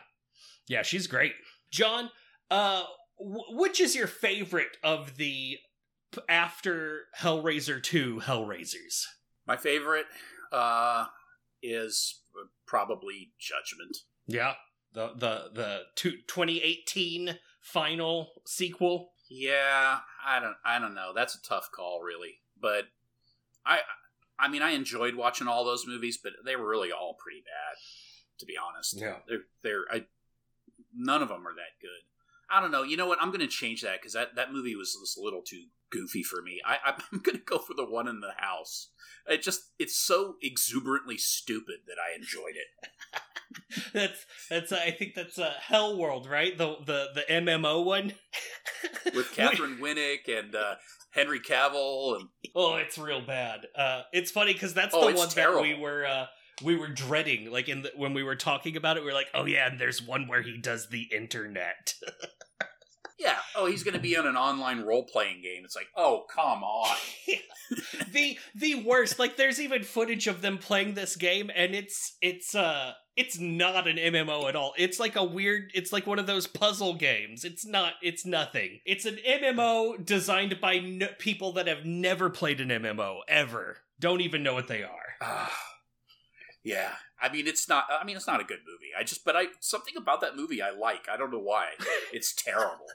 yeah, 0.67 0.83
she's 0.83 1.07
great. 1.07 1.35
John, 1.75 2.11
uh, 2.53 2.85
w- 3.19 3.59
which 3.59 3.81
is 3.81 3.97
your 3.97 4.07
favorite 4.07 4.77
of 4.85 5.17
the 5.17 5.59
p- 6.13 6.21
after 6.29 7.07
Hellraiser 7.19 7.83
two 7.83 8.21
Hellraisers? 8.25 9.03
My 9.45 9.57
favorite 9.57 10.07
uh, 10.53 11.07
is 11.63 12.21
probably 12.65 13.33
Judgment. 13.41 13.97
Yeah, 14.29 14.55
the 14.93 15.09
the 15.17 15.51
the 15.53 15.81
two, 15.97 16.13
2018 16.29 17.39
final 17.61 18.31
sequel. 18.47 19.11
Yeah, 19.29 19.99
I 20.25 20.39
don't, 20.39 20.57
I 20.65 20.79
don't 20.79 20.95
know. 20.95 21.13
That's 21.13 21.35
a 21.35 21.43
tough 21.43 21.71
call, 21.75 22.03
really. 22.03 22.35
But 22.61 22.85
I, 23.67 23.81
I 24.39 24.47
mean, 24.47 24.63
I 24.63 24.71
enjoyed 24.71 25.17
watching 25.17 25.49
all 25.49 25.65
those 25.65 25.87
movies, 25.89 26.19
but 26.23 26.35
they 26.45 26.55
were 26.55 26.69
really 26.69 26.93
all 26.93 27.17
pretty 27.19 27.41
bad, 27.41 27.77
to 28.39 28.47
be 28.47 28.55
honest. 28.57 29.01
Yeah. 29.01 29.17
they're, 29.27 29.41
they're, 29.63 29.85
I, 29.91 30.05
none 30.97 31.23
of 31.23 31.29
them 31.29 31.47
are 31.47 31.55
that 31.55 31.81
good. 31.81 31.91
I 32.51 32.61
don't 32.61 32.71
know. 32.71 32.83
You 32.83 32.97
know 32.97 33.07
what? 33.07 33.19
I'm 33.21 33.31
going 33.31 33.41
to 33.41 33.47
change 33.47 33.83
that 33.83 34.01
because 34.01 34.13
that, 34.13 34.37
that 34.37 34.53
movie 34.53 34.77
was 34.77 34.97
just 35.01 35.19
a 35.19 35.23
little 35.23 35.43
too 35.43 35.65
goofy 35.91 36.23
for 36.23 36.43
me. 36.43 36.61
I, 36.65 36.79
I'm 37.13 37.21
going 37.21 37.39
to 37.39 37.45
go 37.45 37.59
for 37.59 37.75
the 37.75 37.85
one 37.85 38.09
in 38.09 38.21
the 38.21 38.33
house. 38.37 38.91
It 39.27 39.43
just, 39.43 39.73
it's 39.79 39.97
so 39.97 40.37
exuberantly 40.43 41.17
stupid 41.17 41.77
that 41.87 41.97
I 41.99 42.15
enjoyed 42.17 42.55
it. 42.57 43.21
that's 43.93 44.27
that's 44.51 44.73
uh, 44.73 44.81
I 44.85 44.91
think 44.91 45.15
that's 45.15 45.39
a 45.39 45.47
uh, 45.47 45.53
Hellworld, 45.71 46.29
right? 46.29 46.57
The 46.57 46.77
the 46.85 47.09
the 47.15 47.23
MMO 47.31 47.85
one 47.85 48.15
with 49.15 49.33
Katheryn 49.35 49.79
Winnick 49.79 50.29
and 50.29 50.55
uh, 50.55 50.75
Henry 51.11 51.41
Cavill. 51.41 52.17
And... 52.17 52.29
Oh, 52.55 52.77
it's 52.77 52.99
real 52.99 53.21
bad. 53.21 53.67
Uh, 53.77 54.03
it's 54.13 54.31
funny 54.31 54.53
because 54.53 54.75
that's 54.75 54.95
oh, 54.95 55.09
the 55.09 55.17
one 55.17 55.29
terrible. 55.29 55.63
that 55.63 55.63
we 55.63 55.75
were 55.75 56.05
uh, 56.05 56.27
we 56.63 56.77
were 56.77 56.89
dreading. 56.89 57.51
Like 57.51 57.69
in 57.69 57.83
the, 57.83 57.93
when 57.97 58.15
we 58.15 58.23
were 58.23 58.37
talking 58.37 58.77
about 58.77 58.97
it, 58.97 59.01
we 59.01 59.07
were 59.07 59.15
like, 59.15 59.31
oh 59.35 59.45
yeah, 59.45 59.69
and 59.69 59.79
there's 59.81 60.03
one 60.03 60.29
where 60.29 60.43
he 60.43 60.57
does 60.59 60.89
the 60.89 61.09
internet. 61.13 61.95
Yeah. 63.19 63.37
Oh, 63.55 63.67
he's 63.67 63.85
going 63.85 63.95
to 63.95 64.01
be 64.01 64.17
on 64.17 64.27
an 64.27 64.37
online 64.37 64.83
role 64.83 65.05
playing 65.05 65.41
game. 65.41 65.65
It's 65.65 65.77
like, 65.77 65.89
oh, 65.97 66.25
come 66.35 66.63
on. 66.65 66.97
the 68.13 68.37
the 68.55 68.75
worst. 68.75 69.19
Like, 69.19 69.37
there's 69.37 69.61
even 69.61 69.83
footage 69.83 70.27
of 70.27 70.43
them 70.43 70.59
playing 70.59 70.95
this 70.95 71.17
game, 71.17 71.51
and 71.55 71.75
it's 71.75 72.17
it's 72.21 72.55
uh 72.55 72.93
it's 73.17 73.39
not 73.39 73.87
an 73.87 73.97
MMO 73.97 74.49
at 74.49 74.57
all. 74.57 74.75
It's 74.77 74.99
like 74.99 75.17
a 75.17 75.25
weird. 75.25 75.71
It's 75.75 75.93
like 75.93 76.07
one 76.07 76.19
of 76.19 76.27
those 76.27 76.47
puzzle 76.47 76.95
games. 76.95 77.45
It's 77.45 77.65
not. 77.65 77.95
It's 78.03 78.27
nothing. 78.27 78.81
It's 78.85 79.07
an 79.07 79.19
MMO 79.27 80.05
designed 80.05 80.61
by 80.61 80.75
n- 80.75 81.09
people 81.19 81.53
that 81.53 81.69
have 81.69 81.85
never 81.85 82.31
played 82.31 82.61
an 82.61 82.69
MMO 82.69 83.21
ever. 83.29 83.79
Don't 84.01 84.23
even 84.23 84.43
know 84.43 84.55
what 84.55 84.69
they 84.69 84.83
are. 84.83 85.49
Yeah, 86.65 86.93
I 87.21 87.31
mean, 87.31 87.47
it's 87.47 87.69
not. 87.69 87.85
I 87.91 88.05
mean, 88.05 88.17
it's 88.17 88.27
not 88.27 88.41
a 88.41 88.45
good 88.45 88.61
movie. 88.67 88.91
I 88.99 89.05
just, 89.05 89.23
but 89.23 89.37
I 89.37 89.47
something 89.61 89.95
about 89.99 90.23
that 90.23 90.35
movie 90.35 90.63
I 90.63 90.71
like. 90.71 91.07
I 91.13 91.19
don't 91.19 91.31
know 91.31 91.39
why. 91.39 91.69
It's 92.11 92.35
terrible. 92.43 92.87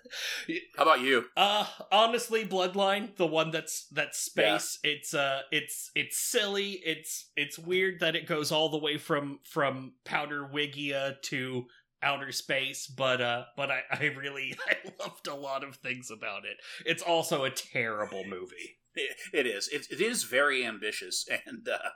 How 0.76 0.84
about 0.84 1.02
you? 1.02 1.26
Uh, 1.38 1.68
honestly, 1.92 2.46
Bloodline, 2.46 3.16
the 3.16 3.28
one 3.28 3.52
that's 3.52 3.86
that's 3.92 4.18
space. 4.18 4.80
Yeah. 4.84 4.92
It's 4.92 5.14
uh, 5.14 5.42
it's 5.52 5.92
it's 5.94 6.18
silly. 6.18 6.82
It's 6.84 7.30
it's 7.36 7.60
weird 7.60 8.00
that 8.00 8.16
it 8.16 8.26
goes 8.26 8.52
all 8.52 8.70
the 8.70 8.80
way 8.80 8.98
from 8.98 9.40
from 9.44 9.94
Powder 10.04 10.50
Wigia 10.52 11.22
to 11.24 11.66
outer 12.02 12.32
space 12.32 12.88
but 12.88 13.20
uh 13.20 13.44
but 13.58 13.70
i 13.70 13.82
i 13.92 14.06
really 14.18 14.56
i 14.70 14.76
loved 15.04 15.28
a 15.28 15.36
lot 15.36 15.66
of 15.66 15.76
things 15.76 16.10
about 16.10 16.46
it 16.46 16.56
it's 16.86 17.04
also 17.04 17.44
a 17.44 17.50
terrible 17.50 18.24
movie 18.24 18.78
it, 18.96 19.18
it 19.34 19.46
is 19.46 19.68
it, 19.68 19.86
it 19.92 20.00
is 20.00 20.24
very 20.24 20.66
ambitious 20.66 21.26
and 21.46 21.68
uh 21.68 21.90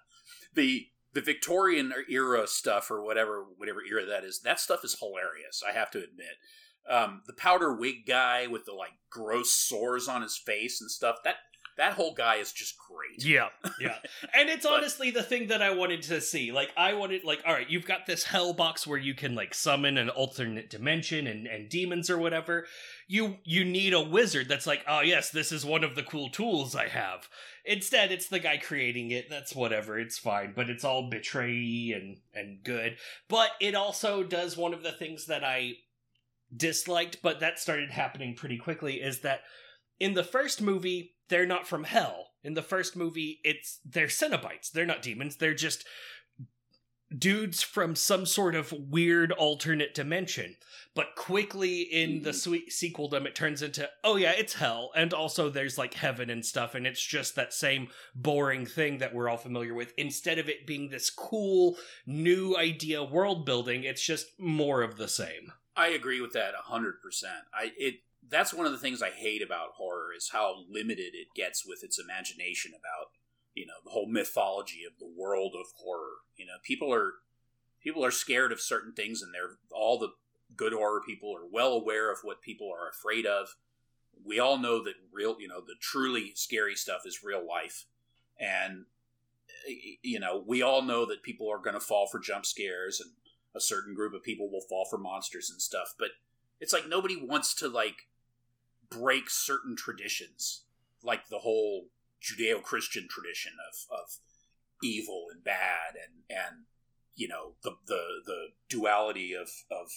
the 0.56 0.88
the 1.14 1.22
Victorian 1.22 1.94
era 2.10 2.48
stuff 2.48 2.90
or 2.90 3.04
whatever 3.04 3.46
whatever 3.58 3.82
era 3.84 4.06
that 4.06 4.24
is, 4.24 4.40
that 4.42 4.60
stuff 4.60 4.84
is 4.84 4.98
hilarious. 5.00 5.64
I 5.68 5.72
have 5.72 5.92
to 5.92 6.00
admit. 6.00 6.38
Um, 6.90 7.22
the 7.28 7.34
powder 7.34 7.74
wig 7.74 8.06
guy 8.06 8.48
with 8.48 8.66
the 8.66 8.74
like 8.74 8.94
gross 9.10 9.52
sores 9.52 10.08
on 10.08 10.22
his 10.22 10.38
face 10.38 10.82
and 10.82 10.92
stuff 10.92 11.18
that 11.24 11.36
that 11.78 11.94
whole 11.94 12.14
guy 12.14 12.36
is 12.36 12.52
just 12.52 12.76
great. 12.78 13.26
Yeah, 13.26 13.50
yeah. 13.80 13.98
And 14.34 14.50
it's 14.50 14.64
but, 14.64 14.74
honestly 14.74 15.12
the 15.12 15.24
thing 15.24 15.48
that 15.48 15.62
I 15.62 15.72
wanted 15.72 16.02
to 16.04 16.22
see. 16.22 16.52
Like 16.52 16.72
I 16.78 16.94
wanted 16.94 17.24
like 17.24 17.42
all 17.46 17.54
right, 17.54 17.70
you've 17.70 17.86
got 17.86 18.06
this 18.06 18.24
hell 18.24 18.54
box 18.54 18.86
where 18.86 18.98
you 18.98 19.14
can 19.14 19.36
like 19.36 19.54
summon 19.54 19.98
an 19.98 20.10
alternate 20.10 20.70
dimension 20.70 21.28
and 21.28 21.48
and 21.48 21.70
demons 21.70 22.10
or 22.10 22.18
whatever. 22.18 22.66
You 23.08 23.38
you 23.44 23.66
need 23.66 23.94
a 23.94 24.02
wizard 24.02 24.48
that's 24.48 24.68
like, 24.68 24.84
"Oh 24.88 25.02
yes, 25.02 25.30
this 25.30 25.52
is 25.52 25.66
one 25.66 25.84
of 25.84 25.96
the 25.96 26.04
cool 26.04 26.30
tools 26.30 26.76
I 26.76 26.88
have." 26.88 27.28
Instead, 27.66 28.12
it's 28.12 28.28
the 28.28 28.40
guy 28.40 28.58
creating 28.58 29.12
it. 29.12 29.30
That's 29.30 29.56
whatever. 29.56 30.00
It's 30.00 30.18
fine, 30.18 30.54
but 30.56 30.70
it's 30.70 30.84
all 30.84 31.10
betray 31.10 31.94
and 31.96 32.18
and 32.34 32.64
good. 32.64 32.98
But 33.30 33.52
it 33.60 33.76
also 33.76 34.24
does 34.24 34.58
one 34.58 34.74
of 34.74 34.84
the 34.84 34.92
things 34.92 35.28
that 35.28 35.44
I 35.44 35.74
disliked, 36.56 37.22
but 37.22 37.40
that 37.40 37.60
started 37.60 37.92
happening 37.92 38.36
pretty 38.36 38.58
quickly 38.58 39.02
is 39.02 39.22
that 39.22 39.42
in 40.00 40.14
the 40.14 40.24
first 40.24 40.62
movie 40.62 41.13
they're 41.30 41.46
not 41.46 41.68
from 41.68 41.84
hell. 41.84 42.30
In 42.44 42.54
the 42.54 42.62
first 42.62 42.96
movie, 42.96 43.40
it's 43.44 43.80
they're 43.86 44.08
Cenobites. 44.08 44.72
They're 44.72 44.86
not 44.86 45.02
demons. 45.02 45.38
They're 45.38 45.54
just 45.54 45.86
dudes 47.18 47.62
from 47.62 47.96
some 47.96 48.26
sort 48.26 48.56
of 48.56 48.72
weird 48.72 49.32
alternate 49.32 49.94
dimension. 49.94 50.56
But 50.96 51.16
quickly 51.16 51.82
in 51.82 52.22
the 52.22 52.30
mm-hmm. 52.30 52.38
sweet 52.38 52.70
sequeldom, 52.70 53.26
it 53.26 53.36
turns 53.36 53.64
into, 53.64 53.90
oh 54.04 54.16
yeah, 54.16 54.34
it's 54.38 54.54
hell. 54.54 54.92
And 54.96 55.14
also 55.14 55.50
there's 55.50 55.78
like 55.78 55.96
heaven 55.96 56.30
and 56.30 56.46
stuff. 56.46 56.76
And 56.76 56.86
it's 56.86 57.04
just 57.04 57.36
that 57.36 57.54
same 57.54 57.88
boring 58.14 58.66
thing 58.66 59.00
that 59.00 59.14
we're 59.14 59.30
all 59.30 59.38
familiar 59.38 59.74
with. 59.74 59.94
Instead 59.98 60.38
of 60.38 60.50
it 60.50 60.68
being 60.68 60.90
this 60.90 61.10
cool 61.10 61.78
new 62.06 62.56
idea 62.56 63.04
world 63.04 63.46
building, 63.46 63.84
it's 63.84 64.06
just 64.06 64.28
more 64.40 64.84
of 64.84 64.98
the 64.98 65.08
same. 65.08 65.52
I 65.76 65.88
agree 65.88 66.22
with 66.22 66.34
that 66.34 66.54
100%. 66.70 66.94
I, 67.54 67.72
it, 67.78 67.96
that's 68.30 68.54
one 68.54 68.66
of 68.66 68.72
the 68.72 68.78
things 68.78 69.02
I 69.02 69.10
hate 69.10 69.42
about 69.42 69.74
horror 69.78 70.10
is 70.16 70.30
how 70.32 70.64
limited 70.70 71.14
it 71.14 71.28
gets 71.36 71.66
with 71.66 71.84
its 71.84 72.00
imagination 72.00 72.72
about 72.72 73.12
you 73.56 73.66
know 73.66 73.74
the 73.84 73.92
whole 73.92 74.10
mythology 74.10 74.82
of 74.86 74.98
the 75.00 75.12
world 75.18 75.54
of 75.56 75.68
horror. 75.76 76.18
You 76.38 76.46
know, 76.46 76.54
people 76.64 76.94
are 76.94 77.14
people 77.84 78.04
are 78.04 78.12
scared 78.12 78.52
of 78.52 78.62
certain 78.62 78.94
things, 78.94 79.22
and 79.22 79.34
they're 79.34 79.58
all 79.72 80.00
the 80.00 80.14
good 80.56 80.74
horror 80.74 81.02
people 81.06 81.36
are 81.36 81.48
well 81.50 81.74
aware 81.74 82.12
of 82.12 82.20
what 82.24 82.42
people 82.42 82.70
are 82.72 82.90
afraid 82.90 83.26
of. 83.26 83.56
We 84.26 84.40
all 84.40 84.58
know 84.58 84.84
that 84.84 84.94
real, 85.12 85.38
you 85.40 85.48
know, 85.48 85.60
the 85.60 85.76
truly 85.82 86.32
scary 86.36 86.76
stuff 86.76 87.02
is 87.06 87.24
real 87.24 87.46
life, 87.46 87.86
and 88.40 88.86
you 90.02 90.20
know, 90.20 90.44
we 90.46 90.62
all 90.62 90.82
know 90.82 91.06
that 91.06 91.24
people 91.24 91.50
are 91.50 91.58
going 91.58 91.76
to 91.76 91.80
fall 91.80 92.08
for 92.08 92.20
jump 92.20 92.46
scares, 92.46 93.00
and 93.00 93.12
a 93.56 93.62
certain 93.62 93.94
group 93.94 94.14
of 94.14 94.24
people 94.24 94.50
will 94.50 94.66
fall 94.68 94.86
for 94.90 94.98
monsters 94.98 95.50
and 95.50 95.62
stuff. 95.62 95.94
But 95.98 96.10
it's 96.60 96.74
like 96.74 96.88
nobody 96.88 97.16
wants 97.16 97.54
to 97.56 97.68
like 97.68 98.08
break 98.98 99.30
certain 99.30 99.76
traditions, 99.76 100.64
like 101.04 101.28
the 101.28 101.40
whole 101.40 101.88
Judeo-Christian 102.22 103.08
tradition 103.10 103.54
of, 103.70 103.98
of 104.00 104.18
evil 104.82 105.26
and 105.34 105.44
bad, 105.44 105.96
and 105.96 106.24
and 106.30 106.66
you 107.16 107.28
know 107.28 107.54
the 107.64 107.72
the 107.88 108.04
the 108.26 108.46
duality 108.70 109.34
of 109.34 109.50
of 109.72 109.90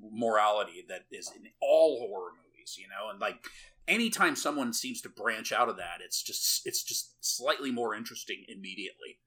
morality 0.00 0.84
that 0.88 1.04
is 1.10 1.30
in 1.34 1.50
all 1.60 2.00
horror 2.00 2.32
movies. 2.32 2.76
You 2.78 2.88
know, 2.88 3.10
and 3.10 3.20
like 3.20 3.44
anytime 3.88 4.36
someone 4.36 4.72
seems 4.72 5.00
to 5.02 5.08
branch 5.08 5.52
out 5.52 5.68
of 5.68 5.76
that, 5.76 6.00
it's 6.04 6.22
just 6.22 6.66
it's 6.66 6.82
just 6.82 7.16
slightly 7.20 7.70
more 7.70 7.94
interesting 7.94 8.44
immediately. 8.48 9.18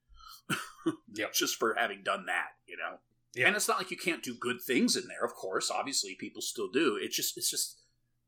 yeah, 1.13 1.27
just 1.33 1.55
for 1.55 1.75
having 1.77 2.03
done 2.03 2.25
that, 2.25 2.49
you 2.67 2.77
know. 2.77 2.97
Yeah. 3.35 3.47
And 3.47 3.55
it's 3.55 3.67
not 3.67 3.77
like 3.77 3.89
you 3.89 3.97
can't 3.97 4.21
do 4.21 4.35
good 4.35 4.61
things 4.61 4.95
in 4.95 5.07
there. 5.07 5.23
Of 5.25 5.33
course, 5.33 5.71
obviously, 5.71 6.15
people 6.15 6.41
still 6.41 6.69
do. 6.69 6.97
It's 7.01 7.15
just 7.15 7.37
it's 7.37 7.49
just 7.49 7.79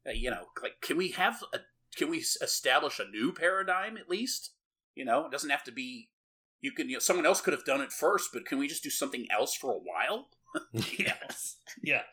Uh, 0.08 0.12
you 0.12 0.30
know, 0.30 0.46
like 0.62 0.82
can 0.82 0.98
we 0.98 1.10
have 1.12 1.44
a 1.54 1.60
can 1.96 2.10
we 2.10 2.18
establish 2.18 3.00
a 3.00 3.10
new 3.10 3.32
paradigm 3.32 3.98
at 3.98 4.10
least? 4.10 4.52
You 4.96 5.06
know, 5.06 5.26
it 5.26 5.32
doesn't 5.32 5.50
have 5.50 5.64
to 5.66 5.72
be. 5.72 6.10
You 6.62 6.72
can. 6.72 6.90
You 6.90 6.96
know, 6.96 7.00
someone 7.00 7.26
else 7.26 7.42
could 7.42 7.54
have 7.54 7.66
done 7.66 7.82
it 7.82 7.92
first, 7.92 8.30
but 8.34 8.46
can 8.46 8.58
we 8.58 8.68
just 8.68 8.84
do 8.84 8.90
something 8.90 9.28
else 9.32 9.56
for 9.56 9.72
a 9.72 9.80
while? 9.80 10.28
yes. 10.98 11.58
Yeah. 11.84 12.04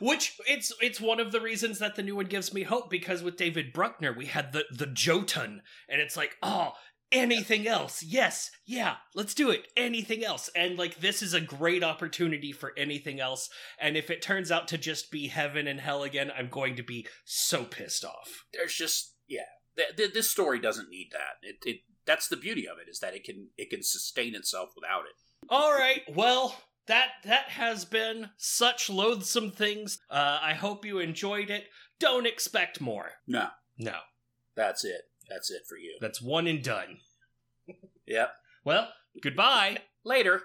Which 0.00 0.36
it's 0.46 0.72
it's 0.80 1.00
one 1.00 1.20
of 1.20 1.32
the 1.32 1.40
reasons 1.40 1.78
that 1.78 1.96
the 1.96 2.02
new 2.02 2.16
one 2.16 2.26
gives 2.26 2.52
me 2.52 2.62
hope 2.62 2.90
because 2.90 3.22
with 3.22 3.36
David 3.36 3.72
Bruckner 3.72 4.12
we 4.12 4.26
had 4.26 4.52
the 4.52 4.64
the 4.70 4.86
Jotun 4.86 5.62
and 5.88 6.00
it's 6.00 6.16
like, 6.16 6.36
oh, 6.42 6.72
anything 7.12 7.66
else. 7.66 8.02
Yes. 8.02 8.50
Yeah, 8.66 8.96
let's 9.14 9.34
do 9.34 9.50
it. 9.50 9.68
Anything 9.76 10.24
else. 10.24 10.50
And 10.54 10.78
like 10.78 11.00
this 11.00 11.22
is 11.22 11.34
a 11.34 11.40
great 11.40 11.82
opportunity 11.82 12.52
for 12.52 12.72
anything 12.76 13.20
else 13.20 13.48
and 13.80 13.96
if 13.96 14.10
it 14.10 14.22
turns 14.22 14.50
out 14.50 14.68
to 14.68 14.78
just 14.78 15.10
be 15.10 15.28
heaven 15.28 15.66
and 15.66 15.80
hell 15.80 16.02
again, 16.02 16.30
I'm 16.36 16.48
going 16.48 16.76
to 16.76 16.82
be 16.82 17.06
so 17.24 17.64
pissed 17.64 18.04
off. 18.04 18.44
There's 18.52 18.74
just 18.74 19.14
yeah, 19.26 19.42
th- 19.76 19.96
th- 19.96 20.12
this 20.12 20.30
story 20.30 20.58
doesn't 20.58 20.90
need 20.90 21.10
that. 21.12 21.48
It, 21.48 21.56
it 21.64 21.80
that's 22.04 22.28
the 22.28 22.36
beauty 22.36 22.66
of 22.66 22.78
it 22.78 22.90
is 22.90 23.00
that 23.00 23.14
it 23.14 23.24
can 23.24 23.48
it 23.56 23.70
can 23.70 23.82
sustain 23.82 24.34
itself 24.34 24.70
without 24.74 25.02
it. 25.02 25.48
All 25.48 25.72
right, 25.72 26.02
well. 26.14 26.56
That 26.86 27.08
that 27.24 27.50
has 27.50 27.84
been 27.84 28.30
such 28.38 28.88
loathsome 28.88 29.50
things. 29.50 29.98
Uh, 30.08 30.38
I 30.40 30.54
hope 30.54 30.86
you 30.86 31.00
enjoyed 31.00 31.50
it. 31.50 31.66
Don't 32.00 32.26
expect 32.26 32.80
more. 32.80 33.10
No, 33.26 33.48
no. 33.78 33.96
That's 34.56 34.86
it. 34.86 35.02
That's 35.28 35.50
it 35.50 35.62
for 35.68 35.76
you. 35.76 35.96
That's 36.00 36.22
one 36.22 36.46
and 36.46 36.62
done. 36.62 36.98
yep. 38.06 38.32
Well, 38.64 38.88
goodbye. 39.22 39.78
Later. 40.04 40.42